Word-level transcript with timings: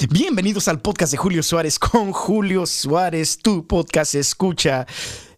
Bienvenidos 0.00 0.68
al 0.68 0.80
podcast 0.80 1.12
de 1.12 1.18
Julio 1.18 1.42
Suárez 1.42 1.78
con 1.78 2.12
Julio 2.12 2.64
Suárez, 2.66 3.36
tu 3.38 3.66
podcast 3.66 4.14
escucha. 4.14 4.86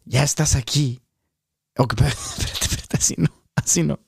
Ya 0.05 0.23
estás 0.23 0.55
aquí. 0.55 1.03
Espérate, 1.77 2.15
espérate, 2.15 2.97
así 2.97 3.15
no, 3.19 3.29
así 3.57 3.83
no. 3.83 3.99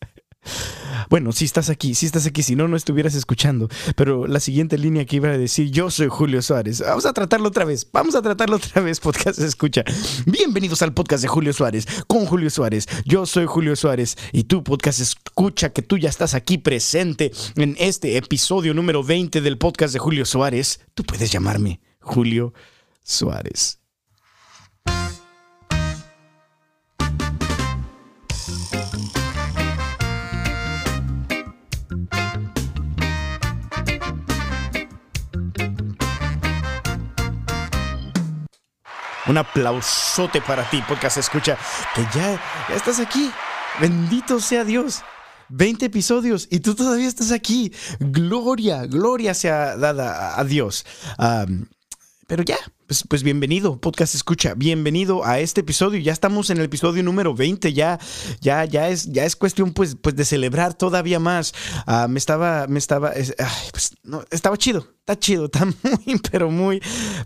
Bueno, 1.08 1.32
si 1.32 1.45
estás 1.45 1.71
aquí, 1.71 1.95
si 1.95 2.06
estás 2.06 2.27
aquí, 2.27 2.43
si 2.43 2.56
no, 2.56 2.68
no 2.68 2.77
estuvieras 2.77 3.14
escuchando. 3.14 3.68
Pero 3.96 4.27
la 4.27 4.40
siguiente 4.40 4.79
línea 4.79 5.04
que 5.04 5.16
iba 5.16 5.29
a 5.29 5.38
decir, 5.38 5.71
yo 5.71 5.90
soy 5.90 6.09
Julio 6.09 6.43
Suárez. 6.43 6.80
Vamos 6.80 7.07
a 7.07 7.12
tratarlo 7.12 7.48
otra 7.48 7.64
vez, 7.64 7.86
vamos 7.93 8.14
a 8.14 8.22
tratarlo 8.22 8.57
otra 8.57 8.82
vez, 8.82 9.00
podcast 9.07 9.39
escucha. 9.39 9.84
Bienvenidos 10.27 10.82
al 10.82 10.95
podcast 10.95 11.22
de 11.22 11.29
Julio 11.29 11.53
Suárez, 11.53 11.86
con 12.07 12.27
Julio 12.27 12.50
Suárez. 12.50 12.89
Yo 13.04 13.27
soy 13.27 13.46
Julio 13.46 13.77
Suárez 13.77 14.16
y 14.32 14.45
tu 14.45 14.64
podcast 14.64 15.00
escucha 15.00 15.71
que 15.71 15.82
tú 15.82 15.98
ya 15.98 16.08
estás 16.08 16.34
aquí 16.34 16.58
presente 16.58 17.32
en 17.57 17.77
este 17.79 18.16
episodio 18.16 18.75
número 18.75 19.04
20 19.04 19.41
del 19.41 19.59
podcast 19.59 19.93
de 19.93 20.00
Julio 20.00 20.25
Suárez. 20.25 20.80
Tú 20.95 21.04
puedes 21.04 21.30
llamarme 21.30 21.80
Julio 22.00 22.53
Suárez. 23.03 23.86
Un 39.28 39.39
aplausote 39.39 40.41
para 40.41 40.69
ti, 40.70 40.80
podcast 40.89 41.16
escucha, 41.16 41.58
que 41.94 42.03
ya, 42.14 42.41
ya 42.69 42.77
estás 42.77 43.00
aquí. 43.00 43.30
Bendito 43.80 44.39
sea 44.41 44.64
Dios. 44.64 45.03
20 45.48 45.86
episodios 45.86 46.47
y 46.50 46.61
tú 46.61 46.75
todavía 46.75 47.08
estás 47.08 47.33
aquí. 47.33 47.72
Gloria, 47.98 48.86
gloria 48.86 49.34
sea 49.34 49.77
dada 49.77 50.39
a 50.39 50.44
Dios. 50.44 50.86
pero 52.28 52.44
ya, 52.44 52.56
pues, 52.86 53.05
pues, 53.08 53.25
bienvenido, 53.25 53.81
podcast 53.81 54.14
escucha, 54.14 54.55
bienvenido 54.55 55.25
a 55.25 55.41
este 55.41 55.62
episodio. 55.62 55.98
Ya 56.01 56.12
estamos 56.12 56.51
en 56.51 56.58
el 56.58 56.64
episodio 56.64 57.03
número 57.03 57.34
20, 57.34 57.73
ya, 57.73 57.98
ya, 58.41 58.64
ya 58.64 58.89
es, 58.91 59.12
ya 59.12 59.25
es 59.25 59.34
cuestión 59.34 59.73
pues, 59.73 59.97
pues 60.01 60.14
de 60.14 60.25
celebrar 60.25 60.75
todavía 60.75 61.19
más. 61.19 61.53
Ah, 61.86 62.06
me 62.08 62.20
estaba, 62.20 62.69
me 62.69 62.79
estaba, 62.79 63.12
pues, 63.73 63.97
no, 64.05 64.25
estaba 64.31 64.56
chido, 64.56 64.86
está 65.01 65.19
chido, 65.19 65.47
está 65.47 65.64
muy, 65.83 66.20
pero 66.31 66.48
muy, 66.48 66.81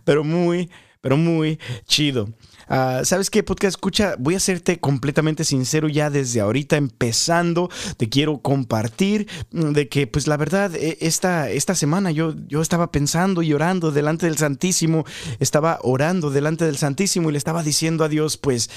pero 0.05 0.25
muy 0.25 0.71
pero 1.01 1.17
muy 1.17 1.59
chido. 1.87 2.29
Ah, 2.69 3.01
¿Sabes 3.05 3.31
qué, 3.31 3.43
podcast 3.43 3.77
escucha? 3.77 4.15
Voy 4.19 4.37
a 4.37 4.41
serte 4.41 4.79
completamente 4.79 5.45
sincero 5.45 5.89
ya 5.89 6.09
desde 6.09 6.41
ahorita 6.41 6.77
empezando. 6.77 7.69
Te 7.97 8.09
quiero 8.09 8.39
compartir 8.39 9.27
mm, 9.51 9.73
de 9.73 9.89
que, 9.89 10.07
pues 10.07 10.29
la 10.29 10.37
verdad, 10.37 10.75
e, 10.77 10.99
esta, 11.01 11.51
esta 11.51 11.75
semana 11.75 12.13
yo, 12.13 12.35
yo 12.47 12.63
estaba 12.63 12.93
pensando 12.93 13.43
y 13.43 13.53
orando 13.53 13.91
delante 13.91 14.27
del 14.27 14.37
Santísimo. 14.37 15.05
Estaba 15.41 15.81
orando 15.83 16.31
delante 16.31 16.65
del 16.65 16.77
Santísimo 16.77 17.29
y 17.29 17.33
le 17.33 17.39
estaba 17.39 17.65
diciendo 17.65 18.05
a 18.05 18.09
Dios, 18.09 18.37
pues, 18.37 18.71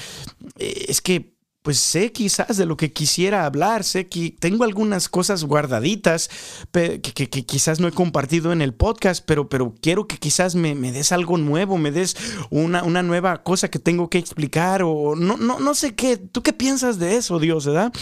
eh, 0.58 0.86
es 0.88 1.02
que 1.02 1.34
pues 1.64 1.80
sé 1.80 2.12
quizás 2.12 2.58
de 2.58 2.66
lo 2.66 2.76
que 2.76 2.92
quisiera 2.92 3.46
hablar, 3.46 3.86
sé 3.86 4.08
que 4.08 4.36
tengo 4.38 4.66
algunas 4.66 5.08
cosas 5.08 5.46
guardaditas 5.46 6.30
que, 6.72 7.00
quizás 7.00 7.80
no 7.80 7.88
he 7.88 7.92
compartido 7.92 8.52
en 8.52 8.62
el 8.62 8.74
podcast, 8.74 9.24
pero, 9.26 9.48
pero 9.48 9.74
quiero 9.82 10.06
que 10.06 10.18
quizás 10.18 10.56
me, 10.56 10.76
des 10.76 11.14
algo 11.14 11.38
nuevo, 11.38 11.78
me 11.78 11.92
des 11.92 12.18
una, 12.50 12.84
una, 12.84 13.02
nueva 13.02 13.44
cosa 13.44 13.70
que 13.70 13.80
tengo 13.80 14.10
que 14.10 14.18
explicar 14.18 14.84
o 14.84 15.16
no, 15.16 15.38
no, 15.38 15.60
no 15.60 15.74
sé 15.74 15.96
qué. 15.96 16.18
¿Tú 16.18 16.44
qué 16.44 16.52
piensas 16.52 17.00
de 17.00 17.16
eso, 17.16 17.40
Dios, 17.40 17.66
verdad? 17.66 17.94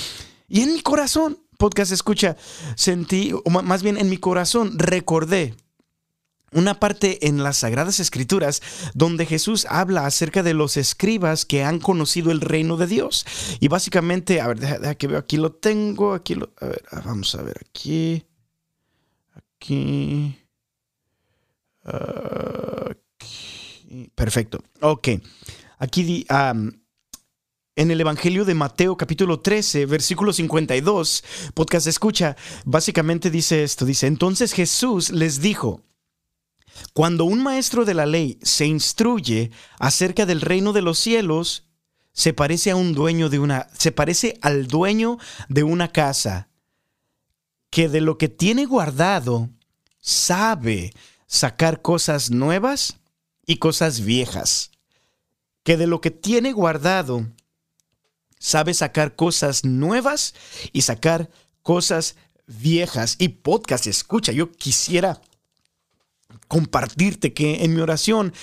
Y 0.48 0.62
en 0.62 0.74
mi 0.74 0.82
corazón, 0.82 1.38
podcast 1.60 1.92
escucha, 1.92 2.36
sentí, 2.76 3.32
o 3.32 3.50
más 3.52 3.84
bien 3.84 3.98
en 3.98 4.10
mi 4.10 4.18
corazón, 4.18 4.80
recordé 4.80 5.56
una 6.54 6.80
parte 6.80 7.28
en 7.28 7.44
las 7.44 7.58
Sagradas 7.58 8.00
Escrituras 8.00 8.62
donde 8.94 9.26
Jesús 9.26 9.66
habla 9.70 10.06
acerca 10.06 10.44
de 10.44 10.54
los 10.54 10.78
escribas 10.78 11.46
que 11.46 11.64
han 11.64 11.80
conocido 11.80 12.32
el 12.32 12.42
reino 12.42 12.78
de 12.78 12.88
Dios. 12.88 13.26
Y 13.60 13.68
básicamente, 13.70 14.42
a 14.42 14.48
ver, 14.48 14.60
deja, 14.60 14.96
que 14.96 15.08
veo, 15.08 15.20
aquí 15.20 15.38
lo 15.38 15.54
tengo, 15.54 16.14
aquí 16.14 16.36
lo, 16.36 16.52
a 16.60 16.66
ver, 16.66 16.84
ah, 16.92 17.02
vamos 17.06 17.34
a 17.36 17.42
ver, 17.42 17.62
aquí, 17.70 18.26
aquí, 19.34 20.38
perfecto, 24.16 24.62
ok, 24.82 25.10
aquí 25.80 26.26
en 26.30 27.92
el 27.92 28.02
Evangelio 28.02 28.44
de 28.46 28.54
Mateo 28.54 28.98
capítulo 28.98 29.40
13, 29.40 29.86
versículo 29.86 30.34
52, 30.34 31.24
podcast 31.54 31.88
escucha, 31.88 32.36
básicamente 32.66 33.30
dice 33.32 33.64
esto, 33.64 33.86
dice, 33.86 34.08
entonces 34.08 34.54
Jesús 34.54 35.12
les 35.12 35.42
dijo, 35.42 35.82
cuando 36.94 37.26
un 37.26 37.42
maestro 37.44 37.86
de 37.86 37.94
la 37.94 38.06
ley 38.06 38.40
se 38.42 38.66
instruye 38.66 39.52
acerca 39.80 40.26
del 40.26 40.42
reino 40.42 40.74
de 40.74 40.82
los 40.82 41.00
cielos, 41.00 41.66
se 42.14 42.34
parece 42.34 42.72
a 42.72 42.76
un 42.76 42.94
dueño 42.94 43.30
de 43.30 43.40
una 43.40 43.68
se 43.78 43.92
parece 43.92 44.38
al 44.42 44.68
dueño 44.68 45.18
de 45.48 45.64
una 45.64 45.92
casa 45.92 46.50
que 47.70 47.88
de 47.88 48.02
lo 48.02 48.18
que 48.18 48.28
tiene 48.28 48.66
guardado 48.66 49.50
sabe 50.02 50.94
sacar 51.26 51.82
cosas 51.82 52.30
nuevas 52.30 52.98
y 53.46 53.58
cosas 53.58 54.02
viejas. 54.02 54.72
Que 55.64 55.78
de 55.78 55.88
lo 55.88 56.02
que 56.02 56.12
tiene 56.12 56.52
guardado 56.52 57.28
sabe 58.40 58.74
sacar 58.74 59.16
cosas 59.16 59.64
nuevas 59.64 60.34
y 60.74 60.82
sacar 60.82 61.30
cosas 61.64 62.16
viejas. 62.48 63.16
Y 63.20 63.30
podcast, 63.30 63.88
escucha, 63.88 64.32
yo 64.34 64.52
quisiera 64.52 65.22
compartirte 66.52 67.32
que 67.32 67.64
en 67.64 67.74
mi 67.74 67.80
oración 67.80 68.34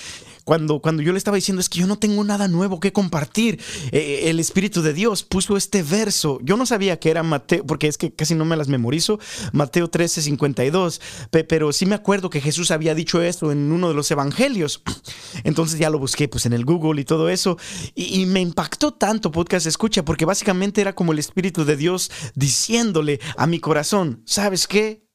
cuando, 0.43 0.79
cuando, 0.79 1.03
yo 1.03 1.11
le 1.11 1.19
estaba 1.19 1.35
diciendo 1.35 1.61
es 1.61 1.69
que 1.69 1.77
yo 1.77 1.85
no 1.85 1.99
tengo 1.99 2.23
nada 2.23 2.47
nuevo 2.47 2.79
que 2.79 2.91
compartir, 2.91 3.61
eh, 3.91 4.21
el 4.31 4.39
Espíritu 4.39 4.81
de 4.81 4.93
Dios 4.93 5.21
puso 5.21 5.57
este 5.57 5.83
verso. 5.83 6.39
Yo 6.41 6.57
no 6.57 6.65
sabía 6.65 6.99
que 6.99 7.11
era 7.11 7.21
Mateo, 7.21 7.63
porque 7.67 7.85
es 7.85 7.99
que 7.99 8.11
casi 8.11 8.33
no 8.33 8.45
me 8.45 8.57
las 8.57 8.67
memorizo, 8.67 9.19
Mateo 9.53 9.91
13, 9.91 10.23
52, 10.23 11.01
pero 11.47 11.71
sí 11.71 11.85
me 11.85 11.93
acuerdo 11.93 12.31
que 12.31 12.41
Jesús 12.41 12.71
había 12.71 12.95
dicho 12.95 13.21
esto 13.21 13.51
en 13.51 13.71
uno 13.71 13.89
de 13.89 13.93
los 13.93 14.09
evangelios. 14.09 14.81
Entonces 15.43 15.77
ya 15.77 15.91
lo 15.91 15.99
busqué 15.99 16.27
pues 16.27 16.47
en 16.47 16.53
el 16.53 16.65
Google 16.65 16.99
y 16.99 17.05
todo 17.05 17.29
eso. 17.29 17.59
Y, 17.93 18.19
y 18.19 18.25
me 18.25 18.41
impactó 18.41 18.91
tanto 18.91 19.29
podcast 19.29 19.67
escucha, 19.67 20.03
porque 20.03 20.25
básicamente 20.25 20.81
era 20.81 20.95
como 20.95 21.11
el 21.11 21.19
Espíritu 21.19 21.63
de 21.63 21.77
Dios 21.77 22.09
diciéndole 22.33 23.19
a 23.37 23.45
mi 23.45 23.59
corazón, 23.59 24.23
¿sabes 24.25 24.65
qué? 24.65 25.08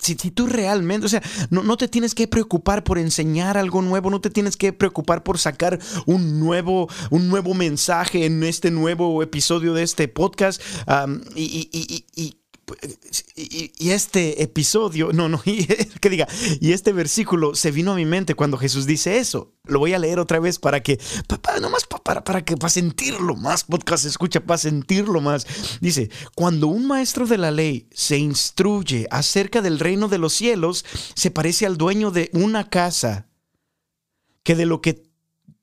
Si, 0.00 0.14
tú 0.14 0.46
realmente, 0.46 1.06
o 1.06 1.08
sea, 1.08 1.22
no, 1.50 1.62
no, 1.62 1.76
te 1.76 1.88
tienes 1.88 2.14
que 2.14 2.26
preocupar 2.26 2.84
por 2.84 2.98
enseñar 2.98 3.56
algo 3.56 3.82
nuevo, 3.82 4.10
no 4.10 4.20
te 4.20 4.30
tienes 4.30 4.56
que 4.56 4.72
preocupar 4.72 5.22
por 5.22 5.38
sacar 5.38 5.78
un 6.06 6.40
nuevo, 6.40 6.88
un 7.10 7.28
nuevo 7.28 7.54
mensaje 7.54 8.24
en 8.24 8.42
este 8.42 8.70
nuevo 8.70 9.22
episodio 9.22 9.74
de 9.74 9.82
este 9.82 10.08
podcast. 10.08 10.60
y 11.36 12.39
este 13.78 14.42
episodio, 14.42 15.10
no, 15.12 15.28
no, 15.28 15.42
que 16.00 16.10
diga, 16.10 16.28
y 16.60 16.72
este 16.72 16.92
versículo 16.92 17.54
se 17.54 17.70
vino 17.70 17.92
a 17.92 17.96
mi 17.96 18.04
mente 18.04 18.34
cuando 18.34 18.58
Jesús 18.58 18.86
dice 18.86 19.18
eso. 19.18 19.52
Lo 19.64 19.78
voy 19.78 19.92
a 19.92 19.98
leer 19.98 20.18
otra 20.18 20.40
vez 20.40 20.58
para 20.58 20.80
que, 20.80 20.98
papá, 21.26 21.60
nomás 21.60 21.84
para, 21.86 22.24
para 22.24 22.44
que, 22.44 22.56
para 22.56 22.70
sentirlo 22.70 23.36
más, 23.36 23.64
podcast 23.64 24.04
escucha, 24.04 24.40
para 24.40 24.58
sentirlo 24.58 25.20
más. 25.20 25.46
Dice, 25.80 26.10
cuando 26.34 26.66
un 26.66 26.86
maestro 26.86 27.26
de 27.26 27.38
la 27.38 27.50
ley 27.50 27.88
se 27.92 28.18
instruye 28.18 29.06
acerca 29.10 29.60
del 29.62 29.78
reino 29.78 30.08
de 30.08 30.18
los 30.18 30.32
cielos, 30.32 30.84
se 31.14 31.30
parece 31.30 31.66
al 31.66 31.76
dueño 31.76 32.10
de 32.10 32.30
una 32.32 32.68
casa 32.68 33.28
que 34.42 34.56
de 34.56 34.66
lo 34.66 34.80
que 34.80 35.09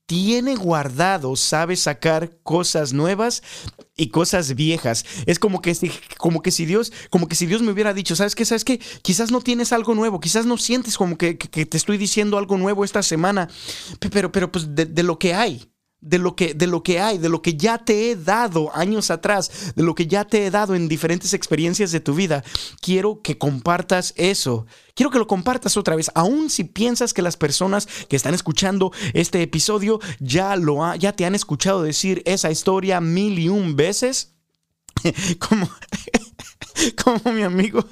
tiene 0.07 0.56
guardado 0.56 1.35
sabe 1.35 1.75
sacar 1.75 2.38
cosas 2.41 2.94
nuevas 2.94 3.44
y 3.95 4.09
cosas 4.09 4.56
viejas. 4.56 5.06
Es 5.25 5.38
como 5.38 5.62
que, 5.62 5.75
como 6.18 6.41
que 6.41 6.51
si 6.51 6.66
Dios, 6.66 6.91
como 7.09 7.28
que 7.28 7.35
si 7.35 7.45
Dios 7.45 7.62
me 7.62 7.72
hubiera 7.72 7.94
dicho, 7.94 8.16
¿sabes 8.16 8.34
qué? 8.34 8.45
¿Sabes 8.45 8.63
qué? 8.63 8.79
Quizás 9.01 9.31
no 9.31 9.41
tienes 9.41 9.73
algo 9.73 9.94
nuevo, 9.94 10.19
quizás 10.19 10.45
no 10.45 10.57
sientes 10.57 10.97
como 10.97 11.18
que, 11.18 11.35
te 11.35 11.77
estoy 11.77 11.98
diciendo 11.98 12.38
algo 12.38 12.57
nuevo 12.57 12.86
esta 12.86 13.04
semana, 13.04 13.50
pero, 14.12 14.31
pero 14.31 14.51
pues 14.51 14.74
de 14.74 15.04
lo 15.04 15.19
que 15.19 15.36
hay 15.36 15.69
de 16.02 16.20
lo, 16.20 16.36
que, 16.36 16.54
de 16.54 16.68
lo 16.68 16.84
que 16.84 17.00
hay, 17.00 17.18
de 17.18 17.30
lo 17.30 17.42
que 17.42 17.56
ya 17.56 17.80
te 17.80 18.12
he 18.12 18.16
dado 18.16 18.76
años 18.76 19.10
atrás, 19.10 19.74
de 19.76 19.84
lo 19.84 19.96
que 19.96 20.08
ya 20.08 20.26
te 20.26 20.46
he 20.46 20.52
dado 20.52 20.76
en 20.76 20.88
diferentes 20.88 21.34
experiencias 21.34 21.92
de 21.92 22.00
tu 22.00 22.14
vida. 22.14 22.44
Quiero 22.82 23.22
que 23.22 23.38
compartas 23.38 24.14
eso. 24.16 24.68
Quiero 24.94 25.10
que 25.10 25.20
lo 25.20 25.28
compartas 25.28 25.78
otra 25.78 25.96
vez, 25.96 26.12
aun 26.16 26.50
si 26.50 26.64
piensas 26.64 27.14
que 27.14 27.22
las 27.22 27.38
personas 27.38 27.88
que 28.08 28.16
están 28.16 28.34
escuchando 28.34 28.92
este 29.14 29.42
episodio 29.42 30.00
ya, 30.20 30.56
lo 30.56 30.96
ya 30.96 31.14
te 31.14 31.26
han 31.26 31.36
escuchado 31.36 31.84
decir 31.84 32.22
esa 32.26 32.52
historia 32.52 33.02
mil 33.02 33.38
y 33.40 33.50
un 33.50 33.76
veces. 33.76 34.34
como, 35.40 35.70
como 37.04 37.34
mi 37.34 37.44
amigo 37.44 37.86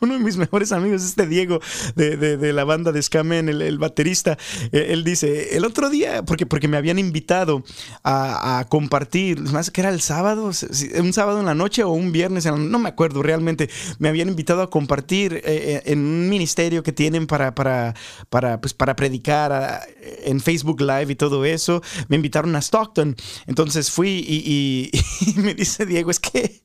uno 0.00 0.14
de 0.14 0.20
mis 0.20 0.36
mejores 0.36 0.72
amigos, 0.72 1.04
este 1.04 1.26
Diego 1.26 1.60
de, 1.94 2.52
la 2.52 2.64
banda 2.64 2.92
de 2.92 3.02
Scamen, 3.02 3.48
el, 3.48 3.78
baterista, 3.78 4.38
eh, 4.72 4.88
él 4.90 5.04
dice, 5.04 5.56
el 5.56 5.64
otro 5.64 5.90
día, 5.90 6.22
porque, 6.24 6.46
porque 6.46 6.68
me 6.68 6.76
habían 6.76 6.98
invitado 6.98 7.62
a, 8.02 8.66
compartir, 8.68 9.40
más 9.40 9.70
que 9.70 9.80
era 9.80 9.90
el 9.90 10.00
sábado, 10.00 10.50
un 10.98 11.12
sábado 11.12 11.40
en 11.40 11.46
la 11.46 11.54
noche 11.54 11.82
o 11.82 11.90
un 11.90 12.12
viernes, 12.12 12.46
no 12.46 12.78
me 12.78 12.88
acuerdo 12.88 13.22
realmente, 13.22 13.70
me 13.98 14.08
habían 14.08 14.28
invitado 14.28 14.62
a 14.62 14.70
compartir 14.70 15.34
eh, 15.34 15.42
eh, 15.44 15.82
en 15.86 15.98
un 15.98 16.28
ministerio 16.28 16.82
que 16.82 16.92
tienen 16.92 17.26
para, 17.26 17.54
para, 17.54 17.94
para, 18.28 18.60
pues, 18.60 18.74
para 18.74 18.96
predicar 18.96 19.82
en 20.24 20.40
Facebook 20.40 20.80
Live 20.80 21.12
y 21.12 21.16
todo 21.16 21.44
eso, 21.44 21.82
me 22.08 22.16
invitaron 22.16 22.54
a 22.56 22.60
Stockton, 22.60 23.16
entonces 23.46 23.90
fui 23.90 24.24
y 24.26 24.90
me 25.36 25.54
dice 25.54 25.86
Diego, 25.86 26.10
es 26.10 26.20
que 26.20 26.62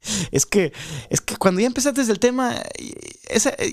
es 0.30 0.46
que, 0.46 0.72
es 1.10 1.20
que 1.20 1.36
cuando 1.36 1.60
ya 1.60 1.66
empezaste 1.66 2.00
el 2.02 2.18
tema, 2.18 2.54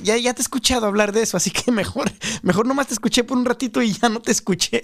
ya, 0.03 0.17
ya 0.17 0.33
te 0.33 0.41
he 0.41 0.43
escuchado 0.43 0.85
hablar 0.85 1.11
de 1.11 1.21
eso, 1.21 1.37
así 1.37 1.51
que 1.51 1.71
mejor, 1.71 2.11
mejor 2.41 2.65
nomás 2.65 2.87
te 2.87 2.93
escuché 2.93 3.23
por 3.23 3.37
un 3.37 3.45
ratito 3.45 3.81
y 3.81 3.93
ya 3.93 4.09
no 4.09 4.21
te 4.21 4.31
escuché. 4.31 4.81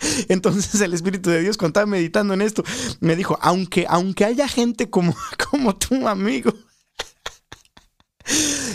Entonces 0.28 0.80
el 0.80 0.94
Espíritu 0.94 1.30
de 1.30 1.42
Dios, 1.42 1.56
cuando 1.56 1.70
estaba 1.70 1.86
meditando 1.86 2.34
en 2.34 2.42
esto, 2.42 2.64
me 3.00 3.16
dijo, 3.16 3.38
aunque, 3.42 3.84
aunque 3.88 4.24
haya 4.24 4.46
gente 4.48 4.90
como, 4.90 5.16
como 5.50 5.76
tu 5.76 6.06
amigo, 6.06 6.52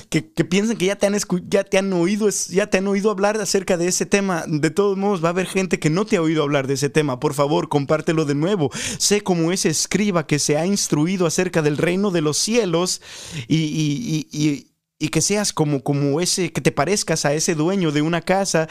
que, 0.09 0.21
piensen 0.21 0.77
que 0.77 0.85
ya 0.85 0.95
te, 0.95 1.07
han 1.07 1.17
ya 1.47 1.63
te 1.63 1.77
han 1.77 1.91
oído, 1.93 2.29
ya 2.49 2.67
te 2.67 2.77
han 2.77 2.87
oído 2.87 3.11
hablar 3.11 3.39
acerca 3.39 3.77
de 3.77 3.87
ese 3.87 4.05
tema. 4.05 4.45
De 4.47 4.69
todos 4.69 4.97
modos, 4.97 5.23
va 5.23 5.29
a 5.29 5.31
haber 5.31 5.47
gente 5.47 5.79
que 5.79 5.89
no 5.89 6.05
te 6.05 6.17
ha 6.17 6.21
oído 6.21 6.43
hablar 6.43 6.67
de 6.67 6.75
ese 6.75 6.89
tema. 6.89 7.19
Por 7.19 7.33
favor, 7.33 7.69
compártelo 7.69 8.25
de 8.25 8.35
nuevo. 8.35 8.71
Sé 8.97 9.21
como 9.21 9.51
ese 9.51 9.69
escriba 9.69 10.27
que 10.27 10.39
se 10.39 10.57
ha 10.57 10.65
instruido 10.65 11.25
acerca 11.25 11.61
del 11.61 11.77
reino 11.77 12.11
de 12.11 12.21
los 12.21 12.37
cielos 12.37 13.01
y, 13.47 14.27
y 15.03 15.09
que 15.09 15.21
seas 15.21 15.51
como, 15.51 15.83
como 15.83 16.21
ese, 16.21 16.53
que 16.53 16.61
te 16.61 16.71
parezcas 16.71 17.25
a 17.25 17.33
ese 17.33 17.55
dueño 17.55 17.91
de 17.91 18.01
una 18.01 18.21
casa 18.21 18.69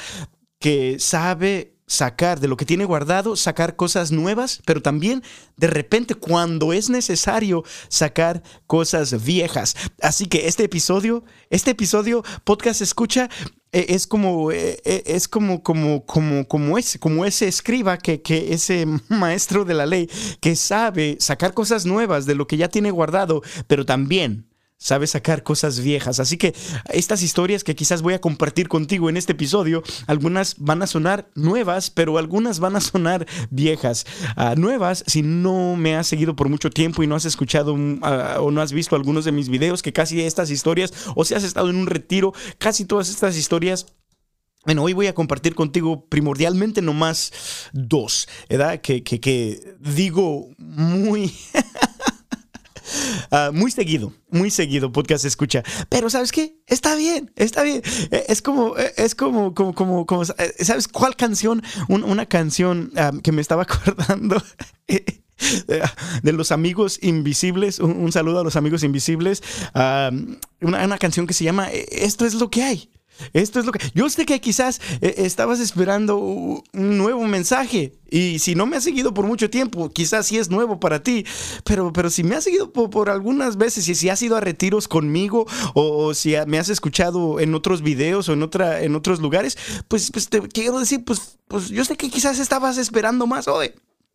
que 0.58 0.98
sabe 0.98 1.71
sacar 1.86 2.40
de 2.40 2.48
lo 2.48 2.56
que 2.56 2.64
tiene 2.64 2.84
guardado, 2.84 3.36
sacar 3.36 3.76
cosas 3.76 4.12
nuevas, 4.12 4.62
pero 4.64 4.80
también 4.82 5.22
de 5.56 5.66
repente 5.66 6.14
cuando 6.14 6.72
es 6.72 6.90
necesario 6.90 7.64
sacar 7.88 8.42
cosas 8.66 9.24
viejas. 9.24 9.76
Así 10.00 10.26
que 10.26 10.48
este 10.48 10.64
episodio, 10.64 11.24
este 11.50 11.72
episodio 11.72 12.22
podcast 12.44 12.80
escucha 12.80 13.28
e, 13.72 13.86
es 13.88 14.06
como 14.06 14.52
e, 14.52 14.80
e, 14.84 15.02
es 15.06 15.28
como 15.28 15.62
como 15.62 16.04
como 16.04 16.46
como 16.46 16.78
ese 16.78 16.98
como 16.98 17.24
ese 17.24 17.48
escriba 17.48 17.96
que, 17.98 18.22
que 18.22 18.52
ese 18.52 18.86
maestro 19.08 19.64
de 19.64 19.74
la 19.74 19.86
ley 19.86 20.08
que 20.40 20.56
sabe 20.56 21.16
sacar 21.20 21.54
cosas 21.54 21.86
nuevas 21.86 22.26
de 22.26 22.34
lo 22.34 22.46
que 22.46 22.56
ya 22.56 22.68
tiene 22.68 22.90
guardado, 22.90 23.42
pero 23.66 23.84
también 23.86 24.51
sabe 24.82 25.06
sacar 25.06 25.42
cosas 25.44 25.80
viejas. 25.80 26.18
Así 26.18 26.36
que 26.36 26.54
estas 26.92 27.22
historias 27.22 27.62
que 27.62 27.76
quizás 27.76 28.02
voy 28.02 28.14
a 28.14 28.20
compartir 28.20 28.68
contigo 28.68 29.08
en 29.08 29.16
este 29.16 29.32
episodio, 29.32 29.82
algunas 30.06 30.56
van 30.58 30.82
a 30.82 30.86
sonar 30.86 31.30
nuevas, 31.34 31.90
pero 31.90 32.18
algunas 32.18 32.58
van 32.58 32.76
a 32.76 32.80
sonar 32.80 33.26
viejas. 33.50 34.04
Ah, 34.36 34.54
nuevas, 34.56 35.04
si 35.06 35.22
no 35.22 35.76
me 35.76 35.94
has 35.94 36.08
seguido 36.08 36.34
por 36.34 36.48
mucho 36.48 36.70
tiempo 36.70 37.02
y 37.02 37.06
no 37.06 37.14
has 37.14 37.24
escuchado 37.24 37.76
mm, 37.76 38.00
ah, 38.02 38.36
o 38.40 38.50
no 38.50 38.60
has 38.60 38.72
visto 38.72 38.96
algunos 38.96 39.24
de 39.24 39.32
mis 39.32 39.48
videos, 39.48 39.82
que 39.82 39.92
casi 39.92 40.20
estas 40.20 40.50
historias, 40.50 40.92
o 41.14 41.24
si 41.24 41.34
has 41.34 41.44
estado 41.44 41.70
en 41.70 41.76
un 41.76 41.86
retiro, 41.86 42.32
casi 42.58 42.84
todas 42.84 43.08
estas 43.08 43.36
historias 43.36 43.86
bueno, 44.64 44.84
hoy 44.84 44.92
voy 44.92 45.08
a 45.08 45.14
compartir 45.14 45.56
contigo 45.56 46.06
primordialmente 46.06 46.82
nomás 46.82 47.32
dos, 47.72 48.28
¿verdad? 48.48 48.80
Que, 48.80 49.02
que, 49.02 49.18
que 49.18 49.74
digo 49.80 50.50
muy... 50.56 51.34
Ah, 53.34 53.50
muy 53.50 53.70
seguido, 53.70 54.12
muy 54.28 54.50
seguido 54.50 54.92
podcast 54.92 55.24
escucha. 55.24 55.62
Pero 55.88 56.10
¿sabes 56.10 56.30
qué? 56.32 56.60
Está 56.66 56.94
bien, 56.96 57.32
está 57.34 57.62
bien. 57.62 57.82
E, 58.10 58.26
es 58.28 58.42
como, 58.42 58.76
e, 58.76 58.92
es 58.98 59.14
como, 59.14 59.54
como, 59.54 59.74
como, 59.74 60.04
como 60.04 60.22
eh, 60.22 60.54
¿sabes 60.60 60.86
cuál 60.86 61.16
canción? 61.16 61.62
una 61.88 62.26
canción 62.26 62.92
que 63.22 63.32
me 63.32 63.40
estaba 63.40 63.62
acordando. 63.68 64.42
de 66.22 66.32
los 66.32 66.52
amigos 66.52 66.98
invisibles, 67.02 67.78
un, 67.78 68.12
saludo 68.12 68.40
a 68.40 68.44
los 68.44 68.56
amigos 68.56 68.82
invisibles, 68.82 69.42
una, 70.60 70.98
canción 70.98 71.26
que 71.26 71.32
se 71.32 71.44
llama 71.44 71.70
e, 71.72 71.86
Esto 71.90 72.26
es 72.26 72.34
lo 72.34 72.50
que 72.50 72.62
hay. 72.62 72.90
Esto 73.32 73.60
es 73.60 73.66
lo 73.66 73.72
que... 73.72 73.78
Yo 73.94 74.08
sé 74.10 74.26
que 74.26 74.40
quizás 74.40 74.80
eh, 75.00 75.14
estabas 75.18 75.60
esperando 75.60 76.16
un 76.18 76.62
nuevo 76.72 77.24
mensaje 77.26 77.92
y 78.10 78.40
si 78.40 78.54
no 78.54 78.66
me 78.66 78.76
has 78.76 78.84
seguido 78.84 79.14
por 79.14 79.26
mucho 79.26 79.48
tiempo, 79.48 79.90
quizás 79.90 80.26
sí 80.26 80.38
es 80.38 80.50
nuevo 80.50 80.80
para 80.80 81.02
ti, 81.02 81.24
pero, 81.64 81.92
pero 81.92 82.10
si 82.10 82.22
me 82.22 82.34
has 82.34 82.44
seguido 82.44 82.72
por, 82.72 83.08
algunas 83.08 83.56
veces 83.56 83.88
y 83.88 83.94
si 83.94 84.08
has 84.10 84.20
ido 84.22 84.36
a 84.36 84.40
retiros 84.40 84.86
conmigo 84.86 85.46
o, 85.74 86.12
si 86.14 86.34
me 86.46 86.58
has 86.58 86.68
escuchado 86.68 87.40
en 87.40 87.54
otros 87.54 87.82
videos 87.82 88.28
o 88.28 88.34
en, 88.34 88.42
otra, 88.42 88.82
en 88.82 88.94
otros 88.94 89.20
lugares, 89.20 89.56
pues, 89.88 90.10
pues 90.10 90.28
te 90.28 90.40
quiero 90.42 90.78
decir, 90.78 91.04
pues, 91.04 91.38
pues 91.48 91.68
yo 91.68 91.84
sé 91.84 91.96
que 91.96 92.10
quizás 92.10 92.38
estabas 92.38 92.76
esperando 92.76 93.26
más 93.26 93.48
hoy, 93.48 93.72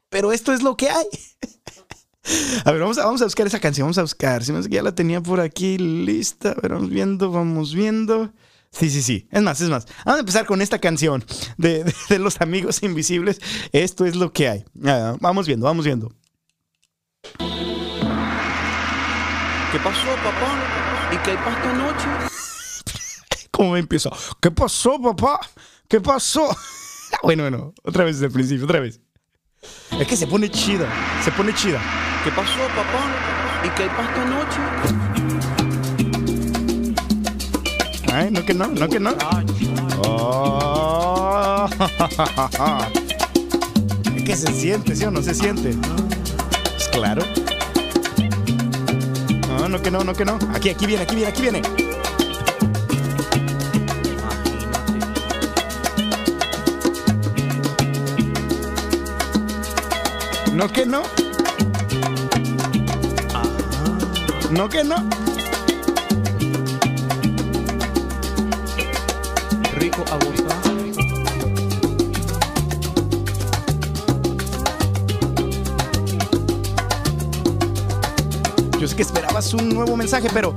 pero 0.10 0.32
esto 0.32 0.54
es 0.54 0.62
lo 0.62 0.78
que 0.78 0.90
hay. 0.90 1.08
A 2.66 2.72
ver, 2.72 2.82
vamos 2.82 2.98
a, 2.98 3.06
vamos 3.06 3.22
a 3.22 3.26
buscar 3.26 3.48
esa 3.48 3.60
canción, 3.60 3.86
vamos 3.86 3.98
a 3.98 4.02
buscar. 4.02 4.44
Si 4.44 4.52
me 4.52 4.62
que 4.62 4.76
ya 4.76 4.84
la 4.84 4.94
tenía 4.94 5.22
por 5.22 5.40
aquí 5.40 5.78
lista. 5.78 6.52
A 6.52 6.62
ver, 6.62 6.74
vamos 6.74 6.90
viendo, 6.90 7.32
vamos 7.32 7.74
viendo. 7.74 8.34
Sí, 8.72 8.90
sí, 8.90 9.02
sí. 9.02 9.28
Es 9.32 9.42
más, 9.42 9.60
es 9.62 9.70
más. 9.70 9.86
Vamos 10.06 10.18
a 10.18 10.20
empezar 10.20 10.46
con 10.46 10.62
esta 10.62 10.80
canción 10.80 11.24
de, 11.58 11.92
los 12.20 12.42
amigos 12.42 12.84
invisibles. 12.84 13.40
Esto 13.72 14.06
es 14.06 14.16
lo 14.16 14.32
que 14.32 14.50
hay. 14.50 14.66
Ah, 14.86 15.16
vamos 15.20 15.48
viendo, 15.48 15.66
vamos 15.66 15.86
viendo. 15.86 16.14
¿Qué 19.72 19.80
pasó, 19.84 20.08
papá? 20.24 21.12
¿Y 21.12 21.18
qué 21.18 21.32
hay 21.32 21.38
esta 21.38 21.74
noche? 21.74 22.06
¿Cómo 23.52 23.72
me 23.72 23.80
empiezo? 23.80 24.12
¿Qué 24.42 24.52
pasó, 24.52 25.02
papá? 25.02 25.40
¿Qué 25.88 26.00
pasó? 26.00 26.48
bueno, 27.24 27.44
bueno, 27.44 27.74
otra 27.84 28.04
vez 28.04 28.18
desde 28.18 28.28
el 28.28 28.32
principio, 28.32 28.66
otra 28.66 28.80
vez. 28.80 29.02
Es 30.00 30.08
que 30.08 30.16
se 30.16 30.28
pone 30.28 30.50
chida, 30.50 30.88
se 31.24 31.32
pone 31.32 31.54
chida. 31.54 31.82
¿Qué 32.24 32.32
pasó, 32.32 32.60
papá? 32.76 33.66
¿Y 33.66 33.70
qué 33.72 33.84
hay 33.84 33.90
esta 33.90 35.07
no 38.32 38.46
que 38.46 38.54
no, 38.54 38.68
no 38.68 38.88
que 38.90 39.00
no. 39.00 39.16
Oh. 40.00 41.68
Es 44.16 44.24
que 44.24 44.36
se 44.36 44.54
siente, 44.54 44.96
¿sí 44.96 45.06
o 45.06 45.12
no 45.12 45.22
se 45.22 45.34
siente? 45.34 45.74
Pues 45.74 46.90
claro. 46.92 47.24
No, 49.48 49.70
no 49.70 49.82
que 49.82 49.92
no, 49.92 50.04
no 50.04 50.14
que 50.14 50.26
no. 50.26 50.38
Aquí, 50.54 50.70
aquí 50.70 50.86
viene, 50.86 51.04
aquí 51.04 51.16
viene, 51.16 51.30
aquí 51.30 51.42
viene. 51.42 51.62
No 60.54 60.68
que 60.68 60.86
no. 60.86 61.04
No 64.52 64.70
que 64.70 64.84
no. 64.84 65.17
Yo 69.98 70.04
sé 78.88 78.96
que 78.96 79.02
esperabas 79.02 79.56
un 79.56 79.70
nuevo 79.70 79.98
mensaje, 79.98 80.30
pero 80.32 80.54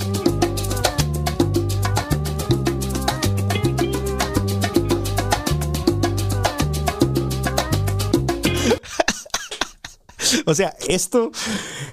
O 10.50 10.54
sea, 10.54 10.74
esto, 10.88 11.30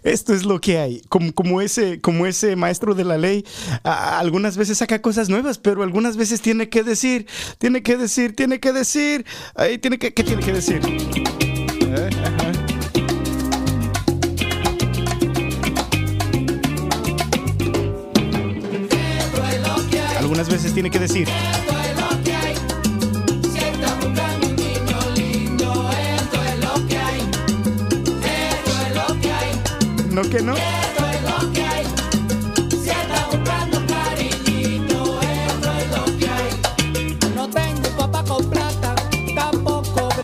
esto 0.01 0.33
es 0.33 0.43
lo 0.43 0.59
que 0.59 0.79
hay. 0.79 1.01
Como, 1.09 1.31
como, 1.31 1.61
ese, 1.61 2.01
como 2.01 2.25
ese 2.25 2.55
maestro 2.55 2.95
de 2.95 3.03
la 3.03 3.15
ley, 3.15 3.45
algunas 3.83 4.57
veces 4.57 4.79
saca 4.79 4.99
cosas 4.99 5.29
nuevas, 5.29 5.59
pero 5.59 5.83
algunas 5.83 6.17
veces 6.17 6.41
tiene 6.41 6.67
que 6.67 6.81
decir, 6.81 7.27
tiene 7.59 7.83
que 7.83 7.97
decir, 7.97 8.35
tiene 8.35 8.59
que 8.59 8.73
decir, 8.73 9.27
ahí 9.53 9.77
tiene 9.77 9.99
que, 9.99 10.11
¿qué 10.11 10.23
tiene 10.23 10.41
que 10.41 10.53
decir? 10.53 10.81
Algunas 20.17 20.49
veces 20.49 20.73
tiene 20.73 20.89
que 20.89 20.97
decir. 20.97 21.27
¿No 30.17 30.23
que 30.23 30.41
no? 30.41 30.55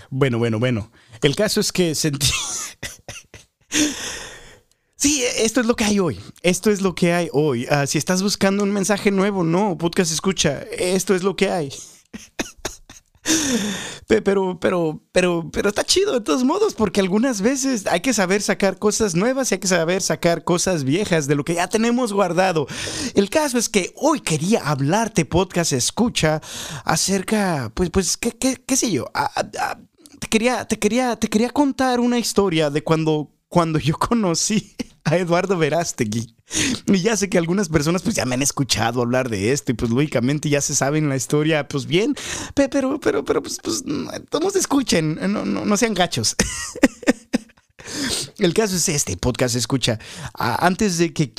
Bueno, 0.10 0.40
bueno, 0.40 0.58
bueno. 0.58 0.92
El 1.22 1.36
caso 1.36 1.60
es 1.60 1.72
que 1.72 1.94
sentí. 1.94 2.26
Sí, 4.96 5.22
esto 5.38 5.60
es 5.60 5.68
lo 5.68 5.76
que 5.76 5.84
hay 5.84 6.00
hoy. 6.00 6.18
Esto 6.44 6.72
es 6.72 6.80
lo 6.82 6.96
que 6.96 7.12
hay 7.12 7.28
hoy. 7.34 7.68
Ah, 7.70 7.86
si 7.86 7.98
estás 7.98 8.24
buscando 8.24 8.64
un 8.64 8.72
mensaje 8.72 9.12
nuevo, 9.12 9.44
no, 9.44 9.78
podcast 9.78 10.14
escucha. 10.14 10.62
Esto 10.80 11.14
es 11.14 11.24
lo 11.24 11.36
que 11.36 11.50
hay. 11.50 11.74
Pero, 14.08 14.60
pero, 14.60 15.02
pero, 15.12 15.50
pero 15.52 15.70
está 15.70 15.84
chido 15.84 16.14
de 16.14 16.22
todos 16.22 16.44
modos, 16.44 16.74
porque 16.74 17.00
algunas 17.00 17.42
veces 17.42 17.88
hay 17.88 18.02
que 18.02 18.14
saber 18.14 18.42
sacar 18.42 18.78
cosas 18.78 19.16
nuevas 19.16 19.52
y 19.52 19.56
hay 19.56 19.60
que 19.60 19.68
saber 19.68 20.02
sacar 20.02 20.44
cosas 20.44 20.84
viejas 20.84 21.28
de 21.28 21.36
lo 21.36 21.44
que 21.44 21.56
ya 21.56 21.68
tenemos 21.68 22.14
guardado. 22.14 22.68
El 23.16 23.30
caso 23.30 23.58
es 23.58 23.70
que 23.70 23.94
hoy 23.96 24.20
quería 24.20 24.60
hablarte, 24.60 25.26
podcast 25.26 25.74
escucha, 25.74 26.42
acerca, 26.84 27.72
pues, 27.74 27.90
pues, 27.90 28.18
qué, 28.18 28.32
qué, 28.32 28.62
qué 28.66 28.76
sé 28.76 28.92
yo. 28.92 29.06
te 30.20 30.28
quería, 30.28 30.66
te 30.66 30.78
quería, 30.78 31.16
te 31.16 31.30
quería 31.30 31.50
contar 31.50 32.00
una 32.00 32.20
historia 32.20 32.70
de 32.70 32.84
cuando, 32.84 33.33
cuando 33.54 33.78
yo 33.78 33.94
conocí 34.00 34.76
a 35.04 35.16
Eduardo 35.16 35.60
Verástegui. 35.60 36.36
Y 36.88 37.02
ya 37.02 37.16
sé 37.16 37.30
que 37.30 37.38
algunas 37.38 37.70
personas 37.70 38.02
pues 38.02 38.16
ya 38.16 38.26
me 38.26 38.34
han 38.34 38.42
escuchado 38.42 39.04
hablar 39.04 39.30
de 39.30 39.52
esto 39.52 39.72
y 39.72 39.76
pues 39.76 39.92
lógicamente 39.92 40.50
ya 40.50 40.60
se 40.60 40.74
saben 40.74 41.08
la 41.08 41.16
historia 41.16 41.68
pues 41.68 41.86
bien, 41.86 42.16
pero, 42.56 43.00
pero, 43.00 43.24
pero 43.24 43.44
pues, 43.44 43.60
pues 43.64 43.84
todos 44.32 44.56
escuchen, 44.56 45.20
no, 45.32 45.46
no, 45.46 45.66
no 45.66 45.78
sean 45.78 45.94
gachos. 45.94 46.36
El 48.40 48.56
caso 48.56 48.76
es 48.76 48.90
este, 48.90 49.18
podcast 49.18 49.56
escucha, 49.56 50.00
antes 50.34 50.98
de 50.98 51.14
que, 51.14 51.32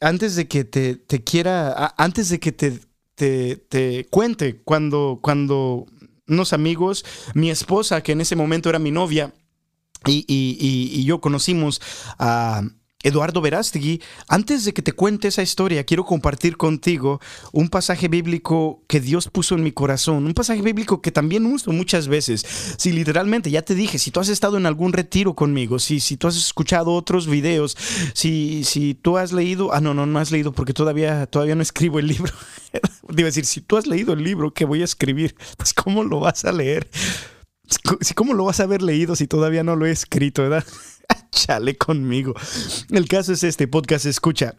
antes 0.00 0.36
de 0.36 0.48
que 0.48 0.64
te, 0.64 0.96
te 0.96 1.22
quiera, 1.22 1.94
antes 1.98 2.30
de 2.30 2.40
que 2.40 2.52
te, 2.52 2.80
te, 3.14 3.56
te 3.56 4.06
cuente 4.08 4.62
cuando, 4.62 5.18
cuando 5.20 5.84
unos 6.28 6.54
amigos, 6.54 7.04
mi 7.34 7.50
esposa, 7.50 8.02
que 8.02 8.12
en 8.12 8.22
ese 8.22 8.36
momento 8.36 8.70
era 8.70 8.78
mi 8.78 8.90
novia, 8.90 9.34
y, 10.06 10.24
y, 10.28 11.00
y, 11.00 11.04
yo 11.04 11.20
conocimos 11.20 11.80
a, 12.18 12.62
Eduardo 13.02 13.40
Verástegui, 13.40 14.00
antes 14.28 14.64
de 14.64 14.72
que 14.72 14.82
te 14.82 14.92
cuente 14.92 15.28
esa 15.28 15.42
historia, 15.42 15.84
quiero 15.84 16.04
compartir 16.04 16.56
contigo 16.56 17.20
un 17.52 17.68
pasaje 17.68 18.08
bíblico 18.08 18.84
que 18.86 19.00
Dios 19.00 19.28
puso 19.28 19.56
en 19.56 19.64
mi 19.64 19.72
corazón, 19.72 20.24
un 20.24 20.34
pasaje 20.34 20.62
bíblico 20.62 21.02
que 21.02 21.10
también 21.10 21.46
uso 21.46 21.72
muchas 21.72 22.06
veces. 22.06 22.44
Si 22.76 22.92
literalmente, 22.92 23.50
ya 23.50 23.62
te 23.62 23.74
dije, 23.74 23.98
si 23.98 24.10
tú 24.10 24.20
has 24.20 24.28
estado 24.28 24.56
en 24.56 24.66
algún 24.66 24.92
retiro 24.92 25.34
conmigo, 25.34 25.78
si, 25.78 25.98
si 26.00 26.16
tú 26.16 26.28
has 26.28 26.36
escuchado 26.36 26.92
otros 26.92 27.26
videos, 27.26 27.76
si, 28.14 28.62
si 28.64 28.94
tú 28.94 29.18
has 29.18 29.32
leído, 29.32 29.74
ah, 29.74 29.80
no, 29.80 29.94
no, 29.94 30.06
no 30.06 30.18
has 30.18 30.30
leído 30.30 30.52
porque 30.52 30.72
todavía, 30.72 31.26
todavía 31.26 31.56
no 31.56 31.62
escribo 31.62 31.98
el 31.98 32.06
libro. 32.06 32.32
Debo 33.08 33.26
decir, 33.26 33.46
si 33.46 33.60
tú 33.60 33.76
has 33.76 33.86
leído 33.86 34.12
el 34.12 34.22
libro 34.22 34.54
que 34.54 34.64
voy 34.64 34.80
a 34.82 34.84
escribir, 34.84 35.34
pues 35.56 35.74
¿cómo 35.74 36.04
lo 36.04 36.20
vas 36.20 36.44
a 36.44 36.52
leer? 36.52 36.88
¿Cómo 38.14 38.34
lo 38.34 38.44
vas 38.44 38.60
a 38.60 38.64
haber 38.64 38.82
leído 38.82 39.16
si 39.16 39.26
todavía 39.26 39.62
no 39.62 39.76
lo 39.76 39.86
he 39.86 39.90
escrito, 39.90 40.42
verdad? 40.42 40.64
Chale 41.30 41.76
conmigo. 41.76 42.34
El 42.90 43.08
caso 43.08 43.32
es 43.32 43.44
este 43.44 43.68
podcast 43.68 44.06
escucha. 44.06 44.54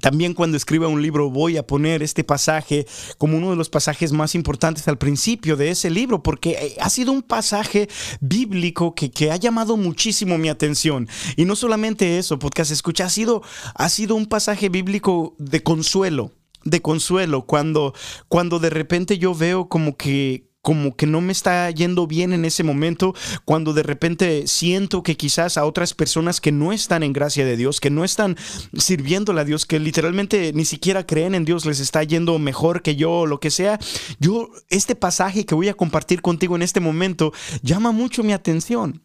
También 0.00 0.34
cuando 0.34 0.56
escriba 0.56 0.88
un 0.88 1.02
libro 1.02 1.30
voy 1.30 1.56
a 1.56 1.66
poner 1.66 2.02
este 2.02 2.24
pasaje 2.24 2.86
como 3.16 3.36
uno 3.36 3.50
de 3.50 3.56
los 3.56 3.68
pasajes 3.68 4.12
más 4.12 4.34
importantes 4.34 4.88
al 4.88 4.98
principio 4.98 5.56
de 5.56 5.70
ese 5.70 5.88
libro, 5.88 6.22
porque 6.22 6.50
eh, 6.50 6.76
ha 6.80 6.90
sido 6.90 7.12
un 7.12 7.22
pasaje 7.22 7.88
bíblico 8.20 8.94
que, 8.94 9.10
que 9.10 9.30
ha 9.30 9.36
llamado 9.36 9.76
muchísimo 9.76 10.36
mi 10.36 10.48
atención. 10.48 11.08
Y 11.36 11.44
no 11.44 11.54
solamente 11.54 12.18
eso, 12.18 12.40
podcast 12.40 12.72
escucha, 12.72 13.04
ha 13.04 13.10
sido, 13.10 13.42
ha 13.74 13.88
sido 13.88 14.16
un 14.16 14.26
pasaje 14.26 14.68
bíblico 14.68 15.36
de 15.38 15.62
consuelo, 15.62 16.32
de 16.64 16.82
consuelo, 16.82 17.46
cuando, 17.46 17.94
cuando 18.28 18.58
de 18.58 18.70
repente 18.70 19.18
yo 19.18 19.32
veo 19.34 19.68
como 19.68 19.96
que 19.96 20.53
como 20.64 20.96
que 20.96 21.06
no 21.06 21.20
me 21.20 21.30
está 21.30 21.70
yendo 21.70 22.06
bien 22.06 22.32
en 22.32 22.46
ese 22.46 22.62
momento, 22.62 23.14
cuando 23.44 23.74
de 23.74 23.82
repente 23.82 24.46
siento 24.46 25.02
que 25.02 25.14
quizás 25.14 25.58
a 25.58 25.66
otras 25.66 25.92
personas 25.92 26.40
que 26.40 26.52
no 26.52 26.72
están 26.72 27.02
en 27.02 27.12
gracia 27.12 27.44
de 27.44 27.58
Dios, 27.58 27.80
que 27.80 27.90
no 27.90 28.02
están 28.02 28.38
sirviéndole 28.74 29.42
a 29.42 29.44
Dios, 29.44 29.66
que 29.66 29.78
literalmente 29.78 30.52
ni 30.54 30.64
siquiera 30.64 31.06
creen 31.06 31.34
en 31.34 31.44
Dios, 31.44 31.66
les 31.66 31.80
está 31.80 32.02
yendo 32.02 32.38
mejor 32.38 32.80
que 32.80 32.96
yo 32.96 33.12
o 33.12 33.26
lo 33.26 33.40
que 33.40 33.50
sea, 33.50 33.78
yo, 34.18 34.48
este 34.70 34.96
pasaje 34.96 35.44
que 35.44 35.54
voy 35.54 35.68
a 35.68 35.74
compartir 35.74 36.22
contigo 36.22 36.56
en 36.56 36.62
este 36.62 36.80
momento 36.80 37.34
llama 37.60 37.92
mucho 37.92 38.22
mi 38.22 38.32
atención, 38.32 39.02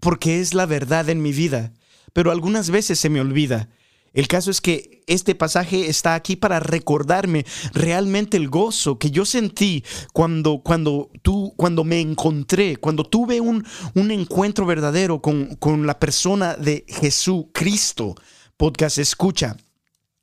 porque 0.00 0.42
es 0.42 0.52
la 0.52 0.66
verdad 0.66 1.08
en 1.08 1.22
mi 1.22 1.32
vida, 1.32 1.72
pero 2.12 2.30
algunas 2.30 2.68
veces 2.68 3.00
se 3.00 3.08
me 3.08 3.22
olvida. 3.22 3.70
El 4.14 4.28
caso 4.28 4.52
es 4.52 4.60
que 4.60 5.02
este 5.08 5.34
pasaje 5.34 5.88
está 5.88 6.14
aquí 6.14 6.36
para 6.36 6.60
recordarme 6.60 7.44
realmente 7.72 8.36
el 8.36 8.48
gozo 8.48 8.96
que 8.96 9.10
yo 9.10 9.24
sentí 9.24 9.84
cuando, 10.12 10.62
cuando, 10.62 11.10
tú, 11.22 11.52
cuando 11.56 11.82
me 11.82 12.00
encontré, 12.00 12.76
cuando 12.76 13.04
tuve 13.04 13.40
un, 13.40 13.66
un 13.94 14.10
encuentro 14.12 14.66
verdadero 14.66 15.20
con, 15.20 15.56
con 15.56 15.86
la 15.86 15.98
persona 15.98 16.54
de 16.54 16.86
Jesucristo. 16.88 18.14
Podcast 18.56 18.98
escucha. 18.98 19.56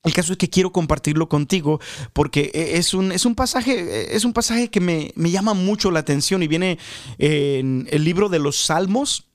El 0.03 0.13
caso 0.13 0.31
es 0.31 0.37
que 0.37 0.49
quiero 0.49 0.71
compartirlo 0.71 1.27
contigo 1.27 1.79
porque 2.13 2.49
es 2.53 2.93
un, 2.93 3.11
es 3.11 3.25
un 3.25 3.35
pasaje, 3.35 4.15
es 4.15 4.23
un 4.23 4.31
pasaje 4.31 4.69
que 4.69 4.79
me, 4.79 5.11
me, 5.15 5.29
llama 5.29 5.53
mucho 5.53 5.91
la 5.91 5.99
atención 5.99 6.41
y 6.41 6.47
viene 6.47 6.79
en 7.19 7.87
el 7.91 8.05
libro 8.05 8.29
de 8.29 8.39
los 8.39 8.55
Salmos. 8.55 9.27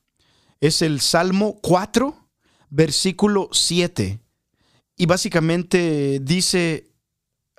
Es 0.60 0.80
el 0.80 1.02
Salmo 1.02 1.60
4, 1.60 2.16
versículo 2.70 3.50
7. 3.52 4.18
Y 4.97 5.07
básicamente 5.07 6.21
dice, 6.23 6.91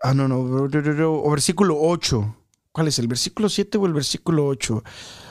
ah, 0.01 0.13
no, 0.13 0.27
no, 0.27 0.39
o 0.39 1.32
versículo 1.32 1.77
8. 1.79 2.36
¿Cuál 2.72 2.88
es? 2.88 3.00
¿El 3.00 3.08
versículo 3.08 3.50
7 3.50 3.77
o 3.77 3.86
el 3.86 3.94
versículo 3.94 4.46
8? 4.48 4.84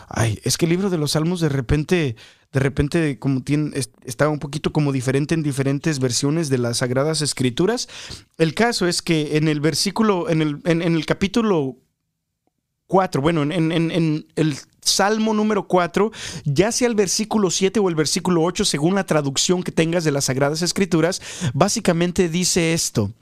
Ay, 0.08 0.40
es 0.44 0.56
que 0.56 0.66
el 0.66 0.70
libro 0.70 0.90
de 0.90 0.98
los 0.98 1.12
Salmos 1.12 1.40
de 1.40 1.48
repente, 1.48 2.16
de 2.52 2.60
repente 2.60 3.18
como 3.18 3.42
tiene, 3.42 3.72
está 4.04 4.28
un 4.28 4.38
poquito 4.38 4.72
como 4.72 4.92
diferente 4.92 5.34
en 5.34 5.42
diferentes 5.42 5.98
versiones 5.98 6.48
de 6.48 6.58
las 6.58 6.78
Sagradas 6.78 7.22
Escrituras. 7.22 7.88
El 8.38 8.54
caso 8.54 8.86
es 8.86 9.02
que 9.02 9.36
en 9.36 9.48
el 9.48 9.60
versículo, 9.60 10.28
en 10.28 10.42
el, 10.42 10.60
en 10.64 10.82
el 10.82 11.06
capítulo 11.06 11.76
4, 12.86 13.20
bueno, 13.20 13.42
en, 13.42 13.52
en, 13.52 14.26
el 14.36 14.56
Salmo 14.86 15.34
número 15.34 15.66
4, 15.66 16.10
ya 16.44 16.72
sea 16.72 16.88
el 16.88 16.94
versículo 16.94 17.50
7 17.50 17.80
o 17.80 17.88
el 17.88 17.94
versículo 17.94 18.42
8, 18.42 18.64
según 18.64 18.94
la 18.94 19.04
traducción 19.04 19.62
que 19.62 19.72
tengas 19.72 20.04
de 20.04 20.12
las 20.12 20.26
Sagradas 20.26 20.62
Escrituras, 20.62 21.20
básicamente 21.52 22.28
dice 22.28 22.72
esto, 22.72 23.12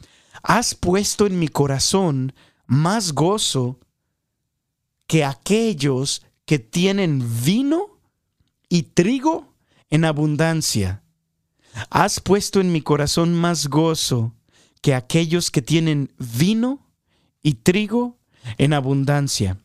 has 0.42 0.74
puesto 0.74 1.26
en 1.26 1.38
mi 1.38 1.48
corazón 1.48 2.34
más 2.66 3.12
gozo 3.12 3.78
que 5.06 5.24
aquellos 5.24 6.22
que 6.46 6.58
tienen 6.58 7.24
vino 7.44 7.98
y 8.68 8.82
trigo 8.82 9.54
en 9.90 10.04
abundancia. 10.04 11.02
Has 11.90 12.20
puesto 12.20 12.60
en 12.60 12.72
mi 12.72 12.80
corazón 12.80 13.34
más 13.34 13.68
gozo 13.68 14.34
que 14.80 14.94
aquellos 14.94 15.50
que 15.50 15.62
tienen 15.62 16.12
vino 16.18 16.86
y 17.42 17.54
trigo 17.54 18.18
en 18.58 18.72
abundancia. 18.72 19.58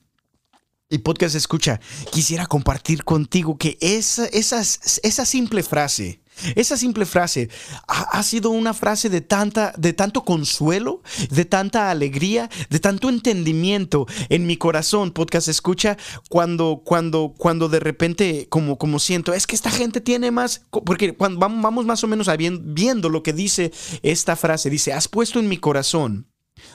Y 0.92 0.98
podcast 0.98 1.36
escucha, 1.36 1.80
quisiera 2.12 2.48
compartir 2.48 3.04
contigo 3.04 3.60
que 3.60 3.78
esa, 3.80 4.26
esa, 4.26 4.62
esa 4.62 5.24
simple 5.24 5.62
frase, 5.62 6.24
esa 6.56 6.78
simple 6.78 7.06
frase 7.06 7.48
ha, 7.88 8.24
sido 8.24 8.50
una 8.50 8.74
frase 8.74 9.08
de, 9.08 9.22
tanta, 9.22 9.72
de 9.78 9.94
tanto 9.94 10.26
consuelo, 10.26 11.04
de 11.30 11.46
tanta 11.46 11.92
alegría, 11.92 12.50
de 12.72 12.80
tanto 12.80 13.08
entendimiento 13.10 14.08
en 14.30 14.48
mi 14.48 14.58
corazón. 14.58 15.12
Podcast 15.12 15.48
escucha 15.48 15.96
cuando, 16.28 16.82
cuando, 16.84 17.36
cuando 17.38 17.70
de 17.70 17.82
repente 17.82 18.48
como, 18.50 18.80
como 18.80 18.98
siento, 18.98 19.36
es 19.36 19.46
que 19.46 19.56
esta 19.56 19.70
gente 19.70 20.02
tiene 20.02 20.32
más, 20.32 20.64
porque 20.72 21.16
cuando 21.16 21.40
vamos 21.40 21.86
más 21.86 22.04
o 22.04 22.08
menos 22.08 22.28
viendo 22.64 23.10
lo 23.10 23.22
que 23.22 23.34
dice 23.34 23.72
esta 24.02 24.36
frase, 24.36 24.72
dice, 24.72 24.92
has 24.94 25.08
puesto 25.08 25.38
en 25.38 25.50
mi 25.50 25.58
corazón 25.58 26.32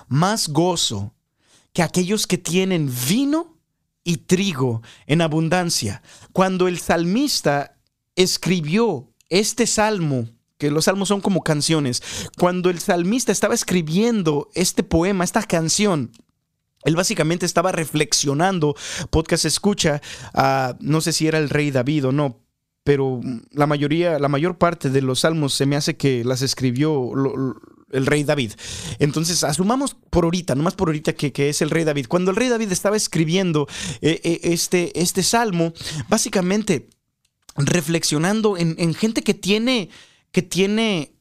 más 0.07 0.47
gozo 0.47 1.17
que 1.73 1.83
aquellos 1.83 2.29
que 2.29 2.39
tienen 2.39 2.89
vino 3.09 3.54
y 4.05 4.19
trigo 4.19 4.83
en 5.07 5.23
abundancia. 5.23 6.03
Cuando 6.33 6.69
el 6.69 6.79
salmista 6.79 7.79
escribió 8.15 9.11
este 9.29 9.67
salmo, 9.67 10.29
que 10.59 10.71
los 10.71 10.85
salmos 10.85 11.09
son 11.09 11.21
como 11.21 11.43
canciones, 11.43 12.03
cuando 12.39 12.71
el 12.71 12.79
salmista 12.79 13.33
estaba 13.33 13.55
escribiendo 13.55 14.51
este 14.55 14.85
poema, 14.85 15.25
esta 15.25 15.43
canción, 15.43 16.13
él 16.85 16.97
básicamente 16.97 17.47
estaba 17.47 17.73
reflexionando, 17.73 18.77
podcast 19.11 19.47
escucha, 19.47 20.01
no 20.81 21.01
sé 21.01 21.13
si 21.13 21.27
era 21.27 21.39
el 21.39 21.49
rey 21.49 21.71
David 21.71 22.07
o 22.07 22.13
no, 22.13 22.45
pero 22.85 23.23
la 23.51 23.67
mayoría, 23.67 24.19
la 24.19 24.29
mayor 24.29 24.59
parte 24.59 24.91
de 24.91 25.01
los 25.01 25.21
salmos 25.21 25.55
se 25.55 25.65
me 25.65 25.77
hace 25.77 25.97
que 25.97 26.23
las 26.23 26.43
escribió 26.43 27.11
el 27.93 28.07
rey 28.07 28.25
David. 28.25 28.53
Entonces, 28.99 29.45
asumamos 29.45 29.97
por 30.11 30.25
ahorita, 30.25 30.55
nomás 30.55 30.75
por 30.75 30.89
ahorita 30.89 31.15
que, 31.15 31.33
que 31.33 31.49
es 31.49 31.63
el 31.63 31.71
rey 31.71 31.85
David. 31.85 32.07
Cuando 32.09 32.31
el 32.31 32.37
rey 32.37 32.49
David 32.49 32.73
estaba 32.73 32.97
escribiendo 32.97 33.69
eh, 34.01 34.21
eh, 34.25 34.41
este, 34.45 34.99
este 35.01 35.23
salmo, 35.23 35.73
básicamente 36.09 36.89
reflexionando 37.57 38.57
en, 38.57 38.95
gente 38.95 39.23
que 39.23 39.35
tiene, 39.35 39.91
que 40.33 40.43
tiene, 40.43 41.15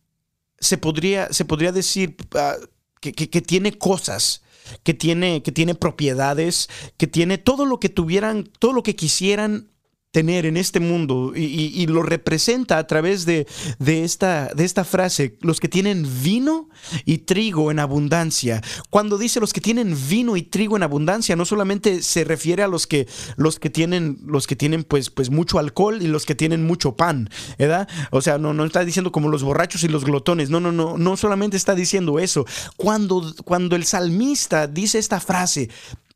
se 0.60 0.78
podría, 0.78 1.32
se 1.32 1.46
podría 1.46 1.72
decir, 1.72 2.16
ah, 2.34 2.56
que, 3.00 3.14
que, 3.14 3.42
tiene 3.42 3.78
cosas, 3.78 4.42
que 4.84 4.94
tiene, 4.94 5.44
que 5.44 5.52
tiene 5.52 5.76
propiedades, 5.76 6.70
que 6.98 7.06
tiene 7.06 7.38
todo 7.38 7.66
lo 7.66 7.80
que 7.80 7.90
tuvieran, 7.90 8.50
todo 8.60 8.74
lo 8.74 8.82
que 8.82 8.96
quisieran 8.96 9.73
tener 10.14 10.46
en 10.46 10.58
este 10.58 10.80
mundo 10.80 11.34
y, 11.36 11.88
lo 11.88 12.04
representa 12.04 12.78
a 12.78 12.86
través 12.86 13.26
de, 13.26 13.48
de, 13.80 14.04
esta, 14.04 14.52
de 14.54 14.64
esta 14.64 14.84
frase, 14.84 15.38
los 15.42 15.60
que 15.60 15.68
tienen 15.68 16.08
vino 16.22 16.70
y 17.04 17.20
trigo 17.20 17.72
en 17.72 17.80
abundancia. 17.80 18.62
Cuando 18.92 19.18
dice 19.18 19.40
los 19.40 19.54
que 19.54 19.60
tienen 19.60 19.98
vino 20.08 20.38
y 20.38 20.44
trigo 20.44 20.78
en 20.78 20.84
abundancia, 20.84 21.36
no 21.36 21.46
solamente 21.46 22.04
se 22.04 22.24
refiere 22.24 22.62
a 22.62 22.68
los 22.68 22.86
que, 22.86 23.08
los 23.38 23.60
que 23.60 23.72
tienen, 23.72 24.20
los 24.26 24.46
que 24.46 24.56
tienen 24.56 24.84
pues, 24.84 25.10
pues 25.10 25.32
mucho 25.32 25.58
alcohol 25.58 26.00
y 26.00 26.08
los 26.08 26.28
que 26.28 26.36
tienen 26.36 26.64
mucho 26.64 26.96
pan, 26.96 27.28
¿verdad? 27.58 27.90
O 28.12 28.22
sea, 28.22 28.38
no, 28.38 28.54
no 28.54 28.66
está 28.66 28.86
diciendo 28.86 29.12
como 29.12 29.30
los 29.30 29.42
borrachos 29.42 29.84
y 29.84 29.88
los 29.88 30.06
glotones, 30.06 30.52
no, 30.52 30.60
no, 30.60 30.72
no, 30.72 30.96
no 30.96 31.18
solamente 31.18 31.58
está 31.58 31.74
diciendo 31.74 32.20
eso. 32.20 32.46
Cuando, 32.78 33.34
cuando 33.46 33.76
el 33.76 33.84
salmista 33.84 34.68
dice 34.68 35.00
esta 35.00 35.20
frase, 35.20 35.70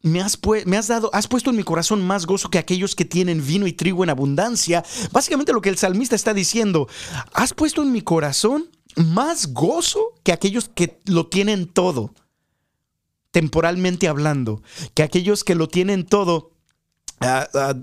me 0.08 0.22
has, 0.22 0.40
me 0.66 0.78
has, 0.78 0.88
dado, 0.88 1.10
has 1.14 1.28
puesto 1.28 1.50
en 1.50 1.56
mi 1.58 1.64
corazón 1.64 2.06
más 2.06 2.26
gozo 2.26 2.50
que 2.50 2.58
aquellos 2.58 2.96
que 2.96 3.06
tienen 3.06 3.46
vino 3.46 3.68
y 3.68 3.74
trigo 3.74 4.04
en 4.04 4.10
abundancia. 4.10 4.84
Básicamente 5.12 5.54
lo 5.54 5.62
que 5.62 5.70
el 5.70 5.78
salmista 5.78 6.16
está 6.16 6.34
diciendo, 6.34 6.88
has 7.34 7.54
puesto 7.54 7.82
en 7.82 7.92
mi 7.92 8.02
corazón 8.02 8.70
más 8.96 9.54
gozo 9.54 10.14
que 10.24 10.32
aquellos 10.32 10.70
que 10.70 11.00
lo 11.06 11.28
tienen 11.28 11.68
todo, 11.68 12.14
temporalmente 13.32 14.08
hablando, 14.08 14.62
que 14.94 15.04
aquellos 15.04 15.44
que 15.44 15.56
lo 15.56 15.68
tienen 15.68 16.06
todo. 16.06 16.52
Ah, 17.20 17.48
ah, 17.54 17.76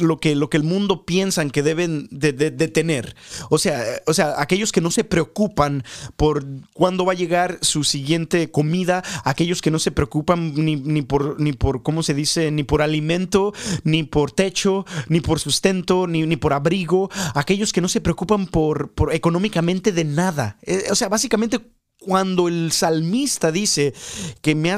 lo 0.00 0.18
que, 0.18 0.34
lo 0.34 0.50
que 0.50 0.56
el 0.56 0.62
mundo 0.62 1.04
piensan 1.04 1.50
que 1.50 1.62
deben 1.62 2.08
de, 2.10 2.32
tener. 2.68 3.16
O 3.48 3.58
sea, 3.58 3.82
o 4.06 4.14
sea, 4.14 4.34
aquellos 4.38 4.72
que 4.72 4.80
no 4.80 4.90
se 4.90 5.04
preocupan 5.04 5.84
por 6.16 6.44
cuándo 6.74 7.04
va 7.04 7.12
a 7.12 7.16
llegar 7.16 7.58
su 7.62 7.84
siguiente 7.84 8.50
comida, 8.50 9.02
aquellos 9.24 9.62
que 9.62 9.70
no 9.70 9.78
se 9.78 9.90
preocupan 9.90 10.54
ni, 10.54 11.02
por, 11.02 11.40
ni 11.40 11.52
por, 11.52 11.82
¿cómo 11.82 12.02
se 12.02 12.14
dice? 12.14 12.50
Ni 12.50 12.62
por 12.62 12.82
alimento, 12.82 13.52
ni 13.84 14.02
por 14.02 14.32
techo, 14.32 14.84
ni 15.08 15.20
por 15.20 15.40
sustento, 15.40 16.06
ni, 16.06 16.26
ni 16.26 16.36
por 16.36 16.52
abrigo, 16.52 17.10
aquellos 17.34 17.72
que 17.72 17.80
no 17.80 17.88
se 17.88 18.00
preocupan 18.00 18.46
por, 18.46 18.92
por 18.92 19.14
económicamente 19.14 19.92
de 19.92 20.04
nada. 20.04 20.58
Eh, 20.62 20.84
o 20.90 20.94
sea, 20.94 21.08
básicamente 21.08 21.60
cuando 22.00 22.48
el 22.48 22.72
salmista 22.72 23.52
dice 23.52 23.94
que, 24.40 24.54
me 24.54 24.74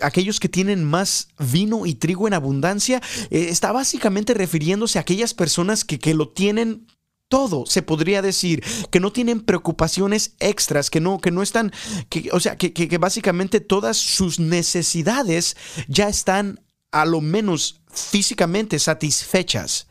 aquellos 0.00 0.40
que 0.40 0.48
tienen 0.48 0.84
más 0.84 1.28
vino 1.38 1.86
y 1.86 1.94
trigo 1.94 2.26
en 2.26 2.34
abundancia, 2.34 3.00
eh, 3.30 3.46
está 3.50 3.72
básicamente 3.72 4.34
refiriéndose 4.34 4.98
a 4.98 5.02
aquellas 5.02 5.34
personas 5.34 5.84
que, 5.84 5.98
que 5.98 6.14
lo 6.14 6.30
tienen 6.30 6.86
todo, 7.28 7.64
se 7.66 7.82
podría 7.82 8.20
decir, 8.20 8.62
que 8.90 9.00
no 9.00 9.12
tienen 9.12 9.40
preocupaciones 9.40 10.34
extras, 10.38 10.90
que 10.90 11.00
no, 11.00 11.18
que 11.18 11.30
no 11.30 11.42
están, 11.42 11.72
que, 12.08 12.28
o 12.32 12.40
sea, 12.40 12.56
que, 12.56 12.72
que 12.72 12.98
básicamente 12.98 13.60
todas 13.60 13.96
sus 13.96 14.38
necesidades 14.38 15.56
ya 15.88 16.08
están 16.08 16.60
a 16.90 17.06
lo 17.06 17.20
menos 17.20 17.80
físicamente 17.90 18.78
satisfechas 18.78 19.88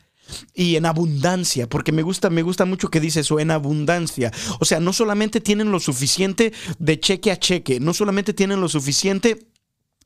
y 0.54 0.76
en 0.76 0.86
abundancia, 0.86 1.68
porque 1.68 1.92
me 1.92 2.02
gusta, 2.02 2.30
me 2.30 2.42
gusta 2.42 2.66
mucho 2.66 2.90
que 2.90 3.00
dice 3.00 3.22
eso, 3.22 3.40
en 3.40 3.52
abundancia. 3.52 4.32
O 4.60 4.66
sea, 4.66 4.80
no 4.80 4.94
solamente 4.94 5.42
tienen 5.42 5.72
lo 5.72 5.80
suficiente 5.80 6.54
de 6.80 7.00
cheque 7.00 7.32
a 7.32 7.38
cheque, 7.38 7.80
no 7.80 7.94
solamente 7.94 8.34
tienen 8.34 8.62
lo 8.62 8.70
suficiente 8.70 9.50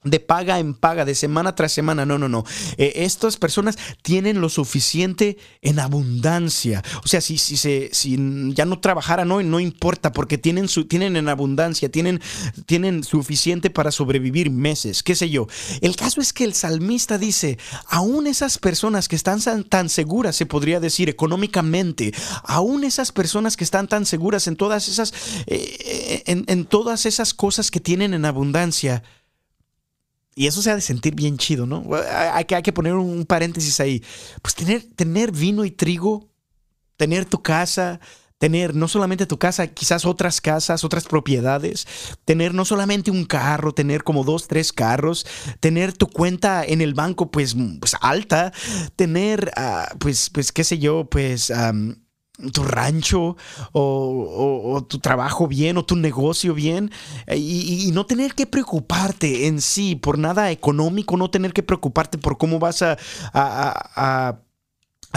de 0.05 0.19
paga 0.19 0.59
en 0.59 0.74
paga, 0.74 1.03
de 1.03 1.15
semana 1.15 1.55
tras 1.55 1.71
semana. 1.71 2.05
No, 2.05 2.17
no, 2.17 2.29
no. 2.29 2.45
Eh, 2.77 2.93
estas 2.97 3.38
personas 3.38 3.77
tienen 4.01 4.39
lo 4.39 4.50
suficiente 4.50 5.38
en 5.62 5.79
abundancia. 5.79 6.83
O 7.03 7.07
sea, 7.07 7.21
si, 7.21 7.38
si, 7.38 7.57
se, 7.57 7.89
si 7.91 8.17
ya 8.53 8.65
no 8.65 8.79
trabajaran 8.79 9.31
hoy, 9.31 9.43
no 9.43 9.59
importa, 9.59 10.12
porque 10.12 10.38
tienen, 10.38 10.69
su, 10.69 10.85
tienen 10.85 11.15
en 11.17 11.27
abundancia, 11.27 11.89
tienen, 11.89 12.21
tienen 12.65 13.03
suficiente 13.03 13.69
para 13.69 13.91
sobrevivir 13.91 14.51
meses, 14.51 15.03
qué 15.03 15.15
sé 15.15 15.29
yo. 15.29 15.47
El 15.81 15.95
caso 15.95 16.21
es 16.21 16.31
que 16.31 16.43
el 16.43 16.53
salmista 16.53 17.17
dice, 17.17 17.57
aún 17.88 18.27
esas 18.27 18.57
personas 18.57 19.07
que 19.07 19.15
están 19.15 19.41
tan 19.63 19.89
seguras, 19.89 20.35
se 20.35 20.45
podría 20.45 20.79
decir, 20.79 21.09
económicamente, 21.09 22.13
aún 22.43 22.83
esas 22.83 23.12
personas 23.12 23.57
que 23.57 23.63
están 23.63 23.88
tan 23.88 24.05
seguras 24.05 24.47
en 24.47 24.55
todas 24.55 24.88
esas, 24.88 25.13
eh, 25.47 26.24
en, 26.27 26.45
en 26.47 26.65
todas 26.65 27.05
esas 27.05 27.33
cosas 27.33 27.71
que 27.71 27.79
tienen 27.79 28.13
en 28.13 28.25
abundancia, 28.25 29.03
y 30.36 30.48
eso 30.48 30.62
se 30.62 30.70
ha 30.70 30.75
de 30.75 30.82
sentir 30.82 31.15
bien 31.15 31.38
chido, 31.38 31.65
¿no? 31.65 31.84
Hay 32.34 32.44
que, 32.44 32.56
hay 32.56 32.62
que 32.62 32.74
poner 32.74 32.94
un 32.94 33.25
paréntesis 33.25 33.80
ahí. 33.80 34.04
Pues 34.42 34.54
tener, 34.54 34.84
tener 34.96 35.32
vino 35.32 35.63
y 35.63 35.72
trigo, 35.72 36.30
tener 36.98 37.25
tu 37.25 37.42
casa, 37.42 38.01
tener 38.38 38.75
no 38.75 38.89
solamente 38.89 39.25
tu 39.25 39.39
casa, 39.39 39.68
quizás 39.68 40.06
otras 40.06 40.42
casas, 40.42 40.84
otras 40.84 41.06
propiedades, 41.06 41.88
tener 42.25 42.54
no 42.54 42.65
solamente 42.65 43.12
un 43.12 43.24
carro, 43.24 43.74
tener 43.74 44.04
como 44.04 44.25
dos, 44.25 44.48
tres 44.50 44.74
carros, 44.74 45.25
tener 45.62 45.94
tu 45.94 46.08
cuenta 46.08 46.65
en 46.65 46.82
el 46.82 46.94
banco 46.94 47.32
pues, 47.32 47.56
pues 47.80 47.96
alta, 48.01 48.51
tener, 48.98 49.52
ah, 49.56 49.88
pues, 50.00 50.30
pues, 50.30 50.52
qué 50.52 50.65
sé 50.65 50.80
yo, 50.80 51.10
pues 51.10 51.52
tu 52.52 52.63
rancho 52.63 53.38
o, 53.71 54.86
tu 54.88 55.00
trabajo 55.00 55.48
bien 55.48 55.78
o 55.78 55.86
tu 55.86 55.95
negocio 55.95 56.54
bien 56.54 56.91
y, 57.34 57.89
no 57.93 58.06
tener 58.06 58.34
que 58.34 58.45
preocuparte 58.45 59.48
en 59.48 59.62
sí 59.62 59.95
por 59.95 60.17
nada 60.17 60.52
económico, 60.52 61.15
no 61.17 61.30
tener 61.30 61.54
que 61.54 61.63
preocuparte 61.63 62.17
por 62.17 62.38
cómo 62.38 62.60
vas 62.60 62.82
a, 62.82 62.98
a, 63.34 64.41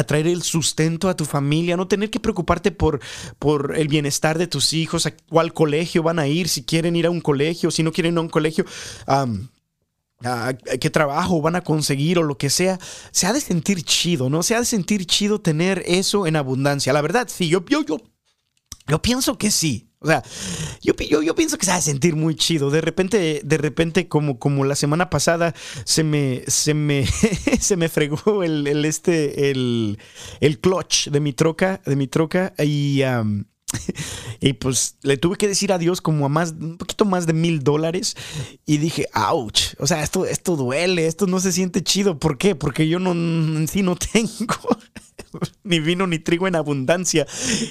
traer 0.07 0.28
el 0.28 0.42
sustento 0.42 1.09
a 1.09 1.16
tu 1.16 1.24
familia, 1.24 1.76
no 1.76 1.88
tener 1.88 2.09
que 2.09 2.20
preocuparte 2.20 2.70
por, 2.70 3.00
por 3.40 3.76
el 3.76 3.88
bienestar 3.88 4.38
de 4.38 4.46
tus 4.46 4.72
hijos, 4.72 5.07
a 5.07 5.16
cuál 5.28 5.52
colegio 5.52 6.04
van 6.04 6.20
a 6.20 6.28
ir, 6.28 6.48
si 6.48 6.62
quieren 6.62 6.94
ir 6.94 7.07
a 7.07 7.11
un 7.11 7.20
colegio, 7.20 7.72
si 7.72 7.83
no 7.83 7.90
quieren 7.90 8.14
ir 8.14 8.18
a 8.18 8.22
un 8.22 8.28
colegio 8.28 8.64
a, 10.24 10.52
qué 10.54 10.90
trabajo 10.90 11.40
van 11.40 11.57
a 11.57 11.62
conseguir 11.62 12.18
o 12.18 12.22
lo 12.22 12.38
que 12.38 12.50
sea, 12.50 12.78
se 13.11 13.26
ha 13.26 13.33
de 13.33 13.40
sentir 13.40 13.83
chido, 13.83 14.31
¿no? 14.31 14.42
Se 14.42 14.54
ha 14.54 14.61
de 14.61 14.64
sentir 14.64 15.07
chido 15.07 15.40
tener 15.40 15.83
eso 15.87 16.26
en 16.26 16.37
abundancia. 16.37 16.92
La 16.92 17.02
verdad, 17.02 17.28
sí, 17.31 17.48
yo, 17.48 17.64
yo, 17.66 17.85
yo, 17.85 17.98
yo 18.87 19.02
pienso 19.02 19.38
que 19.38 19.50
sí. 19.50 19.85
O 20.00 20.07
sea, 20.07 20.22
yo, 20.81 20.94
yo, 20.94 21.22
yo, 21.22 21.35
pienso 21.35 21.59
que 21.59 21.66
se 21.66 21.72
ha 21.72 21.76
de 21.76 21.83
sentir 21.83 22.14
muy 22.14 22.37
chido. 22.37 22.70
De 22.70 22.81
repente, 22.81 23.40
de 23.44 23.59
repente, 23.59 24.07
como, 24.07 24.38
como 24.38 24.64
la 24.64 24.76
semana 24.76 25.11
pasada, 25.11 25.54
se 25.85 26.04
me, 26.04 26.44
se 26.46 26.72
me, 26.72 27.04
se 27.61 27.76
me 27.76 27.88
fregó 27.88 28.44
el, 28.44 28.66
el 28.68 28.85
este, 28.85 29.50
el, 29.50 29.98
el 30.40 30.61
clutch 30.61 31.09
de 31.09 31.18
mi 31.18 31.33
troca, 31.33 31.81
de 31.85 31.96
mi 31.96 32.07
troca 32.07 32.54
y 32.59 33.02
y 34.40 34.54
pues 34.54 34.96
le 35.02 35.16
tuve 35.16 35.37
que 35.37 35.48
decir 35.48 35.72
adiós 35.72 36.00
como 36.00 36.26
a 36.26 36.28
más, 36.28 36.52
un 36.52 36.76
poquito 36.78 37.04
más 37.04 37.26
de 37.26 37.33
mil 37.33 37.62
dólares. 37.62 38.16
Y 38.66 38.78
dije, 38.78 39.07
ouch, 39.14 39.74
o 39.78 39.87
sea, 39.87 40.02
esto, 40.02 40.24
esto 40.24 40.57
duele, 40.57 41.07
esto 41.07 41.26
no 41.26 41.40
se 41.40 41.52
siente 41.52 41.83
chido. 41.83 42.18
¿Por 42.18 42.38
qué? 42.38 42.54
Porque 42.54 42.88
yo 42.88 42.98
no, 42.98 43.12
en 43.12 43.68
sí 43.68 43.83
no 43.83 43.96
tengo. 44.12 44.54
ni 45.64 45.80
vino 45.80 46.06
ni 46.06 46.18
trigo 46.18 46.46
en 46.46 46.56
abundancia, 46.56 47.26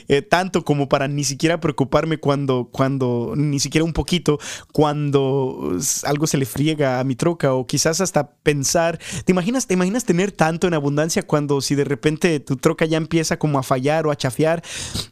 eh, 0.08 0.22
tanto 0.22 0.63
como 0.63 0.89
para 0.89 1.08
ni 1.08 1.24
siquiera 1.24 1.60
preocuparme 1.60 2.17
cuando, 2.17 2.70
cuando, 2.72 3.34
ni 3.36 3.60
siquiera 3.60 3.84
un 3.84 3.93
poquito, 3.93 4.39
cuando 4.72 5.78
algo 6.04 6.28
se 6.28 6.38
le 6.38 6.46
friega 6.46 7.00
a 7.00 7.04
mi 7.04 7.15
troca 7.15 7.54
o 7.54 7.65
quizás 7.65 8.02
hasta 8.02 8.32
pensar, 8.32 9.00
¿te 9.26 9.32
imaginas, 9.32 9.67
te 9.67 9.74
imaginas 9.74 10.06
tener 10.06 10.32
tanto 10.32 10.67
en 10.67 10.74
abundancia 10.74 11.24
cuando 11.24 11.62
si 11.62 11.76
de 11.76 11.84
repente 11.84 12.39
tu 12.39 12.58
troca 12.58 12.86
ya 12.86 12.98
empieza 12.98 13.38
como 13.38 13.60
a 13.60 13.63
fallar 13.63 14.08
o 14.08 14.12
a 14.12 14.15
chafear, 14.15 14.63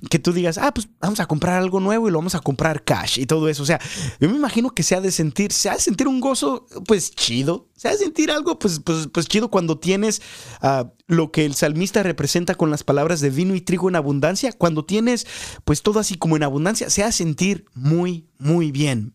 que 0.09 0.19
tú 0.19 0.33
digas, 0.33 0.57
ah, 0.57 0.73
pues 0.73 0.87
vamos 0.99 1.19
a 1.19 1.25
comprar 1.25 1.61
algo 1.61 1.79
nuevo 1.79 2.07
y 2.07 2.11
lo 2.11 2.17
vamos 2.17 2.35
a 2.35 2.39
comprar 2.39 2.83
cash 2.83 3.19
y 3.19 3.25
todo 3.25 3.49
eso, 3.49 3.63
o 3.63 3.65
sea, 3.65 3.79
yo 4.19 4.29
me 4.29 4.35
imagino 4.35 4.69
que 4.71 4.83
se 4.83 4.95
ha 4.95 5.01
de 5.01 5.11
sentir, 5.11 5.51
se 5.51 5.69
ha 5.69 5.73
de 5.73 5.79
sentir 5.79 6.07
un 6.07 6.19
gozo, 6.19 6.65
pues 6.87 7.11
chido, 7.11 7.69
se 7.75 7.87
ha 7.87 7.91
de 7.91 7.97
sentir 7.97 8.31
algo, 8.31 8.57
pues, 8.59 8.79
pues, 8.79 9.07
pues 9.11 9.27
chido 9.27 9.49
cuando 9.49 9.77
tienes 9.77 10.21
uh, 10.61 10.87
lo 11.07 11.31
que 11.31 11.45
el 11.45 11.53
salmista 11.53 12.03
representa 12.03 12.55
con 12.55 12.71
las 12.71 12.83
palabras 12.83 13.19
de 13.21 13.29
vino 13.29 13.55
y 13.55 13.61
trigo 13.61 13.89
en 13.89 13.95
abundancia, 13.95 14.51
cuando 14.53 14.85
tienes 14.85 15.27
pues 15.63 15.83
todo 15.83 15.99
así 15.99 16.15
como 16.17 16.35
en 16.35 16.43
abundancia, 16.43 16.89
se 16.89 17.03
hace 17.03 17.19
sentir 17.19 17.65
muy, 17.73 18.27
muy 18.37 18.71
bien. 18.71 19.13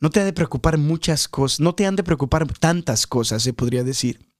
No 0.00 0.10
te 0.10 0.20
ha 0.20 0.24
de 0.24 0.32
preocupar 0.32 0.78
muchas 0.78 1.28
cosas, 1.28 1.60
no 1.60 1.74
te 1.74 1.86
han 1.86 1.96
de 1.96 2.02
preocupar 2.02 2.46
tantas 2.58 3.06
cosas, 3.06 3.42
se 3.42 3.52
podría 3.52 3.84
decir, 3.84 4.30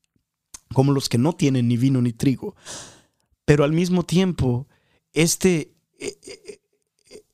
como 0.73 0.93
los 0.93 1.09
que 1.09 1.19
no 1.19 1.35
tienen 1.35 1.69
ni 1.69 1.77
vino 1.77 2.01
ni 2.01 2.13
trigo. 2.13 2.55
Pero 3.45 3.65
al 3.65 3.73
mismo 3.73 4.05
tiempo, 4.05 4.69
este, 5.13 5.75
e, 5.99 6.19
e, 6.23 6.61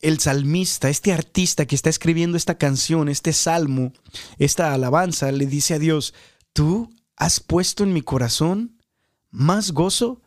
el 0.00 0.18
salmista, 0.18 0.88
este 0.88 1.12
artista 1.12 1.66
que 1.66 1.74
está 1.74 1.90
escribiendo 1.90 2.36
esta 2.36 2.58
canción, 2.58 3.08
este 3.08 3.32
salmo, 3.32 3.92
esta 4.38 4.72
alabanza, 4.72 5.30
le 5.30 5.46
dice 5.46 5.74
a 5.74 5.78
Dios, 5.78 6.14
tú 6.52 6.90
has 7.16 7.40
puesto 7.40 7.84
en 7.84 7.92
mi 7.92 8.02
corazón 8.02 8.75
más 9.36 9.72
gozo 9.72 10.22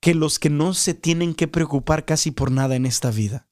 que 0.00 0.14
los 0.14 0.38
que 0.38 0.50
no 0.50 0.74
se 0.74 0.92
tienen 0.92 1.34
que 1.34 1.48
preocupar 1.48 2.04
casi 2.04 2.30
por 2.30 2.50
nada 2.50 2.76
en 2.76 2.84
esta 2.84 3.10
vida. 3.10 3.48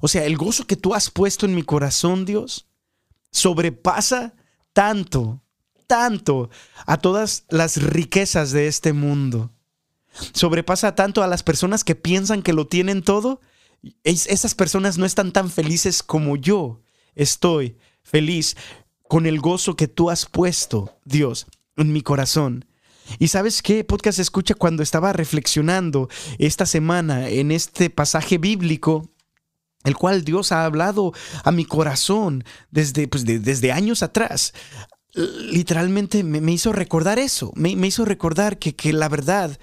O 0.00 0.08
sea, 0.08 0.24
el 0.24 0.38
gozo 0.38 0.66
que 0.66 0.76
tú 0.76 0.94
has 0.94 1.10
puesto 1.10 1.44
en 1.44 1.54
mi 1.54 1.62
corazón, 1.62 2.24
Dios, 2.24 2.66
sobrepasa 3.30 4.34
tanto, 4.72 5.42
tanto 5.86 6.48
a 6.86 6.96
todas 6.96 7.44
las 7.50 7.76
riquezas 7.76 8.50
de 8.50 8.66
este 8.66 8.94
mundo. 8.94 9.52
Sobrepasa 10.32 10.94
tanto 10.94 11.22
a 11.22 11.26
las 11.26 11.42
personas 11.42 11.84
que 11.84 11.94
piensan 11.94 12.42
que 12.42 12.54
lo 12.54 12.66
tienen 12.66 13.02
todo. 13.02 13.42
esas 14.04 14.54
personas 14.54 14.96
no 14.96 15.04
están 15.04 15.32
tan 15.32 15.50
felices 15.50 16.02
como 16.02 16.36
yo 16.36 16.80
estoy 17.14 17.76
feliz 18.02 18.56
con 19.06 19.26
el 19.26 19.38
gozo 19.38 19.76
que 19.76 19.86
tú 19.86 20.08
has 20.08 20.24
puesto, 20.24 20.98
Dios, 21.04 21.46
en 21.76 21.92
mi 21.92 22.00
corazón. 22.00 22.64
Y 23.18 23.28
sabes 23.28 23.62
qué, 23.62 23.84
podcast 23.84 24.18
escucha 24.18 24.54
cuando 24.54 24.82
estaba 24.82 25.12
reflexionando 25.12 26.08
esta 26.38 26.66
semana 26.66 27.28
en 27.28 27.50
este 27.50 27.90
pasaje 27.90 28.38
bíblico, 28.38 29.08
el 29.84 29.96
cual 29.96 30.24
Dios 30.24 30.52
ha 30.52 30.64
hablado 30.64 31.12
a 31.44 31.52
mi 31.52 31.64
corazón 31.64 32.44
desde, 32.70 33.06
pues, 33.08 33.24
desde 33.24 33.72
años 33.72 34.02
atrás. 34.02 34.54
Literalmente 35.14 36.24
me, 36.24 36.52
hizo 36.52 36.72
recordar 36.72 37.18
eso, 37.18 37.52
me, 37.54 37.70
hizo 37.70 38.04
recordar 38.04 38.58
que, 38.58 38.74
que 38.74 38.92
la 38.92 39.08
verdad 39.08 39.58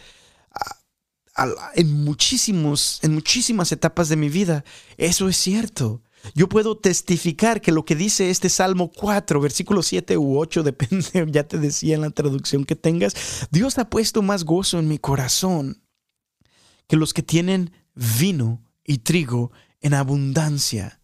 en, 1.75 2.03
muchísimos, 2.03 2.99
en 3.01 3.13
muchísimas 3.13 3.71
etapas 3.71 4.09
de 4.09 4.15
mi 4.15 4.29
vida, 4.29 4.63
eso 4.97 5.29
es 5.29 5.37
cierto. 5.37 6.01
Yo 6.35 6.47
puedo 6.47 6.77
testificar 6.77 7.61
que 7.61 7.71
lo 7.71 7.85
que 7.85 7.95
dice 7.95 8.29
este 8.29 8.49
Salmo 8.49 8.91
4, 8.91 9.39
versículo 9.41 9.83
7 9.83 10.17
u 10.17 10.37
8, 10.37 10.63
depende, 10.63 11.27
ya 11.31 11.47
te 11.47 11.57
decía 11.57 11.95
en 11.95 12.01
la 12.01 12.09
traducción 12.11 12.65
que 12.65 12.75
tengas, 12.75 13.47
Dios 13.51 13.77
ha 13.77 13.89
puesto 13.89 14.21
más 14.21 14.43
gozo 14.43 14.79
en 14.79 14.87
mi 14.87 14.97
corazón 14.97 15.83
que 16.87 16.97
los 16.97 17.13
que 17.13 17.23
tienen 17.23 17.71
vino 17.95 18.63
y 18.83 18.99
trigo 18.99 19.51
en 19.79 19.93
abundancia. 19.93 21.01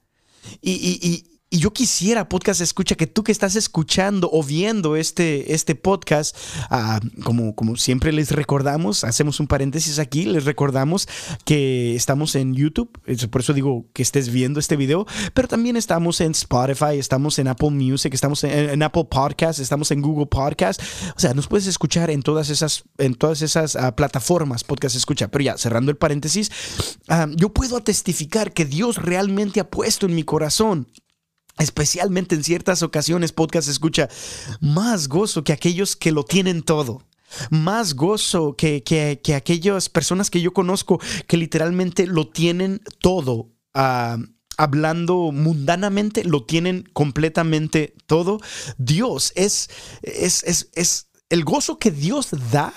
Y, 0.61 0.71
y, 0.71 1.07
y 1.07 1.36
yo 1.49 1.71
quisiera, 1.71 2.27
podcast 2.27 2.59
escucha, 2.59 2.95
que 2.95 3.07
tú 3.07 3.23
que 3.23 3.31
estás 3.31 3.55
escuchando 3.55 4.29
o 4.33 4.43
viendo 4.43 4.97
este, 4.97 5.53
este 5.53 5.75
podcast, 5.75 6.35
ah, 6.69 6.99
como, 7.23 7.55
como 7.55 7.77
siempre 7.77 8.11
les 8.11 8.31
recordamos, 8.31 9.05
hacemos 9.05 9.39
un 9.39 9.47
paréntesis 9.47 9.97
aquí, 9.97 10.25
les 10.25 10.43
recordamos 10.43 11.07
que 11.45 11.95
estamos 11.95 12.35
en 12.35 12.53
YouTube, 12.53 12.91
por 13.29 13.41
eso 13.41 13.53
digo 13.53 13.85
que 13.93 14.03
estés 14.03 14.29
viendo 14.29 14.59
este 14.59 14.75
video, 14.75 15.05
pero 15.33 15.47
también 15.47 15.77
estamos 15.77 16.19
en 16.19 16.31
Spotify, 16.31 16.97
estamos 16.97 17.39
en 17.39 17.47
Apple 17.47 17.71
Music, 17.71 18.13
estamos 18.13 18.43
en, 18.43 18.83
Apple 18.83 19.05
Podcast, 19.09 19.59
estamos 19.59 19.91
en 19.91 20.01
Google 20.01 20.27
Podcast, 20.27 20.81
o 21.15 21.19
sea, 21.19 21.33
nos 21.33 21.47
puedes 21.47 21.67
escuchar 21.67 22.09
en 22.09 22.23
todas 22.23 22.49
esas, 22.49 22.83
en 22.97 23.15
todas 23.15 23.41
esas 23.41 23.77
ah, 23.77 23.95
plataformas, 23.95 24.65
podcast 24.65 24.97
escucha, 24.97 25.29
pero 25.29 25.45
ya, 25.45 25.57
cerrando 25.57 25.91
el 25.91 25.97
paréntesis, 25.97 26.51
ah, 27.07 27.27
yo 27.37 27.53
puedo 27.53 27.79
testificar 27.81 28.51
que 28.51 28.65
Dios 28.65 28.97
realmente 28.97 29.61
ha 29.61 29.69
puesto 29.69 30.07
en 30.07 30.15
mi 30.15 30.23
corazón 30.23 30.87
especialmente 31.59 32.35
en 32.35 32.43
ciertas 32.43 32.83
ocasiones, 32.83 33.31
podcast 33.31 33.67
escucha, 33.67 34.09
más 34.61 35.07
gozo 35.07 35.43
que 35.43 35.53
aquellos 35.53 35.95
que 35.95 36.11
lo 36.11 36.23
tienen 36.23 36.61
todo. 36.63 37.03
Más 37.49 37.93
gozo 37.93 38.55
que, 38.55 38.83
que, 38.83 39.35
aquellas 39.35 39.89
personas 39.89 40.29
que 40.29 40.41
yo 40.41 40.53
conozco 40.53 41.01
que 41.27 41.35
literalmente 41.35 42.07
lo 42.07 42.29
tienen 42.29 42.81
todo. 42.99 43.49
Ah, 43.73 44.17
hablando 44.57 45.31
mundanamente, 45.31 46.23
lo 46.23 46.43
tienen 46.43 46.89
completamente 46.93 47.95
todo. 48.05 48.39
Dios 48.77 49.33
es, 49.35 49.69
es, 50.01 50.43
es, 50.43 50.69
es 50.73 51.09
el 51.29 51.43
gozo 51.43 51.77
que 51.77 51.91
Dios 51.91 52.29
da 52.51 52.73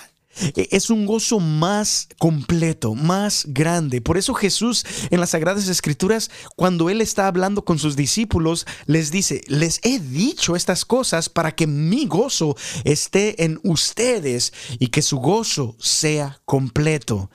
es 0.55 0.89
un 0.89 1.05
gozo 1.05 1.39
más 1.39 2.07
completo, 2.17 2.95
más 2.95 3.45
grande. 3.47 4.01
Por 4.01 4.17
eso 4.17 4.33
Jesús 4.33 4.85
en 5.09 5.19
las 5.19 5.31
Sagradas 5.31 5.67
Escrituras, 5.67 6.31
cuando 6.55 6.89
Él 6.89 7.01
está 7.01 7.27
hablando 7.27 7.63
con 7.63 7.79
sus 7.79 7.95
discípulos, 7.95 8.65
les 8.85 9.11
dice, 9.11 9.41
les 9.47 9.79
he 9.83 9.99
dicho 9.99 10.55
estas 10.55 10.85
cosas 10.85 11.29
para 11.29 11.53
que 11.53 11.67
mi 11.67 12.05
gozo 12.05 12.55
esté 12.83 13.43
en 13.43 13.59
ustedes 13.63 14.53
y 14.79 14.87
que 14.87 15.01
su 15.01 15.17
gozo 15.17 15.75
sea 15.79 16.41
completo. 16.45 17.29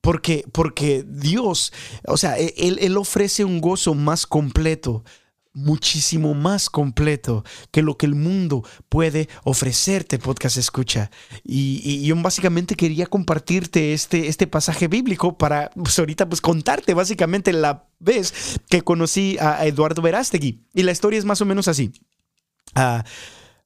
Porque, 0.00 0.44
porque 0.52 1.04
Dios, 1.06 1.72
o 2.06 2.16
sea, 2.16 2.38
e, 2.38 2.54
él, 2.56 2.78
él 2.80 2.96
ofrece 2.96 3.44
un 3.44 3.60
gozo 3.60 3.94
más 3.94 4.26
completo 4.26 5.04
muchísimo 5.52 6.34
más 6.34 6.70
completo 6.70 7.44
que 7.70 7.82
lo 7.82 7.96
que 7.96 8.06
el 8.06 8.14
mundo 8.14 8.64
puede 8.88 9.28
ofrecerte, 9.44 10.18
podcast 10.18 10.56
escucha. 10.56 11.10
Y, 11.44 12.04
yo 12.04 12.16
básicamente 12.16 12.74
quería 12.74 13.06
compartirte 13.06 13.92
este, 13.92 14.28
este 14.28 14.46
pasaje 14.46 14.88
bíblico 14.88 15.36
para 15.36 15.70
pues 15.70 15.98
ahorita 15.98 16.28
pues 16.28 16.40
contarte 16.40 16.94
básicamente 16.94 17.52
la 17.52 17.88
vez 17.98 18.60
que 18.68 18.82
conocí 18.82 19.36
a 19.40 19.66
Eduardo 19.66 20.02
Verástegui. 20.02 20.64
Y 20.74 20.82
la 20.82 20.92
historia 20.92 21.18
es 21.18 21.24
más 21.24 21.40
o 21.40 21.44
menos 21.44 21.68
así. 21.68 21.92
Ah, 22.74 23.04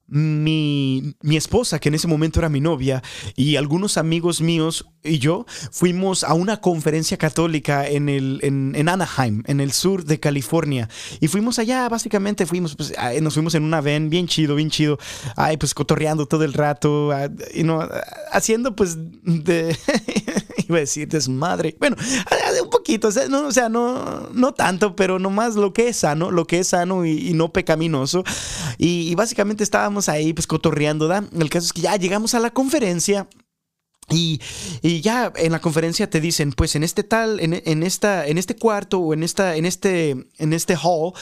mi, 0.07 1.15
mi, 1.23 1.37
esposa, 1.37 1.79
que 1.79 1.89
en 1.89 1.95
ese 1.95 2.09
momento 2.09 2.41
era 2.41 2.49
mi 2.49 2.61
novia, 2.61 3.03
y 3.37 3.57
algunos 3.57 3.97
amigos 3.97 4.41
míos 4.41 4.87
y 5.03 5.19
yo 5.19 5.47
fuimos 5.71 6.25
a 6.25 6.35
una 6.35 6.61
conferencia 6.61 7.17
católica 7.17 7.87
en, 7.89 8.09
el, 8.09 8.41
en, 8.43 8.89
Anaheim, 8.89 9.43
en 9.47 9.61
el 9.61 9.73
sur 9.73 10.05
de 10.05 10.21
California. 10.21 10.89
Y 11.21 11.29
fuimos 11.29 11.59
allá, 11.59 11.89
básicamente 11.89 12.47
fuimos, 12.47 12.77
pues, 12.77 12.95
nos 13.21 13.35
fuimos 13.35 13.55
en 13.55 13.65
una 13.65 13.81
van 13.81 14.11
bien 14.11 14.27
chido, 14.27 14.55
bien 14.55 14.71
chido, 14.71 14.99
ay, 15.37 15.57
pues 15.57 15.75
cotorreando 15.75 16.27
todo 16.27 16.45
el 16.45 16.53
rato, 16.53 17.11
y 17.55 17.65
no, 17.65 17.87
haciendo 18.33 18.77
pues 18.77 18.97
de, 19.23 19.77
iba 20.69 20.77
a 20.79 20.81
decir 20.81 21.09
desmadre, 21.09 21.77
bueno, 21.79 21.97
un 22.63 22.71
poquito, 22.71 23.09
o 23.09 23.13
sea, 23.13 23.29
no, 23.29 23.47
o 23.47 23.53
sea, 23.53 23.69
no, 23.69 24.29
no 24.33 24.55
tanto, 24.55 24.97
pero 24.97 25.19
nomás 25.19 25.55
lo 25.55 25.73
que 25.73 25.89
es 25.89 25.99
sano, 25.99 26.31
lo 26.31 26.47
que 26.47 26.61
es 26.61 26.69
sano 26.69 27.05
y, 27.05 27.33
no 27.35 27.53
pecaminoso. 27.53 28.25
Y, 28.79 29.09
y 29.11 29.15
básicamente 29.15 29.65
estábamos 29.65 30.09
ahí 30.09 30.33
pues 30.33 30.47
cotorreando, 30.47 31.09
¿da? 31.09 31.25
El 31.33 31.51
caso 31.51 31.67
es 31.67 31.73
que 31.73 31.83
ya 31.83 31.97
llegamos 31.97 32.35
a 32.35 32.41
la 32.41 32.51
conferencia. 32.51 33.29
Y, 34.11 34.41
ya 35.01 35.33
en 35.37 35.53
la 35.53 35.61
conferencia 35.61 36.11
te 36.11 36.21
dicen, 36.21 36.53
pues 36.53 36.77
en 36.77 36.85
este 36.85 37.03
tal, 37.03 37.41
en, 37.41 37.83
esta, 37.83 38.27
en 38.27 38.39
este 38.39 38.55
cuarto 38.55 38.99
o 38.99 39.15
en 39.15 39.23
esta, 39.23 39.57
en 39.57 39.65
este, 39.65 40.11
en 40.39 40.53
este 40.53 40.77
hall, 40.77 41.13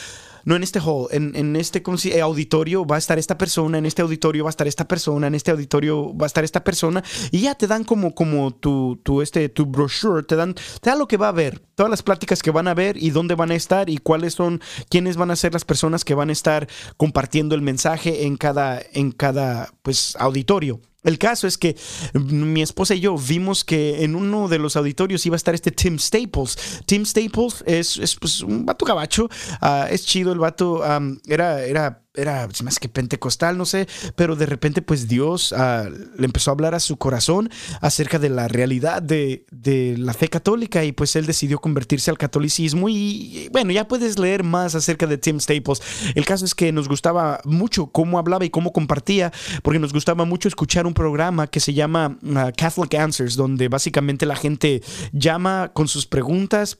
no 0.44 0.56
en 0.56 0.62
este 0.62 0.80
hall, 0.80 1.08
en, 1.10 1.34
en 1.36 1.56
este 1.56 1.82
eh, 2.04 2.20
auditorio 2.20 2.84
va 2.84 2.96
a 2.96 2.98
estar 2.98 3.18
esta 3.18 3.38
persona, 3.38 3.78
en 3.78 3.86
este 3.86 4.02
auditorio 4.02 4.44
va 4.44 4.50
a 4.50 4.50
estar 4.50 4.66
esta 4.66 4.86
persona, 4.88 5.26
en 5.26 5.34
este 5.34 5.50
auditorio 5.50 6.16
va 6.16 6.26
a 6.26 6.28
estar 6.28 6.44
esta 6.44 6.64
persona, 6.64 7.02
y 7.30 7.42
ya 7.42 7.54
te 7.54 7.66
dan 7.66 7.84
como, 7.84 8.14
como 8.14 8.52
tu, 8.52 9.00
tu, 9.02 9.22
este, 9.22 9.48
tu 9.48 9.66
brochure, 9.66 10.22
te 10.22 10.36
dan, 10.36 10.54
te 10.54 10.90
dan 10.90 10.98
lo 10.98 11.08
que 11.08 11.16
va 11.16 11.26
a 11.26 11.30
haber, 11.30 11.60
todas 11.74 11.90
las 11.90 12.02
pláticas 12.02 12.42
que 12.42 12.50
van 12.50 12.68
a 12.68 12.74
ver 12.74 12.96
y 12.96 13.10
dónde 13.10 13.34
van 13.34 13.50
a 13.50 13.54
estar 13.54 13.90
y 13.90 13.98
cuáles 13.98 14.34
son, 14.34 14.60
quiénes 14.88 15.16
van 15.16 15.30
a 15.30 15.36
ser 15.36 15.52
las 15.52 15.64
personas 15.64 16.04
que 16.04 16.14
van 16.14 16.30
a 16.30 16.32
estar 16.32 16.68
compartiendo 16.96 17.54
el 17.54 17.62
mensaje 17.62 18.26
en 18.26 18.36
cada, 18.36 18.80
en 18.92 19.12
cada 19.12 19.72
pues, 19.82 20.16
auditorio. 20.18 20.80
El 21.02 21.18
caso 21.18 21.46
es 21.46 21.58
que 21.58 21.76
mi 22.14 22.62
esposa 22.62 22.94
y 22.94 23.00
yo 23.00 23.16
vimos 23.16 23.64
que 23.64 24.04
en 24.04 24.14
uno 24.14 24.48
de 24.48 24.58
los 24.58 24.76
auditorios 24.76 25.26
iba 25.26 25.34
a 25.34 25.36
estar 25.36 25.54
este 25.54 25.70
Tim 25.70 25.98
Staples. 25.98 26.82
Tim 26.86 27.04
Staples 27.04 27.64
es, 27.66 27.96
es 27.98 28.16
pues, 28.16 28.40
un 28.42 28.64
vato 28.64 28.84
gabacho, 28.84 29.28
ah, 29.60 29.88
es 29.90 30.06
chido 30.06 30.32
el 30.32 30.38
vato, 30.38 30.82
era, 31.26 31.64
era 31.64 32.02
era 32.14 32.46
más 32.62 32.78
que 32.78 32.88
pentecostal, 32.88 33.56
no 33.56 33.64
sé, 33.64 33.88
pero 34.16 34.36
de 34.36 34.44
repente 34.44 34.82
pues 34.82 35.08
Dios 35.08 35.54
ah, 35.56 35.88
le 35.88 36.24
empezó 36.24 36.50
a 36.50 36.54
hablar 36.54 36.74
a 36.74 36.80
su 36.80 36.98
corazón 36.98 37.48
acerca 37.80 38.18
de 38.18 38.28
la 38.28 38.48
realidad 38.48 39.00
de, 39.00 39.46
de, 39.50 39.96
la 39.96 40.12
fe 40.12 40.28
católica 40.28 40.84
y 40.84 40.92
pues 40.92 41.16
él 41.16 41.24
decidió 41.24 41.58
convertirse 41.58 42.10
al 42.10 42.18
catolicismo 42.18 42.88
y 42.90 43.48
bueno, 43.50 43.72
ya 43.72 43.88
puedes 43.88 44.18
leer 44.18 44.44
más 44.44 44.74
acerca 44.74 45.06
de 45.06 45.16
Tim 45.16 45.40
Staples. 45.40 45.80
El 46.14 46.26
caso 46.26 46.44
es 46.44 46.54
que 46.54 46.70
nos 46.70 46.88
gustaba 46.88 47.40
mucho 47.44 47.86
cómo 47.86 48.18
hablaba 48.18 48.44
y 48.44 48.50
cómo 48.50 48.72
compartía, 48.72 49.32
porque 49.62 49.78
nos 49.78 49.92
gustaba 49.94 50.26
mucho 50.26 50.48
escuchar 50.48 50.86
un 50.86 50.94
programa 50.94 51.46
que 51.46 51.60
se 51.60 51.72
llama 51.72 52.18
ah, 52.36 52.52
Catholic 52.54 52.94
Answers, 52.94 53.36
donde 53.36 53.68
básicamente 53.68 54.26
la 54.26 54.36
gente 54.36 54.82
llama 55.12 55.70
con 55.72 55.88
sus 55.88 56.06
preguntas 56.06 56.78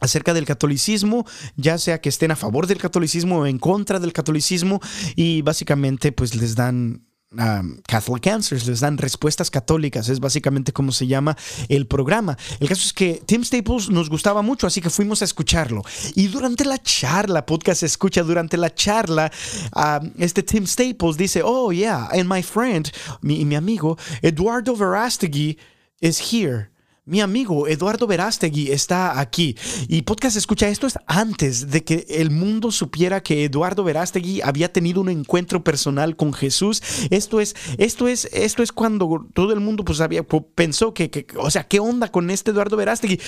acerca 0.00 0.34
del 0.34 0.44
catolicismo, 0.44 1.26
ya 1.56 1.78
sea 1.78 2.00
que 2.00 2.08
estén 2.08 2.30
a 2.30 2.36
favor 2.36 2.66
del 2.66 2.78
catolicismo 2.78 3.40
o 3.40 3.46
en 3.46 3.58
contra 3.58 4.00
del 4.00 4.12
catolicismo 4.12 4.80
y 5.16 5.42
básicamente 5.42 6.12
pues 6.12 6.34
les 6.34 6.54
dan 6.54 7.06
um, 7.38 7.80
Catholic 7.86 8.26
Answers, 8.26 8.66
les 8.66 8.80
dan 8.80 8.98
respuestas 8.98 9.50
católicas, 9.50 10.08
es 10.08 10.20
básicamente 10.20 10.72
como 10.72 10.92
se 10.92 11.06
llama 11.06 11.36
el 11.68 11.86
programa. 11.86 12.36
El 12.60 12.68
caso 12.68 12.82
es 12.86 12.92
que 12.92 13.22
Tim 13.26 13.44
Staples 13.44 13.90
nos 13.90 14.08
gustaba 14.10 14.42
mucho, 14.42 14.66
así 14.66 14.80
que 14.80 14.90
fuimos 14.90 15.22
a 15.22 15.24
escucharlo. 15.24 15.82
Y 16.14 16.28
durante 16.28 16.64
la 16.64 16.78
charla, 16.78 17.46
podcast 17.46 17.82
escucha, 17.82 18.22
durante 18.22 18.56
la 18.56 18.74
charla, 18.74 19.30
um, 19.74 20.12
este 20.18 20.42
Tim 20.42 20.66
Staples 20.66 21.16
dice, 21.16 21.42
oh 21.44 21.72
yeah, 21.72 22.08
and 22.12 22.28
my 22.28 22.42
friend, 22.42 22.90
mi, 23.22 23.44
mi 23.44 23.54
amigo, 23.54 23.96
Eduardo 24.22 24.76
Verastegui 24.76 25.58
is 26.00 26.32
here. 26.32 26.73
Mi 27.06 27.20
amigo 27.20 27.68
Eduardo 27.68 28.06
Verástegui 28.06 28.72
está 28.72 29.20
aquí 29.20 29.58
y 29.88 30.02
podcast 30.02 30.38
escucha 30.38 30.68
esto 30.68 30.86
es 30.86 30.98
antes 31.06 31.70
de 31.70 31.84
que 31.84 32.06
el 32.08 32.30
mundo 32.30 32.72
supiera 32.72 33.22
que 33.22 33.44
Eduardo 33.44 33.84
Verástegui 33.84 34.40
había 34.40 34.72
tenido 34.72 35.02
un 35.02 35.10
encuentro 35.10 35.62
personal 35.62 36.16
con 36.16 36.32
Jesús. 36.32 36.82
Esto 37.10 37.42
es 37.42 37.56
esto 37.76 38.08
es 38.08 38.24
esto 38.32 38.62
es 38.62 38.72
cuando 38.72 39.26
todo 39.34 39.52
el 39.52 39.60
mundo 39.60 39.84
pues 39.84 40.00
había 40.00 40.22
pensó 40.26 40.94
que, 40.94 41.26
o 41.36 41.50
sea, 41.50 41.68
¿qué 41.68 41.78
onda 41.78 42.10
con 42.10 42.30
este 42.30 42.52
Eduardo 42.52 42.78
Verástegui? 42.78 43.20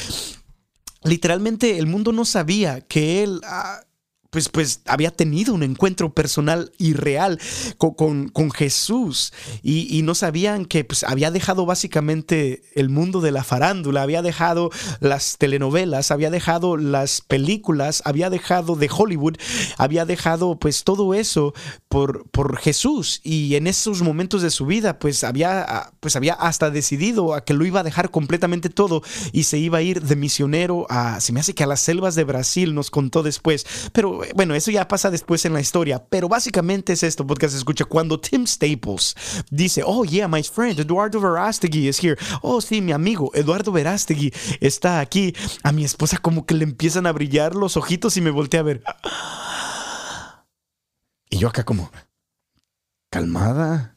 Literalmente 1.05 1.77
el 1.77 1.87
mundo 1.87 2.13
no 2.13 2.25
sabía 2.25 2.81
que 2.81 3.25
él 3.25 3.43
ah, 3.45 3.83
pues, 4.37 4.51
pues 4.51 4.81
había 4.85 5.11
tenido 5.11 5.55
un 5.55 5.63
encuentro 5.63 6.13
personal 6.13 6.71
y 6.77 6.93
real 6.93 7.41
con, 7.79 8.29
con, 8.29 8.51
Jesús. 8.51 9.33
Y, 9.63 10.03
no 10.03 10.15
sabían 10.15 10.67
que 10.67 10.85
pues, 10.85 11.05
había 11.05 11.31
dejado 11.31 11.65
básicamente 11.65 12.61
el 12.75 12.91
mundo 12.91 13.23
de 13.23 13.31
la 13.31 13.45
farándula, 13.45 14.03
había 14.03 14.21
dejado 14.21 14.69
las 15.01 15.39
telenovelas, 15.39 16.11
había 16.11 16.29
dejado 16.29 16.77
las 16.77 17.23
películas, 17.23 18.03
había 18.05 18.29
dejado 18.29 18.77
de 18.77 18.91
Hollywood, 18.95 19.39
había 19.79 20.05
dejado 20.05 20.59
pues 20.59 20.85
todo 20.85 21.15
eso 21.15 21.55
por, 21.89 22.29
por 22.29 22.59
Jesús. 22.59 23.23
Y 23.25 23.55
en 23.55 23.67
esos 23.67 24.03
momentos 24.03 24.43
de 24.43 24.51
su 24.51 24.67
vida 24.67 24.99
pues 24.99 25.25
había, 25.25 25.93
pues 26.01 26.15
había 26.15 26.35
hasta 26.35 26.69
decidido 26.69 27.33
a 27.33 27.43
que 27.43 27.55
lo 27.55 27.65
iba 27.65 27.81
a 27.81 27.85
dejar 27.85 28.11
completamente 28.11 28.69
todo 28.69 29.03
y 29.33 29.45
se 29.45 29.57
iba 29.57 29.79
a 29.79 29.83
ir 29.83 30.03
de 30.03 30.15
misionero 30.15 30.87
a, 30.91 31.21
se 31.21 31.33
me 31.33 31.41
hace 31.41 31.55
que 31.55 31.65
a 31.65 31.67
las 31.67 31.81
selvas 31.81 32.15
de 32.17 32.25
Brasil, 32.25 32.75
nos 32.75 32.91
contó 32.91 33.23
después, 33.23 33.67
pero 33.93 34.26
bueno, 34.35 34.55
eso 34.55 34.71
ya 34.71 34.89
pasa 34.89 35.11
después 35.11 35.45
en 35.45 35.53
la 35.53 35.61
historia, 35.61 36.05
pero 36.09 36.29
básicamente 36.29 36.93
es 36.93 37.03
esto, 37.03 37.27
podcast 37.27 37.55
escucha, 37.55 37.85
cuando 37.85 38.19
Tim 38.21 38.47
Staples 38.47 39.15
dice, 39.51 39.83
oh 39.85 40.05
yeah, 40.05 40.29
my 40.29 40.43
friend 40.43 40.79
Eduardo 40.79 41.21
Verástegui 41.21 41.89
is 41.89 42.03
here, 42.03 42.17
oh 42.43 42.61
sí, 42.61 42.81
mi 42.81 42.93
amigo 42.93 43.31
Eduardo 43.35 43.73
Verástegui 43.73 44.33
está 44.61 45.01
aquí, 45.01 45.35
a 45.63 45.73
mi 45.73 45.85
esposa 45.85 46.19
como 46.19 46.47
que 46.47 46.55
le 46.55 46.65
empiezan 46.65 47.07
a 47.07 47.13
brillar 47.13 47.55
los 47.55 47.77
ojitos 47.77 48.17
y 48.17 48.21
me 48.21 48.31
volteé 48.31 48.61
a 48.61 48.63
ver. 48.63 48.83
Y 51.29 51.39
yo 51.39 51.49
acá 51.49 51.65
como, 51.65 51.91
calmada, 53.11 53.97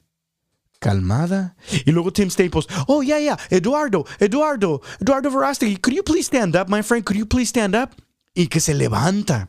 calmada. 0.80 1.56
Y 1.86 1.92
luego 1.92 2.12
Tim 2.12 2.30
Staples, 2.30 2.68
oh 2.88 3.04
yeah, 3.04 3.20
yeah, 3.20 3.40
Eduardo, 3.50 4.06
Eduardo, 4.20 4.82
Eduardo 5.00 5.30
Verástegui, 5.30 5.78
could 5.78 5.96
you 5.96 6.04
please 6.04 6.26
stand 6.26 6.56
up, 6.56 6.70
my 6.70 6.82
friend, 6.82 7.06
could 7.06 7.18
you 7.18 7.28
please 7.28 7.50
stand 7.50 7.76
up? 7.76 7.92
Y 8.34 8.48
que 8.48 8.60
se 8.60 8.74
levanta. 8.74 9.48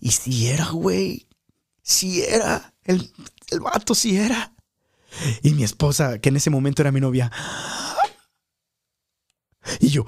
Y 0.00 0.10
si 0.10 0.48
era, 0.48 0.66
güey, 0.70 1.28
si 1.82 2.22
era, 2.22 2.74
el, 2.84 3.12
el 3.50 3.60
vato 3.60 3.94
si 3.94 4.16
era. 4.16 4.52
Y 5.42 5.50
mi 5.50 5.62
esposa, 5.62 6.18
que 6.18 6.30
en 6.30 6.36
ese 6.36 6.50
momento 6.50 6.82
era 6.82 6.92
mi 6.92 7.00
novia. 7.00 7.30
Y 9.80 9.88
yo, 9.88 10.04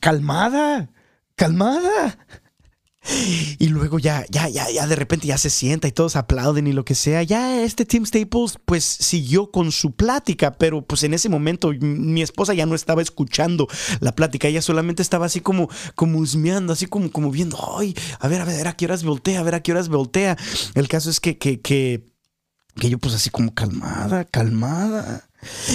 calmada, 0.00 0.90
calmada. 1.34 2.18
Y 3.58 3.68
luego 3.68 3.98
ya, 3.98 4.24
ya, 4.28 4.48
ya, 4.48 4.70
ya 4.70 4.86
de 4.86 4.96
repente 4.96 5.26
ya 5.26 5.38
se 5.38 5.50
sienta 5.50 5.88
y 5.88 5.92
todos 5.92 6.16
aplauden 6.16 6.66
y 6.66 6.72
lo 6.72 6.84
que 6.84 6.94
sea. 6.94 7.22
Ya 7.22 7.62
este 7.62 7.84
Tim 7.84 8.04
Staples 8.04 8.58
pues 8.64 8.84
siguió 8.84 9.50
con 9.50 9.72
su 9.72 9.92
plática, 9.92 10.52
pero 10.52 10.82
pues 10.82 11.02
en 11.04 11.14
ese 11.14 11.28
momento 11.28 11.72
mi 11.80 12.22
esposa 12.22 12.54
ya 12.54 12.66
no 12.66 12.74
estaba 12.74 13.02
escuchando 13.02 13.68
la 14.00 14.12
plática, 14.12 14.48
ella 14.48 14.62
solamente 14.62 15.02
estaba 15.02 15.26
así 15.26 15.40
como, 15.40 15.68
como 15.94 16.18
husmeando, 16.18 16.72
así 16.72 16.86
como, 16.86 17.10
como 17.10 17.30
viendo, 17.30 17.58
ay, 17.78 17.94
a 18.20 18.28
ver, 18.28 18.40
a 18.40 18.44
ver, 18.44 18.68
a 18.68 18.76
qué 18.76 18.84
horas 18.84 19.04
voltea, 19.04 19.40
a 19.40 19.42
ver 19.42 19.54
a 19.54 19.60
qué 19.60 19.72
horas 19.72 19.88
voltea. 19.88 20.36
El 20.74 20.88
caso 20.88 21.10
es 21.10 21.20
que, 21.20 21.38
que, 21.38 21.60
que, 21.60 22.04
que 22.74 22.90
yo 22.90 22.98
pues 22.98 23.14
así 23.14 23.30
como 23.30 23.54
calmada, 23.54 24.24
calmada. 24.24 25.28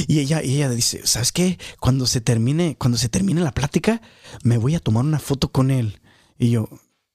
Y 0.08 0.20
ella, 0.20 0.44
y 0.44 0.58
ella 0.58 0.70
dice, 0.70 1.02
¿sabes 1.06 1.32
qué? 1.32 1.58
Cuando 1.80 2.06
se 2.06 2.20
termine, 2.20 2.76
cuando 2.78 2.98
se 2.98 3.10
termine 3.10 3.41
la 3.41 3.54
plática, 3.54 4.02
me 4.44 4.58
voy 4.58 4.76
a 4.76 4.80
tomar 4.80 5.06
una 5.06 5.20
foto 5.20 5.52
con 5.52 5.72
él. 5.72 6.02
Y 6.38 6.50
yo, 6.50 6.70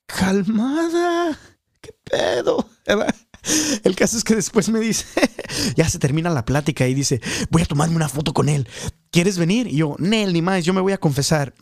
calmada, 0.07 1.39
qué 1.81 1.93
pedo. 2.05 2.69
El 3.85 3.95
caso 3.95 4.17
es 4.17 4.25
que 4.25 4.35
después 4.35 4.69
me 4.69 4.81
dice, 4.81 5.05
ya 5.77 5.89
se 5.89 5.99
termina 5.99 6.31
la 6.31 6.45
plática 6.45 6.87
y 6.87 6.95
dice, 6.95 7.21
voy 7.51 7.63
a 7.63 7.67
tomarme 7.67 7.97
una 7.97 8.09
foto 8.09 8.33
con 8.33 8.49
él. 8.49 8.69
¿Quieres 9.11 9.39
venir? 9.39 9.67
Y 9.67 9.77
yo, 9.77 9.97
Nel, 9.99 10.33
ni 10.33 10.43
más, 10.43 10.65
yo 10.65 10.73
me 10.73 10.81
voy 10.81 10.93
a 10.93 10.99
confesar. 10.99 11.55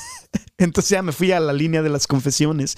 Entonces 0.58 0.90
ya 0.90 1.02
me 1.02 1.12
fui 1.12 1.32
a 1.32 1.40
la 1.40 1.52
línea 1.52 1.82
de 1.82 1.88
las 1.88 2.06
confesiones. 2.06 2.76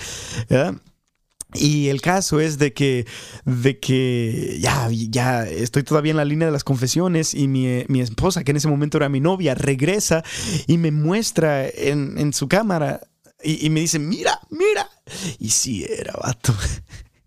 Y 1.54 1.88
el 1.88 2.00
caso 2.00 2.40
es 2.40 2.58
de 2.58 2.72
que, 2.72 3.06
de 3.44 3.78
que 3.78 4.58
ya, 4.60 4.88
ya 4.90 5.44
estoy 5.44 5.82
todavía 5.82 6.12
en 6.12 6.16
la 6.16 6.24
línea 6.24 6.46
de 6.46 6.52
las 6.52 6.64
confesiones 6.64 7.34
y 7.34 7.48
mi, 7.48 7.84
mi 7.88 8.00
esposa, 8.00 8.44
que 8.44 8.52
en 8.52 8.56
ese 8.56 8.68
momento 8.68 8.96
era 8.96 9.08
mi 9.08 9.20
novia, 9.20 9.54
regresa 9.54 10.22
y 10.66 10.78
me 10.78 10.92
muestra 10.92 11.68
en, 11.68 12.16
en 12.18 12.32
su 12.32 12.48
cámara 12.48 13.00
y, 13.42 13.70
me 13.70 13.80
dice, 13.80 13.98
mira, 13.98 14.40
mira. 14.50 14.88
Y 15.38 15.50
sí 15.50 15.84
era, 15.84 16.12
vato. 16.14 16.54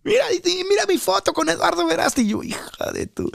Mira, 0.04 0.26
mira 0.70 0.86
mi 0.88 1.00
foto 1.00 1.34
con 1.34 1.50
Eduardo 1.50 1.86
Verasti. 1.88 2.22
Y 2.22 2.28
yo, 2.28 2.44
hija 2.44 2.92
de 2.94 3.08
tu, 3.08 3.30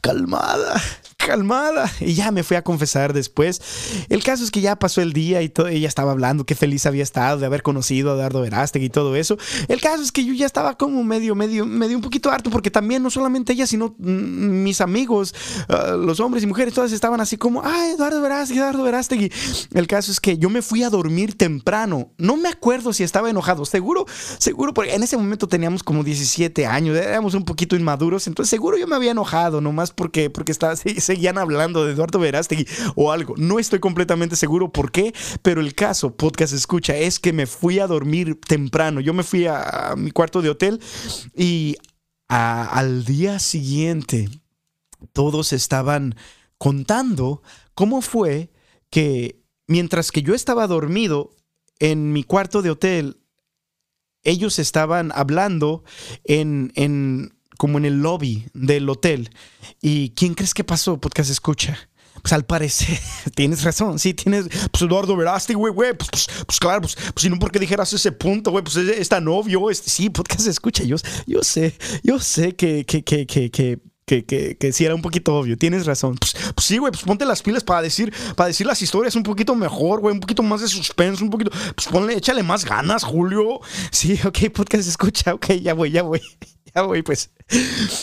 calmada 0.00 0.80
calmada. 1.24 1.90
Y 2.00 2.14
ya 2.14 2.30
me 2.30 2.42
fui 2.42 2.56
a 2.56 2.62
confesar 2.62 3.12
después. 3.12 3.60
El 4.08 4.22
caso 4.22 4.44
es 4.44 4.50
que 4.50 4.60
ya 4.60 4.76
pasó 4.76 5.00
el 5.00 5.12
día 5.12 5.42
y 5.42 5.48
todo, 5.48 5.68
ella 5.68 5.88
estaba 5.88 6.12
hablando 6.12 6.44
qué 6.44 6.54
feliz 6.54 6.86
había 6.86 7.02
estado 7.02 7.38
de 7.38 7.46
haber 7.46 7.62
conocido 7.62 8.10
a 8.10 8.14
Eduardo 8.14 8.42
Verástegui 8.42 8.86
y 8.86 8.90
todo 8.90 9.16
eso. 9.16 9.38
El 9.68 9.80
caso 9.80 10.02
es 10.02 10.12
que 10.12 10.24
yo 10.24 10.34
ya 10.34 10.46
estaba 10.46 10.76
como 10.76 11.02
medio, 11.02 11.34
medio, 11.34 11.64
medio 11.64 11.96
un 11.96 12.02
poquito 12.02 12.30
harto 12.30 12.50
porque 12.50 12.70
también 12.70 13.02
no 13.02 13.10
solamente 13.10 13.52
ella, 13.52 13.66
sino 13.66 13.94
mm, 13.98 14.62
mis 14.62 14.80
amigos, 14.80 15.34
ah, 15.68 15.96
los 15.98 16.20
hombres 16.20 16.44
y 16.44 16.46
mujeres, 16.46 16.74
todas 16.74 16.92
estaban 16.92 17.20
así 17.20 17.36
como, 17.36 17.62
ah, 17.64 17.88
Eduardo 17.94 18.20
Verástegui, 18.20 18.60
Eduardo 18.60 18.82
Verástegui. 18.82 19.32
El 19.72 19.86
caso 19.86 20.12
es 20.12 20.20
que 20.20 20.36
yo 20.36 20.50
me 20.50 20.62
fui 20.62 20.82
a 20.82 20.90
dormir 20.90 21.36
temprano. 21.36 22.12
No 22.18 22.36
me 22.36 22.48
acuerdo 22.48 22.92
si 22.92 23.02
estaba 23.02 23.30
enojado. 23.30 23.64
Seguro, 23.64 24.06
seguro, 24.38 24.74
porque 24.74 24.94
en 24.94 25.02
ese 25.02 25.16
momento 25.16 25.48
teníamos 25.48 25.82
como 25.82 26.04
17 26.04 26.66
años, 26.66 26.96
éramos 26.96 27.34
un 27.34 27.44
poquito 27.44 27.76
inmaduros, 27.76 28.26
entonces 28.26 28.50
seguro 28.50 28.76
yo 28.76 28.86
me 28.86 28.96
había 28.96 29.12
enojado, 29.12 29.60
nomás 29.60 29.90
porque, 29.90 30.30
porque 30.30 30.52
estaba, 30.52 30.74
seguían 31.14 31.38
hablando 31.38 31.84
de 31.84 31.92
Eduardo 31.92 32.18
Verástegui 32.18 32.66
o 32.96 33.12
algo. 33.12 33.34
No 33.36 33.60
estoy 33.60 33.78
completamente 33.78 34.34
seguro 34.34 34.72
por 34.72 34.90
qué, 34.90 35.14
pero 35.42 35.60
el 35.60 35.74
caso, 35.74 36.16
podcast 36.16 36.52
escucha, 36.52 36.96
es 36.96 37.20
que 37.20 37.32
me 37.32 37.46
fui 37.46 37.78
a 37.78 37.86
dormir 37.86 38.40
temprano. 38.40 39.00
Yo 39.00 39.14
me 39.14 39.22
fui 39.22 39.46
a, 39.46 39.94
mi 39.96 40.10
cuarto 40.10 40.42
de 40.42 40.50
hotel 40.50 40.80
y 41.36 41.76
al 42.26 43.04
día 43.04 43.38
siguiente 43.38 44.28
todos 45.12 45.52
estaban 45.52 46.16
contando 46.58 47.42
cómo 47.74 48.02
fue 48.02 48.50
que 48.90 49.40
mientras 49.68 50.10
que 50.10 50.22
yo 50.22 50.34
estaba 50.34 50.66
dormido 50.66 51.36
en 51.78 52.12
mi 52.12 52.24
cuarto 52.24 52.60
de 52.60 52.70
hotel, 52.70 53.18
ellos 54.24 54.58
estaban 54.58 55.12
hablando 55.14 55.84
en, 56.24 56.72
en 56.74 57.38
como 57.56 57.78
en 57.78 57.84
el 57.84 58.02
lobby 58.02 58.46
del 58.54 58.88
hotel. 58.88 59.30
¿Y 59.80 60.10
quién 60.10 60.34
crees 60.34 60.54
que 60.54 60.64
pasó? 60.64 61.00
Podcast 61.00 61.30
escucha. 61.30 61.78
Pues 62.22 62.32
al 62.32 62.46
parecer, 62.46 62.98
tienes 63.34 63.64
razón, 63.64 63.98
sí, 63.98 64.14
tienes, 64.14 64.46
pues 64.70 64.82
Eduardo 64.82 65.16
Verasti, 65.16 65.52
güey, 65.52 65.72
güey, 65.74 65.94
pues, 65.94 66.08
pues, 66.10 66.28
pues, 66.46 66.60
claro, 66.60 66.80
pues, 66.80 66.94
pues 66.94 67.22
si 67.22 67.28
no, 67.28 67.38
¿por 67.38 67.50
qué 67.50 67.58
dijeras 67.58 67.92
ese 67.92 68.12
punto, 68.12 68.50
güey? 68.50 68.64
Pues 68.64 68.76
está 68.76 69.20
novio, 69.20 69.68
este, 69.68 69.90
sí, 69.90 70.08
podcast 70.10 70.46
escucha, 70.46 70.84
yo, 70.84 70.96
yo 71.26 71.42
sé, 71.42 71.74
yo 72.02 72.18
sé 72.20 72.54
que, 72.54 72.86
que, 72.86 73.02
que, 73.02 73.26
que, 73.26 73.50
que 73.50 73.78
que, 74.06 74.24
que, 74.24 74.56
que, 74.56 74.72
sí 74.72 74.84
era 74.84 74.94
un 74.94 75.02
poquito 75.02 75.34
obvio. 75.34 75.56
Tienes 75.56 75.86
razón. 75.86 76.16
Pues, 76.16 76.34
pues, 76.54 76.66
sí, 76.66 76.78
güey, 76.78 76.92
pues 76.92 77.04
ponte 77.04 77.24
las 77.24 77.42
pilas 77.42 77.64
para 77.64 77.82
decir, 77.82 78.12
para 78.36 78.48
decir 78.48 78.66
las 78.66 78.80
historias 78.82 79.16
un 79.16 79.22
poquito 79.22 79.54
mejor, 79.54 80.00
güey, 80.00 80.14
un 80.14 80.20
poquito 80.20 80.42
más 80.42 80.60
de 80.60 80.68
suspense, 80.68 81.22
un 81.22 81.30
poquito. 81.30 81.50
Pues 81.74 81.88
ponle, 81.88 82.14
échale 82.14 82.42
más 82.42 82.64
ganas, 82.64 83.04
Julio. 83.04 83.60
Sí, 83.90 84.18
ok, 84.24 84.50
podcast 84.54 84.88
escucha, 84.88 85.34
ok, 85.34 85.52
ya 85.54 85.74
voy, 85.74 85.90
ya 85.90 86.02
voy. 86.02 86.20
Pues. 87.04 87.30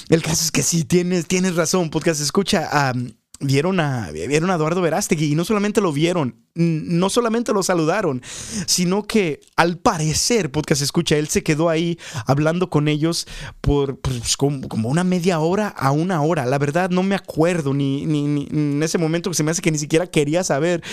El 0.09 0.21
caso 0.21 0.43
es 0.43 0.51
que 0.51 0.63
sí, 0.63 0.83
tienes, 0.83 1.27
tienes 1.27 1.55
razón, 1.55 1.89
podcast 1.89 2.21
escucha. 2.21 2.93
vieron 3.39 3.79
a, 3.79 4.11
vieron 4.11 4.49
a 4.49 4.55
Eduardo 4.55 4.81
Verástegui 4.81 5.31
y 5.31 5.35
no 5.35 5.43
solamente 5.45 5.81
lo 5.81 5.91
vieron, 5.91 6.45
no 6.55 7.09
solamente 7.09 7.53
lo 7.53 7.63
saludaron, 7.63 8.21
sino 8.65 9.03
que 9.03 9.39
al 9.55 9.77
parecer, 9.77 10.51
podcast 10.51 10.81
escucha, 10.81 11.17
él 11.17 11.27
se 11.27 11.43
quedó 11.43 11.69
ahí 11.69 11.97
hablando 12.25 12.69
con 12.69 12.87
ellos 12.87 13.27
por 13.61 13.99
pues, 13.99 14.35
como, 14.37 14.89
una 14.89 15.03
media 15.03 15.39
hora 15.39 15.67
a 15.69 15.91
una 15.91 16.21
hora. 16.21 16.45
La 16.45 16.57
verdad 16.57 16.89
no 16.89 17.03
me 17.03 17.15
acuerdo 17.15 17.73
ni, 17.73 18.05
ni, 18.05 18.47
en 18.51 18.81
ese 18.83 18.97
momento 18.97 19.29
que 19.29 19.35
se 19.35 19.43
me 19.43 19.51
hace 19.51 19.61
que 19.61 19.71
ni 19.71 19.77
siquiera 19.77 20.07
quería 20.07 20.43
saber. 20.43 20.83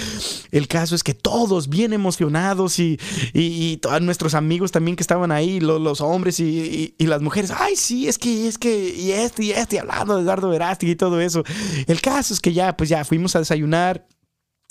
El 0.52 0.68
caso 0.68 0.94
es 0.94 1.02
que 1.02 1.14
todos 1.14 1.68
bien 1.68 1.92
emocionados 1.92 2.78
y, 2.78 2.98
y, 3.32 3.78
todos 3.78 4.00
nuestros 4.02 4.34
amigos 4.34 4.72
también 4.72 4.96
que 4.96 5.02
estaban 5.02 5.32
ahí, 5.32 5.60
los, 5.60 6.00
hombres 6.00 6.40
y, 6.40 6.94
las 6.98 7.22
mujeres, 7.22 7.50
ay 7.56 7.74
sí, 7.74 8.06
es 8.06 8.18
que, 8.18 8.46
es 8.46 8.58
que, 8.58 8.94
y 8.94 9.12
este 9.12 9.44
y 9.44 9.52
este, 9.52 9.80
hablando 9.80 10.16
de 10.16 10.22
Eduardo 10.22 10.50
Verástegui 10.50 10.92
y 10.92 10.96
todo 10.96 11.20
eso. 11.20 11.42
El 11.86 12.00
caso 12.00 12.34
es 12.34 12.40
que 12.40 12.52
ya, 12.52 12.76
pues 12.76 12.88
ya 12.88 13.04
fuimos 13.04 13.34
a 13.34 13.40
desayunar 13.40 14.06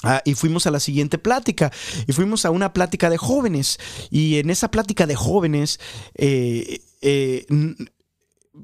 Ah, 0.04 0.22
y 0.26 0.36
fuimos 0.36 0.68
a 0.68 0.72
la 0.72 0.80
siguiente 0.80 1.18
plática, 1.18 1.72
y 2.06 2.14
fuimos 2.14 2.46
a 2.46 2.52
una 2.52 2.72
plática 2.72 3.10
de 3.10 3.18
jóvenes, 3.18 3.80
y 4.12 4.38
en 4.38 4.52
esa 4.52 4.70
plática 4.70 5.08
de 5.08 5.16
jóvenes, 5.16 5.80
eh, 6.14 6.82
eh, 7.02 7.48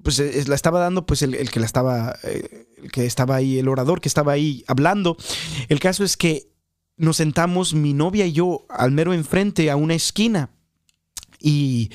pues 0.04 0.20
eh, 0.20 0.44
la 0.46 0.54
estaba 0.54 0.80
dando 0.80 1.08
pues 1.08 1.24
el, 1.24 1.50
que 1.50 1.60
la 1.60 1.66
estaba, 1.66 2.16
que 2.92 3.08
estaba 3.08 3.36
ahí, 3.36 3.58
el 3.58 3.68
orador 3.68 4.00
que 4.00 4.10
estaba 4.10 4.34
ahí 4.34 4.64
hablando. 4.68 5.18
El 5.70 5.80
caso 5.80 6.04
es 6.04 6.18
que 6.18 6.52
nos 6.98 7.18
sentamos 7.18 7.74
mi 7.74 7.94
novia 7.94 8.28
y 8.28 8.34
yo 8.34 8.68
al 8.70 8.92
mero 8.92 9.12
enfrente 9.12 9.72
a 9.72 9.76
una 9.76 9.96
esquina, 9.96 10.52
y, 11.40 11.90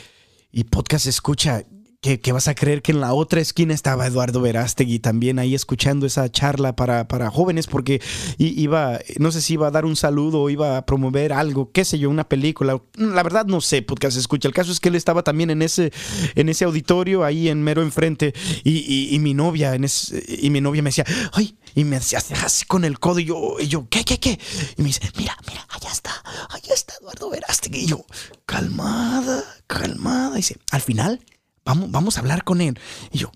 y 0.51 0.64
podcast 0.64 1.07
escucha, 1.07 1.64
que, 2.00 2.20
que, 2.20 2.30
vas 2.30 2.46
a 2.46 2.54
creer 2.54 2.80
que 2.80 2.92
en 2.92 3.00
la 3.00 3.12
otra 3.12 3.40
esquina 3.40 3.74
estaba 3.74 4.06
Eduardo 4.06 4.40
Verástegui 4.40 5.00
también 5.00 5.40
ahí 5.40 5.54
escuchando 5.56 6.06
esa 6.06 6.30
charla 6.30 6.76
para, 6.76 7.08
para 7.08 7.28
jóvenes 7.28 7.66
porque 7.66 8.00
iba, 8.38 9.00
no 9.18 9.32
sé 9.32 9.42
si 9.42 9.54
iba 9.54 9.66
a 9.66 9.70
dar 9.72 9.84
un 9.84 9.96
saludo 9.96 10.42
o 10.42 10.50
iba 10.50 10.76
a 10.76 10.87
promover 10.87 11.32
algo, 11.32 11.72
qué 11.72 11.84
sé 11.84 11.98
yo, 11.98 12.08
una 12.08 12.28
película. 12.28 12.80
La 12.94 13.22
verdad 13.24 13.46
no 13.46 13.61
sé, 13.61 13.82
podcast 13.82 14.16
escucha. 14.16 14.46
El 14.46 14.54
caso 14.54 14.70
es 14.70 14.78
que 14.78 14.90
él 14.90 14.94
estaba 14.94 15.24
también 15.24 15.50
en 15.50 15.61
ese, 15.61 15.92
en 16.37 16.48
ese 16.48 16.64
auditorio 16.64 17.24
ahí 17.24 17.48
en 17.48 17.62
mero 17.64 17.82
enfrente 17.82 18.32
y, 18.62 19.12
y, 19.12 19.18
mi 19.18 19.34
novia 19.34 19.74
en 19.74 19.82
ese, 19.84 20.22
y 20.28 20.50
mi 20.50 20.61
novia 20.61 20.82
me 20.82 20.90
decía, 20.90 21.04
ay, 21.32 21.56
y 21.74 21.82
me 21.82 21.96
hacía 21.96 22.20
así 22.44 22.64
con 22.64 22.84
el 22.84 23.00
codo 23.00 23.18
y 23.18 23.24
yo, 23.24 23.56
y 23.58 23.66
yo, 23.66 23.88
¿qué, 23.90 24.04
qué, 24.04 24.20
qué? 24.20 24.38
Y 24.76 24.82
me 24.82 24.88
dice, 24.88 25.00
mira, 25.16 25.37
mira, 25.48 25.66
allá 25.68 25.90
está, 25.90 26.12
allá 26.48 26.74
está 26.74 26.94
Eduardo 27.00 27.30
Verástegui. 27.30 27.80
Y 27.80 27.87
yo, 27.87 28.04
calmada, 28.46 29.42
calmada. 29.66 30.34
Y 30.34 30.38
dice, 30.38 30.56
al 30.70 30.80
final 30.80 31.20
Vamos, 31.68 31.90
vamos 31.90 32.16
a 32.16 32.20
hablar 32.20 32.44
con 32.44 32.62
él. 32.62 32.78
Y 33.12 33.18
yo, 33.18 33.31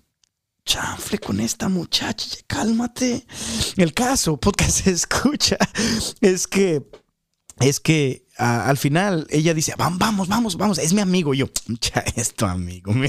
chanfle 0.65 1.19
con 1.19 1.39
esta 1.39 1.69
muchacha, 1.69 2.35
cálmate. 2.47 3.27
El 3.77 3.93
caso, 3.93 4.37
podcast 4.41 4.87
escucha, 4.87 5.57
es 6.19 6.47
que, 6.47 6.81
es 7.59 7.79
que 7.79 8.25
al 8.37 8.77
final 8.77 9.27
ella 9.29 9.53
dice, 9.53 9.75
vamos, 9.77 9.99
vamos, 9.99 10.27
vamos, 10.27 10.57
vamos, 10.57 10.79
es 10.79 10.93
mi 10.93 11.01
amigo. 11.01 11.35
Y 11.35 11.37
yo, 11.37 11.49
ya 11.79 12.03
es 12.15 12.33
tu 12.33 12.45
amigo. 12.45 12.91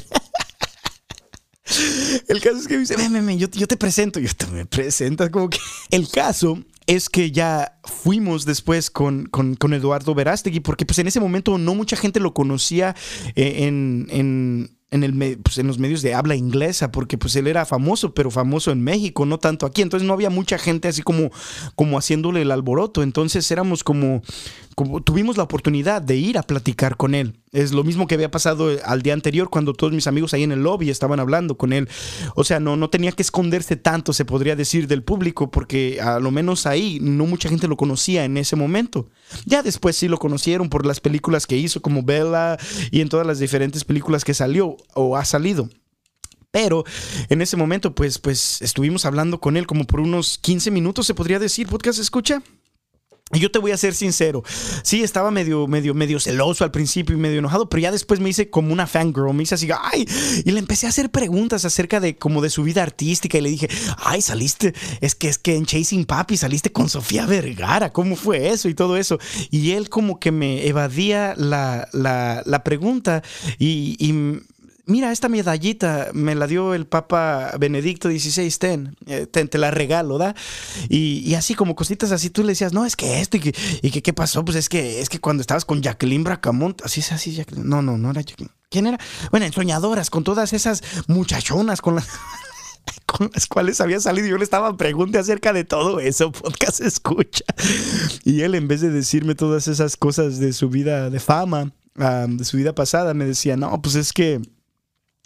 El 2.29 2.43
caso 2.43 2.59
es 2.59 2.69
que 2.69 2.77
dice, 2.77 2.95
ven, 2.95 3.11
ven, 3.11 3.25
ven, 3.25 3.39
yo, 3.39 3.49
te 3.49 3.79
presento. 3.79 4.21
Yo 4.21 4.29
te 4.37 4.47
me 4.49 4.67
presentas 4.67 5.31
como 5.31 5.49
que... 5.49 5.59
El 5.91 6.11
caso 6.11 6.63
es 6.87 7.09
que 7.09 7.31
ya 7.31 7.81
fuimos 7.83 8.45
después 8.45 8.91
con, 8.91 9.25
con, 9.25 9.55
con, 9.55 9.73
Eduardo 9.73 10.15
Verástegui, 10.15 10.61
porque 10.61 10.85
pues 10.85 10.99
en 10.99 11.07
ese 11.07 11.19
momento 11.19 11.57
no 11.57 11.75
mucha 11.75 11.97
gente 11.97 12.21
lo 12.21 12.35
conocía 12.35 12.95
eh, 13.35 13.65
en, 13.65 14.77
en, 14.90 15.03
el, 15.03 15.38
pues, 15.38 15.59
en 15.59 15.66
los 15.66 15.79
medios 15.79 16.03
de 16.03 16.14
habla 16.14 16.37
inglesa, 16.37 16.92
porque 16.92 17.18
pues 17.18 17.35
él 17.37 17.47
era 17.47 17.66
famoso, 17.66 18.14
pero 18.14 18.31
famoso 18.31 18.70
en 18.70 18.83
México, 18.83 19.27
no 19.27 19.38
tanto 19.38 19.66
aquí. 19.66 19.83
Entonces 19.83 20.07
no 20.07 20.14
había 20.14 20.31
mucha 20.31 20.59
gente 20.59 20.88
así 20.88 21.03
como, 21.03 21.31
como 21.75 21.99
haciéndole 21.99 22.42
el 22.42 22.51
alboroto. 22.51 23.03
Entonces 23.03 23.51
éramos 23.51 23.83
como, 23.83 24.23
tuvimos 25.05 25.37
la 25.37 25.43
oportunidad 25.43 26.03
de 26.03 26.17
ir 26.17 26.39
a 26.39 26.43
platicar 26.43 26.97
con 26.97 27.15
él. 27.15 27.41
Es 27.53 27.73
lo 27.73 27.85
mismo 27.85 28.07
que 28.07 28.15
había 28.15 28.31
pasado 28.31 28.71
al 28.85 29.03
día 29.03 29.13
anterior 29.13 29.49
cuando 29.49 29.73
todos 29.73 29.93
mis 29.93 30.07
amigos 30.07 30.35
ahí 30.35 30.43
en 30.43 30.53
el 30.53 30.63
lobby 30.63 30.91
estaban 30.91 31.21
hablando 31.21 31.57
con 31.57 31.73
él. 31.73 31.89
O 32.35 32.45
sea, 32.45 32.61
no, 32.61 32.77
no 32.77 32.91
tenía 32.91 33.13
que 33.13 33.23
esconderse 33.23 33.77
tanto, 33.77 34.13
se 34.13 34.25
podría 34.25 34.57
decir, 34.57 34.89
del 34.89 35.03
público, 35.03 35.51
porque 35.51 36.01
a 36.01 36.19
lo 36.19 36.31
menos 36.31 36.67
ahí 36.67 36.99
no 37.01 37.27
mucha 37.27 37.49
gente 37.49 37.69
lo 37.69 37.77
conocía 37.77 38.25
en 38.25 38.37
ese 38.37 38.57
momento. 38.57 39.09
Ya 39.47 39.63
después 39.63 39.97
sí 39.97 40.09
lo 40.09 40.19
conocieron 40.19 40.69
por 40.69 40.85
las 40.85 41.01
películas 41.01 41.47
que 41.47 41.57
hizo, 41.57 41.81
como 41.81 42.03
Bella 42.03 42.59
y 42.91 43.01
en 43.01 43.09
todas 43.09 43.27
las 43.27 43.39
diferentes 43.39 43.85
películas 43.85 44.25
que 44.25 44.35
salió 44.35 44.77
o 44.95 45.17
ha 45.17 45.25
salido. 45.25 45.69
Pero 46.55 46.85
en 47.31 47.43
ese 47.43 47.57
momento, 47.57 47.97
pues, 47.97 48.19
pues 48.19 48.63
estuvimos 48.63 49.05
hablando 49.07 49.41
con 49.41 49.57
él 49.57 49.67
como 49.67 49.87
por 49.87 49.99
unos 49.99 50.39
15 50.39 50.71
minutos, 50.71 51.05
se 51.05 51.13
podría 51.13 51.41
decir, 51.41 51.67
podcast 51.67 51.99
escucha. 51.99 52.45
Y 53.35 53.40
yo 53.40 53.51
te 53.51 53.59
voy 53.59 53.73
a 53.73 53.77
ser 53.77 53.94
sincero, 53.94 54.42
sí, 54.83 55.03
estaba 55.03 55.31
medio, 55.31 55.66
medio, 55.66 55.92
medio 55.92 56.20
celoso 56.20 56.64
al 56.64 56.70
principio 56.70 57.16
y 57.16 57.18
medio 57.18 57.40
enojado, 57.40 57.68
pero 57.68 57.83
ya 57.83 57.90
después 57.90 58.20
me 58.20 58.31
hice 58.31 58.49
como 58.49 58.73
una 58.73 58.87
fangirl, 58.87 59.35
me 59.35 59.42
hice 59.42 59.57
así, 59.57 59.68
ay, 59.77 60.07
y 60.44 60.51
le 60.51 60.59
empecé 60.59 60.87
a 60.87 60.90
hacer 60.90 61.11
preguntas 61.11 61.64
acerca 61.64 62.01
de 62.01 62.16
como 62.16 62.40
de 62.40 62.51
su 62.51 62.62
vida 62.62 62.83
artística 62.83 63.38
y 63.38 63.40
le 63.40 63.51
dije, 63.51 63.68
ay, 63.99 64.23
saliste, 64.23 64.75
es 65.01 65.14
que 65.14 65.29
es 65.29 65.38
que 65.38 65.57
en 65.57 65.66
Chasing 65.66 66.05
Papi 66.05 66.37
saliste 66.37 66.70
con 66.73 66.88
Sofía 66.88 67.27
Vergara, 67.27 67.92
¿cómo 67.92 68.16
fue 68.16 68.51
eso 68.51 68.68
y 68.68 68.75
todo 68.75 68.97
eso? 68.97 69.18
Y 69.51 69.73
él 69.73 69.88
como 69.88 70.20
que 70.20 70.31
me 70.31 70.66
evadía 70.66 71.35
la, 71.37 71.88
la, 71.92 72.64
pregunta 72.64 73.23
y, 73.59 73.97
y 73.99 74.40
mira, 74.87 75.12
esta 75.12 75.29
medallita 75.29 76.11
me 76.12 76.35
la 76.35 76.47
dio 76.47 76.75
el 76.75 76.87
Papa 76.87 77.53
Benedicto 77.59 78.09
XVI, 78.09 78.90
eh, 79.07 79.27
ten, 79.27 79.49
te 79.49 79.59
la 79.59 79.70
regalo, 79.70 80.18
¿da? 80.18 80.35
Y, 80.88 81.35
así 81.35 81.55
como 81.55 81.75
cositas 81.75 82.12
así, 82.12 82.31
tú 82.31 82.42
le 82.42 82.49
decías, 82.49 82.73
no, 82.73 82.85
es 82.85 82.97
que 82.97 83.20
esto, 83.20 83.37
y 83.37 83.40
que, 83.40 83.55
y 83.83 83.90
que 83.90 84.03
qué 84.03 84.12
pasó, 84.12 84.44
pues 84.44 84.57
es 84.57 84.68
que, 84.68 85.01
es 85.01 85.09
que 85.09 85.20
cuando 85.20 85.40
estabas 85.40 85.64
con 85.64 85.83
Jacqueline 85.83 86.25
Bracamont, 86.25 86.83
así 86.83 87.01
es 87.01 87.12
así, 87.12 87.35
Jacqueline, 87.35 87.68
no, 87.68 87.83
no, 87.83 87.97
no 87.97 88.11
era 88.11 88.20
Jacqueline. 88.20 88.53
¿Quién 88.70 88.87
era? 88.87 88.99
Bueno, 89.31 89.47
ensoñadoras, 89.47 90.11
con 90.11 90.25
todas 90.25 90.53
esas 90.53 90.83
muchachonas, 91.07 91.81
con 91.81 91.97
las... 91.97 92.09
con 93.07 93.31
las 93.33 93.47
cuales 93.47 93.81
había 93.81 94.01
salido. 94.01 94.27
Yo 94.29 94.37
le 94.37 94.44
estaba 94.44 94.77
preguntando 94.77 95.20
acerca 95.20 95.53
de 95.53 95.64
todo 95.64 96.01
eso, 96.01 96.33
podcast 96.33 96.81
escucha. 96.81 97.44
Y 98.25 98.42
él, 98.42 98.55
en 98.55 98.68
vez 98.68 98.81
de 98.81 98.90
decirme 98.90 99.35
todas 99.35 99.68
esas 99.68 99.97
cosas 99.97 100.38
de 100.38 100.53
su 100.53 100.68
vida 100.68 101.09
de 101.09 101.20
fama, 101.20 101.73
de 101.94 102.44
su 102.44 102.57
vida 102.57 102.75
pasada, 102.75 103.14
me 103.14 103.25
decía, 103.25 103.57
no, 103.57 103.81
pues 103.81 103.94
es 103.94 104.12
que 104.12 104.42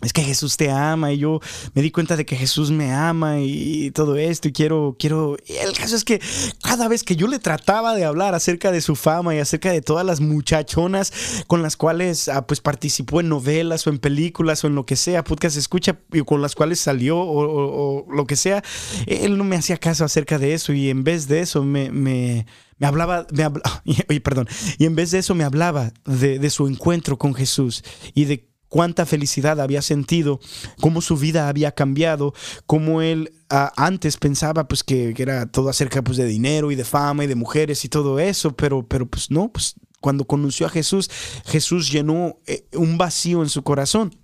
es 0.01 0.13
que 0.13 0.23
Jesús 0.23 0.57
te 0.57 0.71
ama 0.71 1.13
y 1.13 1.19
yo 1.19 1.41
me 1.75 1.83
di 1.83 1.91
cuenta 1.91 2.17
de 2.17 2.25
que 2.25 2.37
Jesús 2.37 2.71
me 2.71 2.93
ama 2.93 3.41
y 3.41 3.91
todo 3.91 4.17
esto 4.17 4.47
y 4.47 4.53
quiero, 4.53 4.95
quiero... 4.97 5.37
El 5.49 5.73
caso 5.73 5.97
es 5.97 6.05
que 6.05 6.21
cada 6.63 6.87
vez 6.87 7.03
que 7.03 7.17
yo 7.17 7.27
le 7.27 7.41
trataba 7.41 7.97
de 7.97 8.05
hablar 8.05 8.33
acerca 8.33 8.71
de 8.71 8.81
su 8.81 8.95
fama 8.95 9.35
y 9.35 9.41
acerca 9.41 9.73
de 9.73 9.83
todas 9.83 10.07
las 10.07 10.21
muchachonas 10.21 11.13
con 11.49 11.63
las 11.63 11.77
cuales 11.77 12.29
ah, 12.29 12.47
pues 12.47 12.61
participó 12.61 13.21
en 13.21 13.29
novelas 13.29 13.89
o 13.89 13.91
en 13.91 13.99
películas 13.99 14.63
o 14.63 14.69
en 14.69 14.77
lo 14.77 14.87
que 14.87 14.95
sea, 14.95 15.25
podcast 15.25 15.57
escucha 15.57 15.99
y 16.13 16.21
con 16.21 16.43
las 16.43 16.55
cuales 16.55 16.79
salió 16.79 17.19
o, 17.19 18.07
lo 18.09 18.25
que 18.25 18.37
sea, 18.37 18.63
él 19.07 19.37
no 19.37 19.43
me 19.43 19.57
hacía 19.57 19.79
caso 19.79 20.05
acerca 20.05 20.39
de 20.39 20.55
eso 20.55 20.73
y 20.73 20.91
en 20.91 21.03
vez 21.03 21.27
de 21.27 21.41
eso 21.41 21.65
me... 21.65 21.91
me 21.91 22.47
me 22.81 22.87
hablaba, 22.87 23.27
me 23.33 23.45
oye, 24.09 24.21
perdón, 24.21 24.47
y 24.79 24.85
en 24.85 24.95
vez 24.95 25.11
de 25.11 25.19
eso 25.19 25.35
me 25.35 25.43
hablaba 25.43 25.93
de, 26.05 26.39
de, 26.39 26.49
su 26.49 26.69
encuentro 26.69 27.19
con 27.19 27.35
Jesús 27.35 27.83
y 28.15 28.27
de 28.27 28.49
cuánta 28.69 29.07
felicidad 29.07 29.61
había 29.61 29.83
sentido, 29.83 30.41
cómo 30.81 31.01
su 31.01 31.17
vida 31.17 31.49
había 31.49 31.73
cambiado, 31.73 32.35
cómo 32.67 33.03
él 33.03 33.33
ah, 33.51 33.73
antes 33.77 34.17
pensaba 34.17 34.69
pues 34.69 34.85
que, 34.85 35.15
era 35.17 35.47
todo 35.47 35.69
acerca 35.69 36.03
pues 36.03 36.17
de 36.17 36.27
dinero 36.27 36.71
y 36.71 36.75
de 36.75 36.85
fama 36.85 37.25
y 37.25 37.27
de 37.27 37.35
mujeres 37.35 37.85
y 37.85 37.89
todo 37.89 38.19
eso, 38.19 38.55
pero, 38.55 38.87
pero 38.87 39.07
pues 39.07 39.31
no, 39.31 39.51
pues 39.51 39.75
cuando 40.01 40.27
conoció 40.27 40.67
a 40.67 40.71
Jesús, 40.71 41.11
Jesús 41.47 41.91
llenó 41.91 42.39
eh, 42.47 42.67
un 42.75 42.99
vacío 42.99 43.43
en 43.43 43.49
su 43.49 43.63
corazón. 43.63 44.15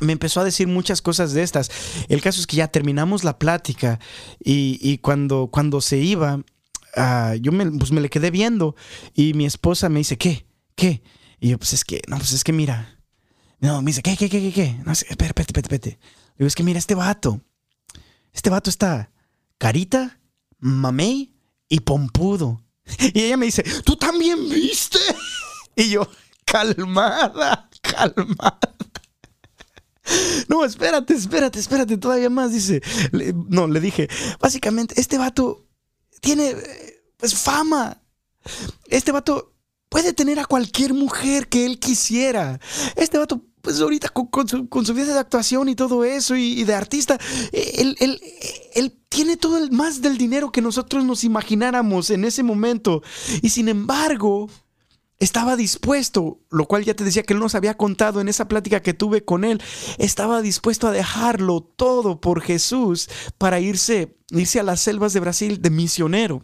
Me 0.00 0.12
empezó 0.12 0.40
a 0.40 0.44
decir 0.44 0.66
muchas 0.66 1.00
cosas 1.00 1.32
de 1.32 1.42
estas. 1.42 1.70
El 2.08 2.20
caso 2.20 2.40
es 2.40 2.46
que 2.46 2.56
ya 2.56 2.68
terminamos 2.68 3.22
la 3.22 3.38
plática 3.38 4.00
y, 4.40 4.98
cuando, 4.98 5.48
cuando 5.52 5.80
se 5.80 5.98
iba, 5.98 6.42
ah, 6.96 7.36
yo 7.40 7.52
me, 7.52 7.70
pues 7.70 7.92
me 7.92 8.00
le 8.00 8.10
quedé 8.10 8.30
viendo 8.30 8.74
y 9.14 9.34
mi 9.34 9.46
esposa 9.46 9.88
me 9.88 10.00
dice, 10.00 10.18
¿qué? 10.18 10.46
¿Qué? 10.74 11.02
Y 11.40 11.50
yo, 11.50 11.58
pues 11.58 11.72
es 11.72 11.84
que, 11.84 12.02
no, 12.08 12.16
pues 12.16 12.32
es 12.32 12.42
que 12.42 12.52
mira, 12.52 12.97
no, 13.60 13.82
me 13.82 13.90
dice, 13.90 14.02
¿qué, 14.02 14.16
qué, 14.16 14.28
qué, 14.28 14.52
qué? 14.52 14.76
No, 14.84 14.92
espera, 14.92 15.10
espérate, 15.10 15.42
espérate, 15.42 15.74
espérate. 15.74 15.98
digo, 16.36 16.46
es 16.46 16.54
que 16.54 16.62
mira, 16.62 16.78
este 16.78 16.94
vato. 16.94 17.40
Este 18.32 18.50
vato 18.50 18.70
está 18.70 19.10
carita, 19.58 20.20
mamey 20.58 21.34
y 21.68 21.80
pompudo. 21.80 22.62
Y 23.14 23.22
ella 23.22 23.36
me 23.36 23.46
dice, 23.46 23.62
¿tú 23.84 23.96
también 23.96 24.48
viste? 24.48 24.98
Y 25.76 25.90
yo, 25.90 26.08
calmada, 26.44 27.68
calmada. 27.82 28.58
No, 30.48 30.64
espérate, 30.64 31.14
espérate, 31.14 31.58
espérate, 31.58 31.98
todavía 31.98 32.30
más. 32.30 32.52
Dice, 32.52 32.80
no, 33.48 33.66
le 33.68 33.78
dije, 33.78 34.08
básicamente, 34.40 34.98
este 34.98 35.18
vato 35.18 35.66
tiene, 36.20 36.56
pues, 37.18 37.34
fama. 37.34 38.00
Este 38.88 39.12
vato 39.12 39.54
puede 39.88 40.14
tener 40.14 40.38
a 40.38 40.46
cualquier 40.46 40.94
mujer 40.94 41.48
que 41.48 41.66
él 41.66 41.78
quisiera. 41.78 42.58
Este 42.96 43.18
vato 43.18 43.44
pues 43.68 43.82
ahorita 43.82 44.08
con, 44.08 44.86
su, 44.86 44.94
vida 44.94 45.12
de 45.12 45.18
actuación 45.18 45.68
y 45.68 45.74
todo 45.74 46.02
eso 46.02 46.34
y, 46.36 46.64
de 46.64 46.74
artista, 46.74 47.18
él, 47.52 47.98
él, 48.00 48.98
tiene 49.10 49.36
todo 49.36 49.58
el 49.58 49.70
más 49.72 50.00
del 50.00 50.16
dinero 50.16 50.50
que 50.50 50.62
nosotros 50.62 51.04
nos 51.04 51.22
imagináramos 51.22 52.08
en 52.08 52.24
ese 52.24 52.42
momento. 52.42 53.02
Y 53.42 53.50
sin 53.50 53.68
embargo, 53.68 54.48
estaba 55.18 55.54
dispuesto, 55.54 56.40
lo 56.48 56.64
cual 56.64 56.86
ya 56.86 56.94
te 56.94 57.04
decía 57.04 57.24
que 57.24 57.34
él 57.34 57.40
nos 57.40 57.54
había 57.54 57.76
contado 57.76 58.22
en 58.22 58.28
esa 58.28 58.48
plática 58.48 58.80
que 58.80 58.94
tuve 58.94 59.22
con 59.22 59.44
él, 59.44 59.60
estaba 59.98 60.40
dispuesto 60.40 60.88
a 60.88 60.92
dejarlo 60.92 61.60
todo 61.60 62.22
por 62.22 62.40
Jesús 62.40 63.10
para 63.36 63.60
irse, 63.60 64.16
irse 64.30 64.60
a 64.60 64.62
las 64.62 64.80
selvas 64.80 65.12
de 65.12 65.20
Brasil 65.20 65.60
de 65.60 65.68
misionero. 65.68 66.42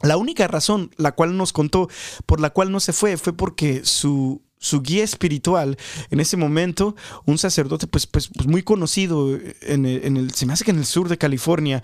La 0.00 0.16
única 0.16 0.46
razón, 0.46 0.92
la 0.96 1.10
cual 1.10 1.36
nos 1.36 1.52
contó, 1.52 1.88
por 2.24 2.38
la 2.38 2.50
cual 2.50 2.70
no 2.70 2.78
se 2.78 2.92
fue, 2.92 3.16
fue 3.16 3.32
porque 3.32 3.84
su, 3.84 4.42
su 4.62 4.80
guía 4.80 5.02
espiritual 5.02 5.76
en 6.10 6.20
ese 6.20 6.36
momento, 6.36 6.94
un 7.26 7.36
sacerdote 7.36 7.88
pues, 7.88 8.06
pues, 8.06 8.28
pues 8.28 8.46
muy 8.46 8.62
conocido 8.62 9.36
en 9.60 9.84
el, 9.84 10.30
se 10.32 10.46
me 10.46 10.52
hace 10.52 10.64
que 10.64 10.70
en 10.70 10.78
el 10.78 10.86
sur 10.86 11.08
de 11.08 11.18
California, 11.18 11.82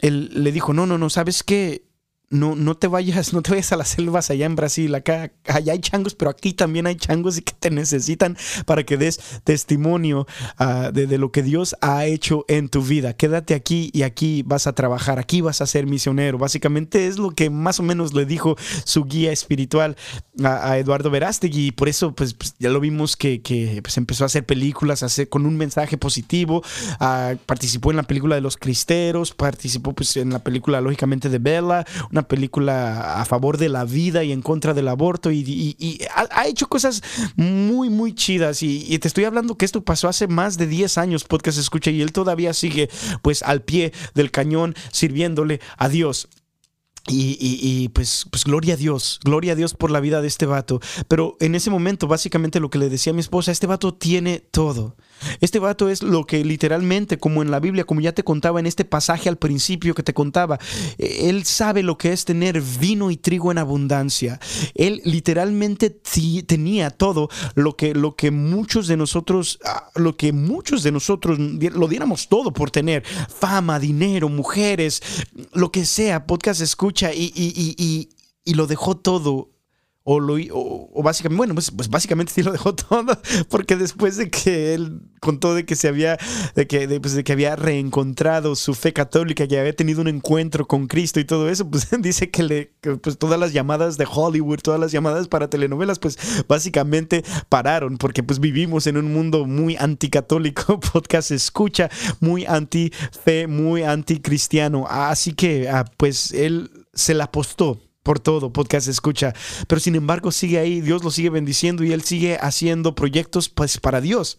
él 0.00 0.30
le 0.32 0.52
dijo, 0.52 0.72
no, 0.72 0.86
no, 0.86 0.96
no, 0.96 1.10
¿sabes 1.10 1.42
qué? 1.42 1.84
No, 2.30 2.54
no 2.54 2.76
te 2.76 2.86
vayas, 2.86 3.32
no 3.32 3.42
te 3.42 3.50
vayas 3.50 3.72
a 3.72 3.76
las 3.76 3.88
selvas 3.88 4.30
allá 4.30 4.46
en 4.46 4.54
Brasil, 4.54 4.94
acá, 4.94 5.32
allá 5.46 5.72
hay 5.72 5.80
changos, 5.80 6.14
pero 6.14 6.30
aquí 6.30 6.52
también 6.52 6.86
hay 6.86 6.94
changos 6.94 7.36
y 7.36 7.42
que 7.42 7.52
te 7.58 7.70
necesitan 7.70 8.36
para 8.66 8.84
que 8.84 8.96
des 8.96 9.18
testimonio 9.42 10.26
ah, 10.56 10.90
de, 10.92 11.18
lo 11.18 11.32
que 11.32 11.42
Dios 11.42 11.74
ha 11.80 12.06
hecho 12.06 12.44
en 12.46 12.68
tu 12.68 12.82
vida. 12.82 13.14
Quédate 13.14 13.54
aquí 13.54 13.90
y 13.92 14.02
aquí 14.02 14.44
vas 14.46 14.68
a 14.68 14.74
trabajar, 14.74 15.18
aquí 15.18 15.40
vas 15.40 15.60
a 15.60 15.66
ser 15.66 15.86
misionero. 15.86 16.38
Básicamente 16.38 17.08
es 17.08 17.18
lo 17.18 17.32
que 17.32 17.50
más 17.50 17.80
o 17.80 17.82
menos 17.82 18.14
le 18.14 18.24
dijo 18.24 18.56
su 18.84 19.04
guía 19.04 19.32
espiritual 19.32 19.96
a, 20.44 20.78
Eduardo 20.78 21.10
Verástegui 21.10 21.66
y 21.66 21.72
por 21.72 21.88
eso 21.88 22.14
pues, 22.14 22.34
pues 22.34 22.54
ya 22.60 22.70
lo 22.70 22.78
vimos 22.78 23.16
que, 23.16 23.40
pues, 23.82 23.96
empezó 23.96 24.24
a 24.24 24.26
hacer 24.26 24.46
películas 24.46 25.02
hacer, 25.02 25.28
con 25.28 25.46
un 25.46 25.56
mensaje 25.56 25.98
positivo, 25.98 26.62
ah, 27.00 27.34
participó 27.46 27.90
en 27.90 27.96
la 27.96 28.04
película 28.04 28.36
de 28.36 28.40
los 28.40 28.56
cristeros, 28.56 29.32
participó 29.32 29.92
pues 29.92 30.16
en 30.16 30.30
la 30.30 30.38
película 30.38 30.80
lógicamente 30.80 31.28
de 31.28 31.38
Bella, 31.38 31.84
una 32.12 32.19
película 32.28 33.20
a 33.20 33.24
favor 33.24 33.58
de 33.58 33.68
la 33.68 33.84
vida 33.84 34.24
y 34.24 34.32
en 34.32 34.42
contra 34.42 34.74
del 34.74 34.88
aborto 34.88 35.30
y, 35.30 36.00
ha, 36.14 36.46
hecho 36.46 36.68
cosas 36.68 37.02
muy, 37.36 37.90
muy 37.90 38.14
chidas 38.14 38.62
y, 38.62 38.98
te 38.98 39.08
estoy 39.08 39.24
hablando 39.24 39.56
que 39.56 39.64
esto 39.64 39.82
pasó 39.82 40.08
hace 40.08 40.26
más 40.28 40.58
de 40.58 40.66
10 40.66 40.98
años, 40.98 41.24
podcast 41.24 41.58
escucha, 41.58 41.90
y 41.90 42.02
él 42.02 42.12
todavía 42.12 42.52
sigue 42.52 42.90
pues 43.22 43.42
al 43.42 43.62
pie 43.62 43.92
del 44.14 44.30
cañón 44.30 44.74
sirviéndole 44.92 45.60
a 45.78 45.88
Dios. 45.88 46.28
Y, 47.08 47.88
pues, 47.88 48.26
pues 48.30 48.44
gloria 48.44 48.74
a 48.74 48.76
Dios, 48.76 49.18
gloria 49.24 49.54
a 49.54 49.56
Dios 49.56 49.74
por 49.74 49.90
la 49.90 50.00
vida 50.00 50.20
de 50.20 50.28
este 50.28 50.46
vato. 50.46 50.80
Pero 51.08 51.36
en 51.40 51.54
ese 51.54 51.70
momento, 51.70 52.06
básicamente 52.06 52.60
lo 52.60 52.70
que 52.70 52.78
le 52.78 52.88
decía 52.88 53.10
a 53.12 53.14
mi 53.14 53.20
esposa, 53.20 53.50
este 53.50 53.66
vato 53.66 53.94
tiene 53.94 54.38
todo. 54.38 54.96
Este 55.40 55.58
vato 55.58 55.88
es 55.88 56.02
lo 56.02 56.24
que 56.24 56.44
literalmente, 56.44 57.18
como 57.18 57.42
en 57.42 57.50
la 57.50 57.60
Biblia, 57.60 57.84
como 57.84 58.00
ya 58.00 58.12
te 58.12 58.24
contaba 58.24 58.60
en 58.60 58.66
este 58.66 58.84
pasaje 58.84 59.28
al 59.28 59.36
principio 59.36 59.94
que 59.94 60.02
te 60.02 60.14
contaba, 60.14 60.58
él 60.98 61.44
sabe 61.44 61.82
lo 61.82 61.98
que 61.98 62.12
es 62.12 62.24
tener 62.24 62.60
vino 62.60 63.10
y 63.10 63.16
trigo 63.16 63.50
en 63.50 63.58
abundancia. 63.58 64.40
Él 64.74 65.00
literalmente 65.04 65.90
tenía 66.46 66.90
todo 66.90 67.28
lo 67.54 67.76
que, 67.76 67.94
lo 67.94 68.16
que 68.16 68.30
muchos 68.30 68.86
de 68.86 68.96
nosotros, 68.96 69.58
ah, 69.64 69.90
lo 69.94 70.16
que 70.16 70.32
muchos 70.32 70.82
de 70.82 70.92
nosotros 70.92 71.38
lo 71.38 71.88
diéramos 71.88 72.28
todo 72.28 72.52
por 72.52 72.70
tener. 72.70 73.04
Fama, 73.04 73.78
dinero, 73.78 74.28
mujeres, 74.28 75.02
lo 75.52 75.70
que 75.72 75.84
sea, 75.84 76.26
podcast 76.26 76.60
escucha 76.60 77.12
y, 77.12 77.32
y, 77.34 77.74
y, 77.76 78.08
y 78.44 78.54
lo 78.54 78.66
dejó 78.66 78.96
todo 78.96 79.50
o, 80.02 80.18
lo, 80.18 80.36
básicamente, 81.02 81.36
bueno, 81.36 81.54
pues, 81.54 81.70
pues, 81.70 81.90
básicamente 81.90 82.32
sí 82.32 82.42
lo 82.42 82.52
dejó 82.52 82.74
todo, 82.74 83.18
porque 83.48 83.76
después 83.76 84.16
de 84.16 84.30
que 84.30 84.72
él 84.74 85.02
contó 85.20 85.54
de 85.54 85.66
que 85.66 85.76
se 85.76 85.88
había, 85.88 86.16
de 86.54 86.66
que, 86.66 87.00
pues, 87.00 87.12
de 87.14 87.22
que 87.22 87.32
había 87.32 87.54
reencontrado 87.54 88.56
su 88.56 88.74
fe 88.74 88.94
católica, 88.94 89.46
que 89.46 89.58
había 89.58 89.76
tenido 89.76 90.00
un 90.00 90.08
encuentro 90.08 90.66
con 90.66 90.86
Cristo 90.86 91.20
y 91.20 91.24
todo 91.24 91.50
eso, 91.50 91.68
pues 91.68 91.88
dice 92.00 92.30
que, 92.30 92.42
le, 92.42 92.72
pues 93.02 93.18
todas 93.18 93.38
las 93.38 93.52
llamadas 93.52 93.98
de 93.98 94.06
Hollywood, 94.10 94.60
todas 94.62 94.80
las 94.80 94.90
llamadas 94.90 95.28
para 95.28 95.50
telenovelas, 95.50 95.98
pues 95.98 96.18
básicamente 96.48 97.22
pararon, 97.50 97.98
porque 97.98 98.22
pues 98.22 98.40
vivimos 98.40 98.86
en 98.86 98.96
un 98.96 99.12
mundo 99.12 99.44
muy 99.44 99.76
anticatólico, 99.76 100.80
podcast 100.92 101.30
escucha, 101.30 101.90
muy 102.20 102.46
anti 102.46 102.90
fe, 103.22 103.46
muy 103.46 103.82
anticristiano, 103.82 104.86
así 104.88 105.34
que 105.34 105.68
ah, 105.68 105.84
pues 105.98 106.32
él 106.32 106.70
se 106.94 107.12
la 107.12 107.24
apostó 107.24 107.89
por 108.02 108.20
todo, 108.20 108.52
podcast 108.52 108.88
escucha. 108.88 109.34
Pero 109.66 109.80
sin 109.80 109.94
embargo 109.94 110.32
sigue 110.32 110.58
ahí, 110.58 110.80
Dios 110.80 111.04
lo 111.04 111.10
sigue 111.10 111.30
bendiciendo 111.30 111.84
y 111.84 111.92
él 111.92 112.02
sigue 112.02 112.38
haciendo 112.40 112.94
proyectos 112.94 113.48
pues 113.48 113.78
para 113.78 114.00
Dios. 114.00 114.38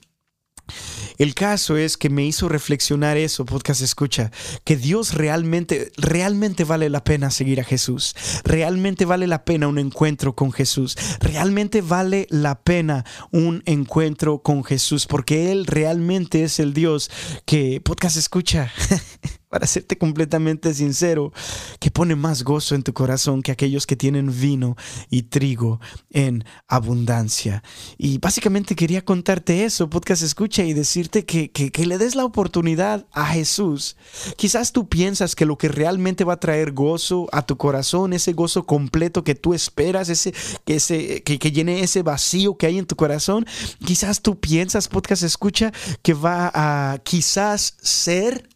El 1.18 1.36
caso 1.36 1.78
es 1.78 1.98
que 1.98 2.10
me 2.10 2.26
hizo 2.26 2.50
reflexionar 2.50 3.18
eso, 3.18 3.46
podcast 3.46 3.82
escucha, 3.82 4.32
que 4.64 4.76
Dios 4.76 5.14
realmente, 5.14 5.92
realmente 5.98 6.64
vale 6.64 6.90
la 6.90 7.04
pena 7.04 7.30
seguir 7.30 7.60
a 7.60 7.64
Jesús, 7.64 8.16
realmente 8.44 9.06
vale 9.06 9.28
la 9.28 9.46
pena 9.46 9.68
un 9.68 9.78
encuentro 9.78 10.36
con 10.36 10.52
Jesús, 10.52 10.98
realmente 11.20 11.82
vale 11.82 12.28
la 12.30 12.62
pena 12.62 13.06
un 13.32 13.62
encuentro 13.66 14.42
con 14.42 14.64
Jesús, 14.64 15.06
porque 15.06 15.52
Él 15.52 15.68
realmente 15.68 16.44
es 16.44 16.60
el 16.60 16.74
Dios 16.74 17.12
que, 17.46 17.82
podcast 17.82 18.18
escucha, 18.18 18.72
para 19.52 19.68
serte 19.68 19.98
completamente 19.98 20.74
sincero, 20.74 21.34
que 21.80 21.92
pone 21.92 22.16
más 22.16 22.44
gozo 22.44 22.74
en 22.74 22.84
tu 22.84 22.94
corazón 22.94 23.42
que 23.42 23.52
aquellos 23.52 23.86
que 23.86 23.98
tienen 23.98 24.32
vino 24.40 24.78
y 25.10 25.24
trigo 25.24 25.82
en 26.10 26.46
abundancia. 26.70 27.62
Y 27.98 28.18
básicamente 28.18 28.76
quería 28.76 29.04
contarte 29.04 29.66
eso, 29.66 29.90
podcast 29.90 30.24
escucha, 30.24 30.64
y 30.64 30.74
decirte 30.74 31.26
que, 31.26 31.52
que, 31.52 31.86
le 31.86 31.98
des 31.98 32.16
la 32.16 32.24
oportunidad 32.24 33.06
a 33.12 33.26
Jesús. 33.26 33.98
Quizás 34.38 34.72
tú 34.72 34.88
piensas 34.88 35.36
que 35.36 35.46
lo 35.46 35.58
que 35.58 35.68
realmente 35.68 36.24
va 36.24 36.34
a 36.34 36.40
traer 36.40 36.72
gozo 36.72 37.28
a 37.34 37.46
tu 37.46 37.58
corazón, 37.58 38.14
ese 38.14 38.32
gozo 38.32 38.66
completo 38.66 39.26
que 39.26 39.36
tú 39.36 39.54
esperas, 39.54 40.08
ese, 40.08 40.34
que, 40.64 40.76
ese, 40.76 41.24
que, 41.24 41.40
que 41.40 41.52
llene 41.52 41.82
ese 41.82 42.04
vacío 42.04 42.56
que 42.56 42.68
hay 42.68 42.78
en 42.78 42.86
tu 42.86 42.96
corazón, 42.96 43.46
quizás 43.86 44.22
tú 44.22 44.40
piensas, 44.40 44.88
podcast 44.88 45.24
escucha, 45.24 45.74
que 46.02 46.14
va 46.14 46.52
a 46.54 47.00
quizás 47.00 47.76
ser 47.82 48.48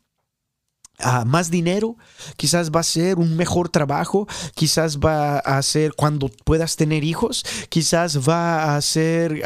más 1.26 1.52
dinero, 1.52 1.98
quizás 2.38 2.72
va 2.72 2.80
a 2.80 2.84
ser 2.84 3.18
un 3.18 3.36
mejor 3.36 3.70
trabajo, 3.70 4.28
quizás 4.56 5.00
va 5.00 5.40
a 5.40 5.62
ser 5.62 5.94
cuando 5.94 6.30
puedas 6.44 6.76
tener 6.76 7.04
hijos, 7.04 7.46
quizás 7.70 8.28
va 8.28 8.76
a 8.76 8.82
ser 8.82 9.42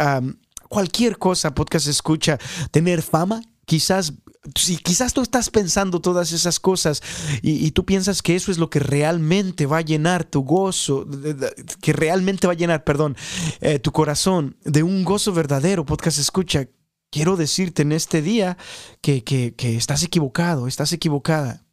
cualquier 0.70 1.18
cosa, 1.18 1.54
podcast 1.54 1.88
escucha, 1.88 2.38
tener 2.72 3.02
fama, 3.02 3.42
quizás 3.66 4.14
si 4.56 4.78
quizás 4.78 5.14
tú 5.14 5.22
estás 5.22 5.50
pensando 5.50 6.00
todas 6.00 6.32
esas 6.32 6.60
cosas 6.60 7.02
y, 7.42 7.72
tú 7.72 7.86
piensas 7.86 8.22
que 8.22 8.36
eso 8.36 8.52
es 8.52 8.58
lo 8.58 8.70
que 8.70 8.80
realmente 8.80 9.66
va 9.66 9.80
a 9.80 9.82
llenar 9.82 10.24
tu 10.24 10.42
gozo, 10.44 11.06
que 11.82 11.94
realmente 11.94 12.48
va 12.48 12.54
a 12.54 12.56
llenar, 12.56 12.84
perdón, 12.84 13.18
eh, 13.60 13.80
tu 13.80 13.92
corazón 13.92 14.56
de 14.64 14.82
un 14.84 15.04
gozo 15.04 15.34
verdadero, 15.34 15.86
podcast 15.86 16.20
escucha, 16.20 16.68
quiero 17.10 17.36
decirte 17.36 17.82
en 17.82 17.92
este 17.92 18.22
día 18.22 18.58
que, 19.02 19.54
estás 19.58 20.04
equivocado, 20.04 20.68
estás 20.68 20.94
equivocada. 20.94 21.66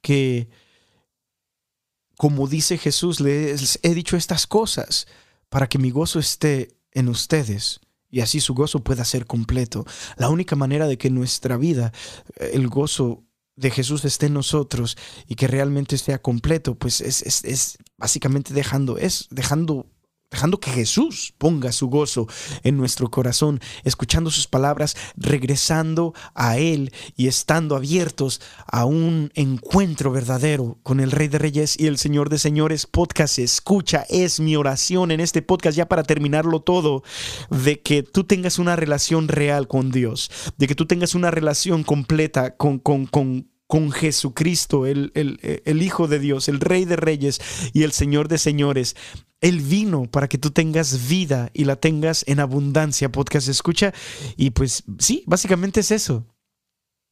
que, 0.00 0.48
como 2.16 2.48
dice 2.48 2.78
Jesús, 2.78 3.20
les 3.20 3.78
he 3.82 3.94
dicho 3.94 4.16
estas 4.16 4.46
cosas 4.46 5.06
para 5.48 5.68
que 5.68 5.78
mi 5.78 5.90
gozo 5.90 6.18
esté 6.18 6.76
en 6.92 7.08
ustedes 7.08 7.80
y 8.10 8.20
así 8.20 8.40
su 8.40 8.54
gozo 8.54 8.78
pueda 8.84 9.04
ser 9.04 9.26
completo. 9.26 9.84
La 10.16 10.28
única 10.28 10.54
manera 10.54 10.86
de 10.86 10.98
que 10.98 11.10
nuestra 11.10 11.56
vida, 11.56 11.92
el 12.36 12.68
gozo 12.68 13.24
de 13.56 13.70
Jesús 13.70 14.04
esté 14.04 14.26
en 14.26 14.34
nosotros 14.34 14.96
y 15.26 15.34
que 15.34 15.48
realmente 15.48 15.98
sea 15.98 16.22
completo, 16.22 16.76
pues 16.76 17.00
es, 17.00 17.22
es, 17.22 17.44
es 17.44 17.78
básicamente 17.96 18.54
dejando, 18.54 18.98
es 18.98 19.26
dejando 19.30 19.86
dejando 20.34 20.58
que 20.58 20.72
Jesús 20.72 21.32
ponga 21.38 21.70
su 21.70 21.88
gozo 21.88 22.26
en 22.64 22.76
nuestro 22.76 23.08
corazón, 23.08 23.60
escuchando 23.84 24.32
sus 24.32 24.48
palabras, 24.48 24.96
regresando 25.16 26.12
a 26.34 26.58
Él 26.58 26.92
y 27.16 27.28
estando 27.28 27.76
abiertos 27.76 28.40
a 28.66 28.84
un 28.84 29.30
encuentro 29.36 30.10
verdadero 30.10 30.76
con 30.82 30.98
el 30.98 31.12
Rey 31.12 31.28
de 31.28 31.38
Reyes 31.38 31.78
y 31.78 31.86
el 31.86 31.98
Señor 31.98 32.30
de 32.30 32.38
Señores. 32.38 32.86
Podcast 32.86 33.38
escucha, 33.38 34.06
es 34.08 34.40
mi 34.40 34.56
oración 34.56 35.12
en 35.12 35.20
este 35.20 35.40
podcast 35.40 35.76
ya 35.76 35.86
para 35.86 36.02
terminarlo 36.02 36.60
todo, 36.60 37.04
de 37.50 37.80
que 37.80 38.02
tú 38.02 38.24
tengas 38.24 38.58
una 38.58 38.74
relación 38.74 39.28
real 39.28 39.68
con 39.68 39.92
Dios, 39.92 40.32
de 40.58 40.66
que 40.66 40.74
tú 40.74 40.86
tengas 40.86 41.14
una 41.14 41.30
relación 41.30 41.84
completa 41.84 42.56
con, 42.56 42.80
con, 42.80 43.06
con 43.06 43.53
con 43.66 43.90
Jesucristo, 43.92 44.86
el, 44.86 45.12
el, 45.14 45.82
Hijo 45.82 46.06
de 46.06 46.18
Dios, 46.18 46.48
el 46.48 46.60
Rey 46.60 46.84
de 46.84 46.96
Reyes 46.96 47.40
y 47.72 47.82
el 47.82 47.92
Señor 47.92 48.28
de 48.28 48.38
Señores. 48.38 48.96
Él 49.40 49.60
vino 49.60 50.04
para 50.04 50.28
que 50.28 50.38
tú 50.38 50.50
tengas 50.50 51.08
vida 51.08 51.50
y 51.52 51.64
la 51.64 51.76
tengas 51.76 52.24
en 52.26 52.40
abundancia, 52.40 53.10
podcast 53.10 53.48
escucha. 53.48 53.92
Y 54.36 54.50
pues 54.50 54.84
sí, 54.98 55.22
básicamente 55.26 55.80
es 55.80 55.90
eso. 55.90 56.26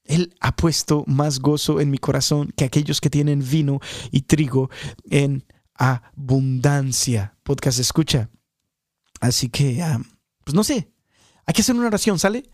Él 0.04 0.34
ha 0.40 0.56
puesto 0.56 1.04
más 1.06 1.38
gozo 1.38 1.80
en 1.80 1.90
mi 1.90 1.98
corazón 1.98 2.52
que 2.56 2.64
aquellos 2.64 3.00
que 3.00 3.10
tienen 3.10 3.42
vino 3.48 3.80
y 4.10 4.22
trigo 4.22 4.70
en 5.10 5.44
abundancia. 5.74 7.36
Podcast 7.42 7.78
escucha. 7.78 8.30
Así 9.20 9.48
que, 9.48 9.82
ah, 9.82 10.00
pues 10.44 10.54
no 10.54 10.64
sé, 10.64 10.92
hay 11.46 11.54
que 11.54 11.62
hacer 11.62 11.76
una 11.76 11.86
oración, 11.86 12.18
¿sale? 12.18 12.44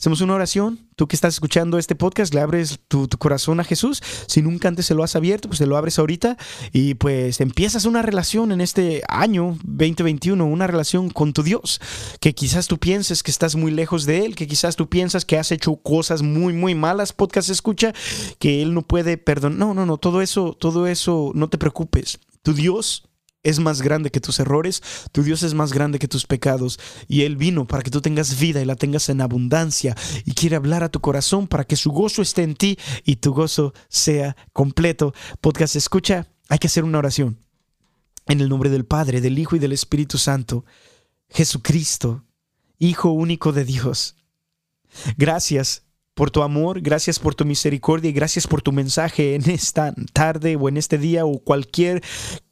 Hacemos 0.00 0.20
una 0.20 0.36
oración. 0.36 0.78
Tú 0.94 1.08
que 1.08 1.16
estás 1.16 1.34
escuchando 1.34 1.76
este 1.76 1.96
podcast, 1.96 2.32
le 2.32 2.40
abres 2.40 2.78
tu, 2.86 3.08
corazón 3.18 3.58
a 3.58 3.64
Jesús. 3.64 4.00
Si 4.28 4.42
nunca 4.42 4.68
antes 4.68 4.86
se 4.86 4.94
lo 4.94 5.02
has 5.02 5.16
abierto, 5.16 5.48
pues 5.48 5.58
se 5.58 5.66
lo 5.66 5.76
abres 5.76 5.98
ahorita 5.98 6.36
y 6.72 6.94
pues 6.94 7.40
empiezas 7.40 7.84
una 7.84 8.00
relación 8.00 8.52
en 8.52 8.60
este 8.60 9.02
año 9.08 9.58
2021, 9.64 10.46
una 10.46 10.68
relación 10.68 11.10
con 11.10 11.32
tu 11.32 11.42
Dios. 11.42 11.80
Que 12.20 12.32
quizás 12.32 12.68
tú 12.68 12.78
pienses 12.78 13.24
que 13.24 13.32
estás 13.32 13.56
muy 13.56 13.72
lejos 13.72 14.06
de 14.06 14.24
Él, 14.24 14.36
que 14.36 14.46
quizás 14.46 14.76
tú 14.76 14.88
piensas 14.88 15.24
que 15.24 15.36
has 15.36 15.50
hecho 15.50 15.74
cosas 15.74 16.22
muy, 16.22 16.52
muy 16.52 16.76
malas. 16.76 17.12
Podcast 17.12 17.50
escucha 17.50 17.92
que 18.38 18.62
Él 18.62 18.74
no 18.74 18.82
puede 18.82 19.18
perdonar. 19.18 19.58
No, 19.58 19.74
no, 19.74 19.84
no, 19.84 19.98
todo 19.98 20.22
eso, 20.22 20.56
todo 20.60 20.86
eso, 20.86 21.32
no 21.34 21.48
te 21.48 21.58
preocupes. 21.58 22.20
Tu 22.44 22.54
Dios 22.54 23.07
es 23.48 23.58
más 23.58 23.82
grande 23.82 24.10
que 24.10 24.20
tus 24.20 24.40
errores, 24.40 24.82
tu 25.12 25.22
Dios 25.22 25.42
es 25.42 25.54
más 25.54 25.72
grande 25.72 25.98
que 25.98 26.08
tus 26.08 26.26
pecados 26.26 26.78
y 27.06 27.22
Él 27.22 27.36
vino 27.36 27.66
para 27.66 27.82
que 27.82 27.90
tú 27.90 28.00
tengas 28.00 28.38
vida 28.38 28.60
y 28.60 28.64
la 28.64 28.76
tengas 28.76 29.08
en 29.08 29.20
abundancia 29.20 29.96
y 30.24 30.32
quiere 30.32 30.56
hablar 30.56 30.84
a 30.84 30.90
tu 30.90 31.00
corazón 31.00 31.46
para 31.46 31.64
que 31.64 31.76
su 31.76 31.90
gozo 31.90 32.22
esté 32.22 32.42
en 32.42 32.54
ti 32.54 32.78
y 33.04 33.16
tu 33.16 33.32
gozo 33.32 33.72
sea 33.88 34.36
completo. 34.52 35.14
Podcast 35.40 35.76
escucha, 35.76 36.28
hay 36.48 36.58
que 36.58 36.66
hacer 36.66 36.84
una 36.84 36.98
oración. 36.98 37.38
En 38.26 38.40
el 38.40 38.48
nombre 38.48 38.68
del 38.68 38.84
Padre, 38.84 39.20
del 39.20 39.38
Hijo 39.38 39.56
y 39.56 39.58
del 39.58 39.72
Espíritu 39.72 40.18
Santo, 40.18 40.64
Jesucristo, 41.30 42.24
Hijo 42.78 43.10
único 43.10 43.52
de 43.52 43.64
Dios. 43.64 44.16
Gracias 45.16 45.84
por 46.14 46.30
tu 46.30 46.42
amor, 46.42 46.80
gracias 46.80 47.18
por 47.18 47.34
tu 47.34 47.44
misericordia 47.44 48.10
y 48.10 48.12
gracias 48.12 48.46
por 48.46 48.60
tu 48.60 48.72
mensaje 48.72 49.34
en 49.34 49.48
esta 49.50 49.94
tarde 50.12 50.56
o 50.56 50.68
en 50.68 50.76
este 50.76 50.98
día 50.98 51.24
o 51.24 51.38
cualquier 51.38 52.02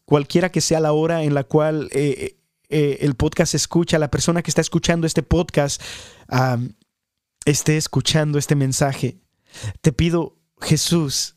cualquiera 0.07 0.51
que 0.51 0.63
sea 0.63 0.81
la 0.81 0.93
hora 0.93 1.25
en 1.25 1.35
la 1.35 1.45
cual 1.45 1.91
eh, 1.93 2.39
eh, 2.71 2.99
el 3.01 3.15
podcast 3.15 3.51
se 3.51 3.59
escucha, 3.59 3.99
la 3.99 4.11
persona 4.11 4.43
que 4.43 4.51
está 4.51 4.63
escuchando 4.63 5.07
este 5.07 5.23
podcast 5.23 5.83
esté 7.45 7.77
escuchando 7.77 8.39
este 8.39 8.57
mensaje. 8.57 9.21
Te 9.81 9.93
pido, 9.93 10.39
Jesús, 10.61 11.37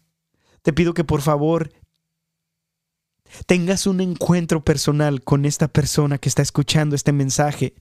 te 0.61 0.73
pido 0.73 0.93
que 0.93 1.03
por 1.03 1.21
favor 1.21 1.71
tengas 3.45 3.85
un 3.87 4.01
encuentro 4.01 4.63
personal 4.63 5.23
con 5.23 5.45
esta 5.45 5.67
persona 5.67 6.17
que 6.17 6.29
está 6.29 6.41
escuchando 6.41 6.95
este 6.95 7.11
mensaje, 7.11 7.75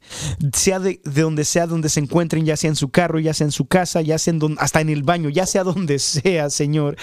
sea 0.53 0.78
de, 0.78 1.01
donde 1.05 1.45
sea 1.45 1.66
donde 1.66 1.89
se 1.89 2.01
encuentren, 2.01 2.45
ya 2.45 2.57
sea 2.57 2.68
en 2.68 2.76
su 2.76 2.91
carro, 2.91 3.18
ya 3.18 3.34
sea 3.34 3.47
en 3.47 3.53
su 3.53 3.66
casa, 3.66 4.03
ya 4.03 4.18
sea 4.18 4.34
en 4.34 4.57
hasta 4.59 4.80
en 4.80 4.91
el 4.91 5.03
baño, 5.03 5.30
ya 5.30 5.47
sea 5.47 5.64
donde 5.64 5.99
sea, 5.99 6.51
Señor, 6.51 6.97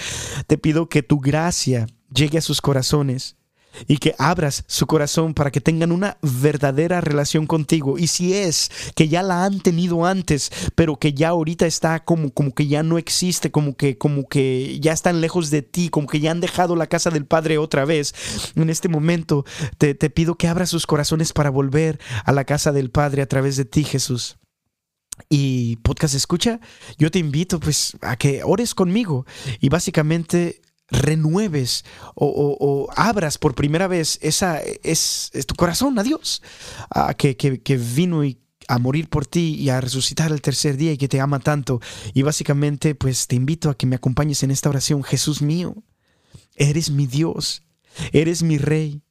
te 0.46 0.58
pido 0.58 0.88
que 0.88 1.02
tu 1.02 1.18
gracia 1.18 1.86
llegue 2.14 2.38
a 2.38 2.42
sus 2.42 2.60
corazones 2.60 3.35
y 3.86 3.98
que 3.98 4.14
abras 4.18 4.64
su 4.66 4.86
corazón 4.86 5.34
para 5.34 5.50
que 5.50 5.60
tengan 5.60 5.92
una 5.92 6.18
verdadera 6.22 7.00
relación 7.00 7.46
contigo. 7.46 7.98
Y 7.98 8.08
si 8.08 8.34
es 8.34 8.70
que 8.94 9.08
ya 9.08 9.22
la 9.22 9.44
han 9.44 9.60
tenido 9.60 10.06
antes, 10.06 10.50
pero 10.74 10.96
que 10.96 11.12
ya 11.12 11.28
ahorita 11.28 11.66
está 11.66 12.04
como, 12.04 12.30
como 12.30 12.54
que 12.54 12.66
ya 12.66 12.82
no 12.82 12.98
existe, 12.98 13.50
como 13.50 13.76
que, 13.76 13.98
como 13.98 14.28
que 14.28 14.78
ya 14.80 14.92
están 14.92 15.20
lejos 15.20 15.50
de 15.50 15.62
ti, 15.62 15.88
como 15.88 16.06
que 16.06 16.20
ya 16.20 16.30
han 16.30 16.40
dejado 16.40 16.76
la 16.76 16.86
casa 16.86 17.10
del 17.10 17.26
Padre 17.26 17.58
otra 17.58 17.84
vez, 17.84 18.14
en 18.54 18.70
este 18.70 18.88
momento 18.88 19.44
te, 19.78 19.94
te 19.94 20.10
pido 20.10 20.36
que 20.36 20.48
abras 20.48 20.70
sus 20.70 20.86
corazones 20.86 21.32
para 21.32 21.50
volver 21.50 21.98
a 22.24 22.32
la 22.32 22.44
casa 22.44 22.72
del 22.72 22.90
Padre 22.90 23.22
a 23.22 23.26
través 23.26 23.56
de 23.56 23.64
ti, 23.64 23.84
Jesús 23.84 24.36
y 25.28 25.76
podcast 25.76 26.14
escucha, 26.14 26.60
yo 26.98 27.10
te 27.10 27.18
invito 27.18 27.58
pues 27.58 27.96
a 28.02 28.16
que 28.16 28.42
ores 28.44 28.74
conmigo 28.74 29.26
y 29.60 29.68
básicamente 29.68 30.60
renueves 30.88 31.84
o, 32.14 32.88
abras 32.94 33.38
por 33.38 33.54
primera 33.54 33.88
vez 33.88 34.18
esa, 34.22 34.60
es, 34.60 35.30
tu 35.46 35.54
corazón 35.54 35.98
a 35.98 36.02
Dios, 36.02 36.42
que, 37.18 37.36
que, 37.36 37.76
vino 37.76 38.24
y 38.24 38.38
a 38.68 38.78
morir 38.78 39.08
por 39.08 39.26
ti 39.26 39.54
y 39.54 39.68
a 39.68 39.80
resucitar 39.80 40.32
el 40.32 40.42
tercer 40.42 40.76
día 40.76 40.92
y 40.92 40.98
que 40.98 41.08
te 41.08 41.20
ama 41.20 41.38
tanto. 41.38 41.80
Y 42.14 42.22
básicamente, 42.22 42.94
pues 42.94 43.26
te 43.26 43.36
invito 43.36 43.70
a 43.70 43.76
que 43.76 43.86
me 43.86 43.96
acompañes 43.96 44.42
en 44.42 44.50
esta 44.50 44.68
oración. 44.68 45.02
Jesús 45.02 45.42
mío, 45.42 45.82
eres 46.54 46.90
mi 46.90 47.06
Dios, 47.06 47.62
eres 48.12 48.42
mi 48.42 48.58
Rey. 48.58 49.02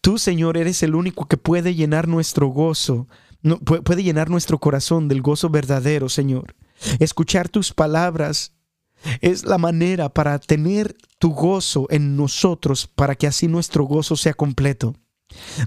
Tú, 0.00 0.18
Señor, 0.18 0.56
eres 0.56 0.82
el 0.82 0.94
único 0.94 1.26
que 1.26 1.36
puede 1.36 1.74
llenar 1.74 2.06
nuestro 2.06 2.48
gozo, 2.48 3.08
no, 3.42 3.58
puede 3.58 4.04
llenar 4.04 4.30
nuestro 4.30 4.58
corazón 4.58 5.08
del 5.08 5.22
gozo 5.22 5.50
verdadero, 5.50 6.08
Señor. 6.08 6.54
Escuchar 7.00 7.48
tus 7.48 7.72
palabras 7.72 8.52
es 9.20 9.44
la 9.44 9.58
manera 9.58 10.08
para 10.08 10.38
tener 10.38 10.96
tu 11.18 11.30
gozo 11.30 11.86
en 11.90 12.16
nosotros, 12.16 12.86
para 12.86 13.14
que 13.14 13.26
así 13.26 13.48
nuestro 13.48 13.84
gozo 13.84 14.16
sea 14.16 14.34
completo. 14.34 14.94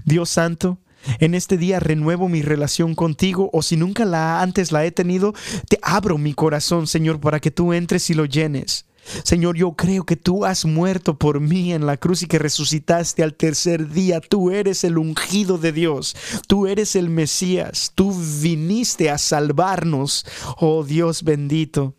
Dios 0.04 0.30
Santo, 0.30 0.78
en 1.18 1.34
este 1.34 1.56
día 1.56 1.80
renuevo 1.80 2.28
mi 2.28 2.42
relación 2.42 2.94
contigo 2.94 3.50
o 3.52 3.62
si 3.62 3.76
nunca 3.76 4.04
la 4.04 4.42
antes 4.42 4.72
la 4.72 4.84
he 4.84 4.90
tenido, 4.90 5.34
te 5.68 5.78
abro 5.82 6.18
mi 6.18 6.34
corazón, 6.34 6.86
Señor, 6.86 7.20
para 7.20 7.40
que 7.40 7.50
tú 7.50 7.72
entres 7.72 8.10
y 8.10 8.14
lo 8.14 8.24
llenes. 8.24 8.86
Señor, 9.22 9.56
yo 9.56 9.72
creo 9.72 10.04
que 10.04 10.16
tú 10.16 10.44
has 10.44 10.64
muerto 10.64 11.16
por 11.16 11.40
mí 11.40 11.72
en 11.72 11.86
la 11.86 11.96
cruz 11.96 12.22
y 12.22 12.26
que 12.26 12.38
resucitaste 12.38 13.22
al 13.22 13.34
tercer 13.34 13.88
día. 13.90 14.20
Tú 14.20 14.50
eres 14.50 14.82
el 14.84 14.98
ungido 14.98 15.58
de 15.58 15.72
Dios. 15.72 16.16
Tú 16.48 16.66
eres 16.66 16.96
el 16.96 17.08
Mesías. 17.08 17.92
Tú 17.94 18.12
viniste 18.40 19.10
a 19.10 19.18
salvarnos. 19.18 20.26
Oh 20.58 20.84
Dios 20.84 21.22
bendito. 21.22 21.94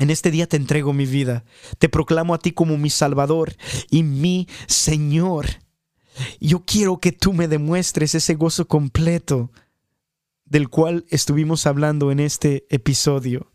En 0.00 0.08
este 0.08 0.30
día 0.30 0.46
te 0.46 0.56
entrego 0.56 0.94
mi 0.94 1.04
vida, 1.04 1.44
te 1.78 1.90
proclamo 1.90 2.32
a 2.32 2.38
ti 2.38 2.52
como 2.52 2.78
mi 2.78 2.88
Salvador 2.88 3.54
y 3.90 4.02
mi 4.02 4.48
Señor. 4.66 5.46
Yo 6.40 6.64
quiero 6.64 7.00
que 7.00 7.12
tú 7.12 7.34
me 7.34 7.48
demuestres 7.48 8.14
ese 8.14 8.34
gozo 8.34 8.66
completo 8.66 9.52
del 10.46 10.70
cual 10.70 11.04
estuvimos 11.10 11.66
hablando 11.66 12.10
en 12.10 12.18
este 12.18 12.66
episodio. 12.70 13.52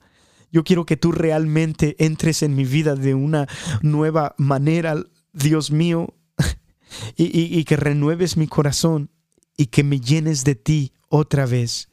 Yo 0.51 0.63
quiero 0.63 0.85
que 0.85 0.97
tú 0.97 1.11
realmente 1.11 1.95
entres 1.97 2.43
en 2.43 2.55
mi 2.55 2.63
vida 2.63 2.95
de 2.95 3.15
una 3.15 3.47
nueva 3.81 4.35
manera, 4.37 5.03
Dios 5.33 5.71
mío, 5.71 6.13
y, 7.17 7.59
y 7.59 7.63
que 7.63 7.75
renueves 7.75 8.37
mi 8.37 8.45
corazón 8.45 9.09
y 9.57 9.65
que 9.65 9.83
me 9.83 9.99
llenes 9.99 10.43
de 10.43 10.53
ti 10.53 10.93
otra 11.09 11.47
vez. 11.47 11.89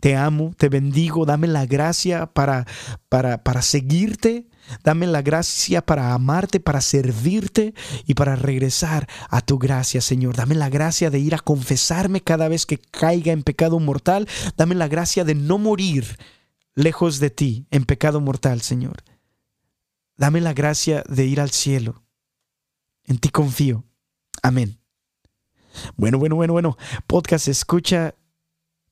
Te 0.00 0.16
amo, 0.16 0.54
te 0.56 0.68
bendigo, 0.68 1.26
dame 1.26 1.46
la 1.46 1.66
gracia 1.66 2.26
para, 2.26 2.66
para, 3.08 3.42
para 3.42 3.62
seguirte, 3.62 4.46
dame 4.84 5.06
la 5.06 5.22
gracia 5.22 5.84
para 5.84 6.14
amarte, 6.14 6.60
para 6.60 6.80
servirte 6.80 7.74
y 8.06 8.14
para 8.14 8.36
regresar 8.36 9.08
a 9.28 9.40
tu 9.40 9.58
gracia, 9.58 10.00
Señor. 10.00 10.36
Dame 10.36 10.54
la 10.54 10.68
gracia 10.68 11.10
de 11.10 11.18
ir 11.18 11.34
a 11.34 11.38
confesarme 11.38 12.20
cada 12.20 12.48
vez 12.48 12.66
que 12.66 12.78
caiga 12.78 13.32
en 13.32 13.42
pecado 13.42 13.78
mortal. 13.80 14.28
Dame 14.56 14.74
la 14.74 14.88
gracia 14.88 15.24
de 15.24 15.34
no 15.34 15.58
morir 15.58 16.18
lejos 16.74 17.18
de 17.18 17.30
ti 17.30 17.66
en 17.70 17.84
pecado 17.84 18.20
mortal, 18.20 18.60
Señor. 18.62 19.02
Dame 20.16 20.40
la 20.40 20.52
gracia 20.52 21.04
de 21.08 21.26
ir 21.26 21.40
al 21.40 21.50
cielo. 21.50 22.02
En 23.04 23.18
ti 23.18 23.30
confío. 23.30 23.84
Amén. 24.42 24.78
Bueno, 25.96 26.18
bueno, 26.18 26.36
bueno, 26.36 26.52
bueno. 26.52 26.76
Podcast 27.06 27.48
escucha 27.48 28.14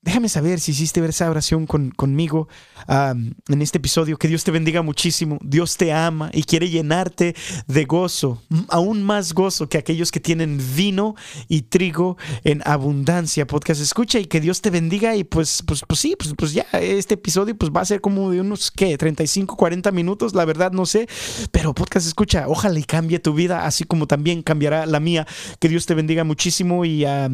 Déjame 0.07 0.29
saber 0.29 0.61
si 0.61 0.71
hiciste 0.71 1.05
esa 1.05 1.29
oración 1.29 1.67
conmigo 1.67 2.47
en 2.87 3.61
este 3.61 3.77
episodio. 3.77 4.15
Que 4.15 4.29
Dios 4.29 4.45
te 4.45 4.51
bendiga 4.51 4.81
muchísimo. 4.81 5.37
Dios 5.43 5.75
te 5.75 5.91
ama 5.91 6.29
y 6.31 6.43
quiere 6.43 6.69
llenarte 6.69 7.35
de 7.67 7.83
gozo, 7.83 8.41
aún 8.69 9.03
más 9.03 9.33
gozo 9.33 9.67
que 9.67 9.77
aquellos 9.77 10.13
que 10.13 10.21
tienen 10.21 10.61
vino 10.77 11.15
y 11.49 11.63
trigo 11.63 12.15
en 12.45 12.61
abundancia. 12.63 13.47
Podcast 13.47 13.81
escucha 13.81 14.17
y 14.17 14.27
que 14.27 14.39
Dios 14.39 14.61
te 14.61 14.69
bendiga. 14.69 15.13
Y 15.17 15.25
pues, 15.25 15.61
pues, 15.67 15.81
pues 15.85 15.99
sí, 15.99 16.15
pues, 16.17 16.33
pues 16.37 16.53
ya 16.53 16.65
este 16.71 17.15
episodio 17.15 17.57
pues 17.57 17.69
va 17.69 17.81
a 17.81 17.85
ser 17.85 17.99
como 17.99 18.31
de 18.31 18.39
unos, 18.39 18.71
¿qué? 18.71 18.97
35, 18.97 19.57
40 19.57 19.91
minutos. 19.91 20.33
La 20.33 20.45
verdad 20.45 20.71
no 20.71 20.85
sé. 20.85 21.09
Pero 21.51 21.75
podcast 21.75 22.07
escucha, 22.07 22.45
ojalá 22.47 22.79
y 22.79 22.85
cambie 22.85 23.19
tu 23.19 23.33
vida, 23.33 23.65
así 23.65 23.83
como 23.83 24.07
también 24.07 24.41
cambiará 24.41 24.85
la 24.85 25.01
mía. 25.01 25.27
Que 25.59 25.67
Dios 25.67 25.85
te 25.85 25.95
bendiga 25.95 26.23
muchísimo 26.23 26.85
y 26.85 27.03
ah, 27.03 27.29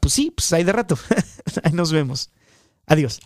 pues 0.00 0.14
sí, 0.14 0.32
pues 0.34 0.50
ahí 0.54 0.64
de 0.64 0.72
rato. 0.72 0.98
nos 1.82 1.90
vemos. 1.92 2.30
Adiós. 2.86 3.20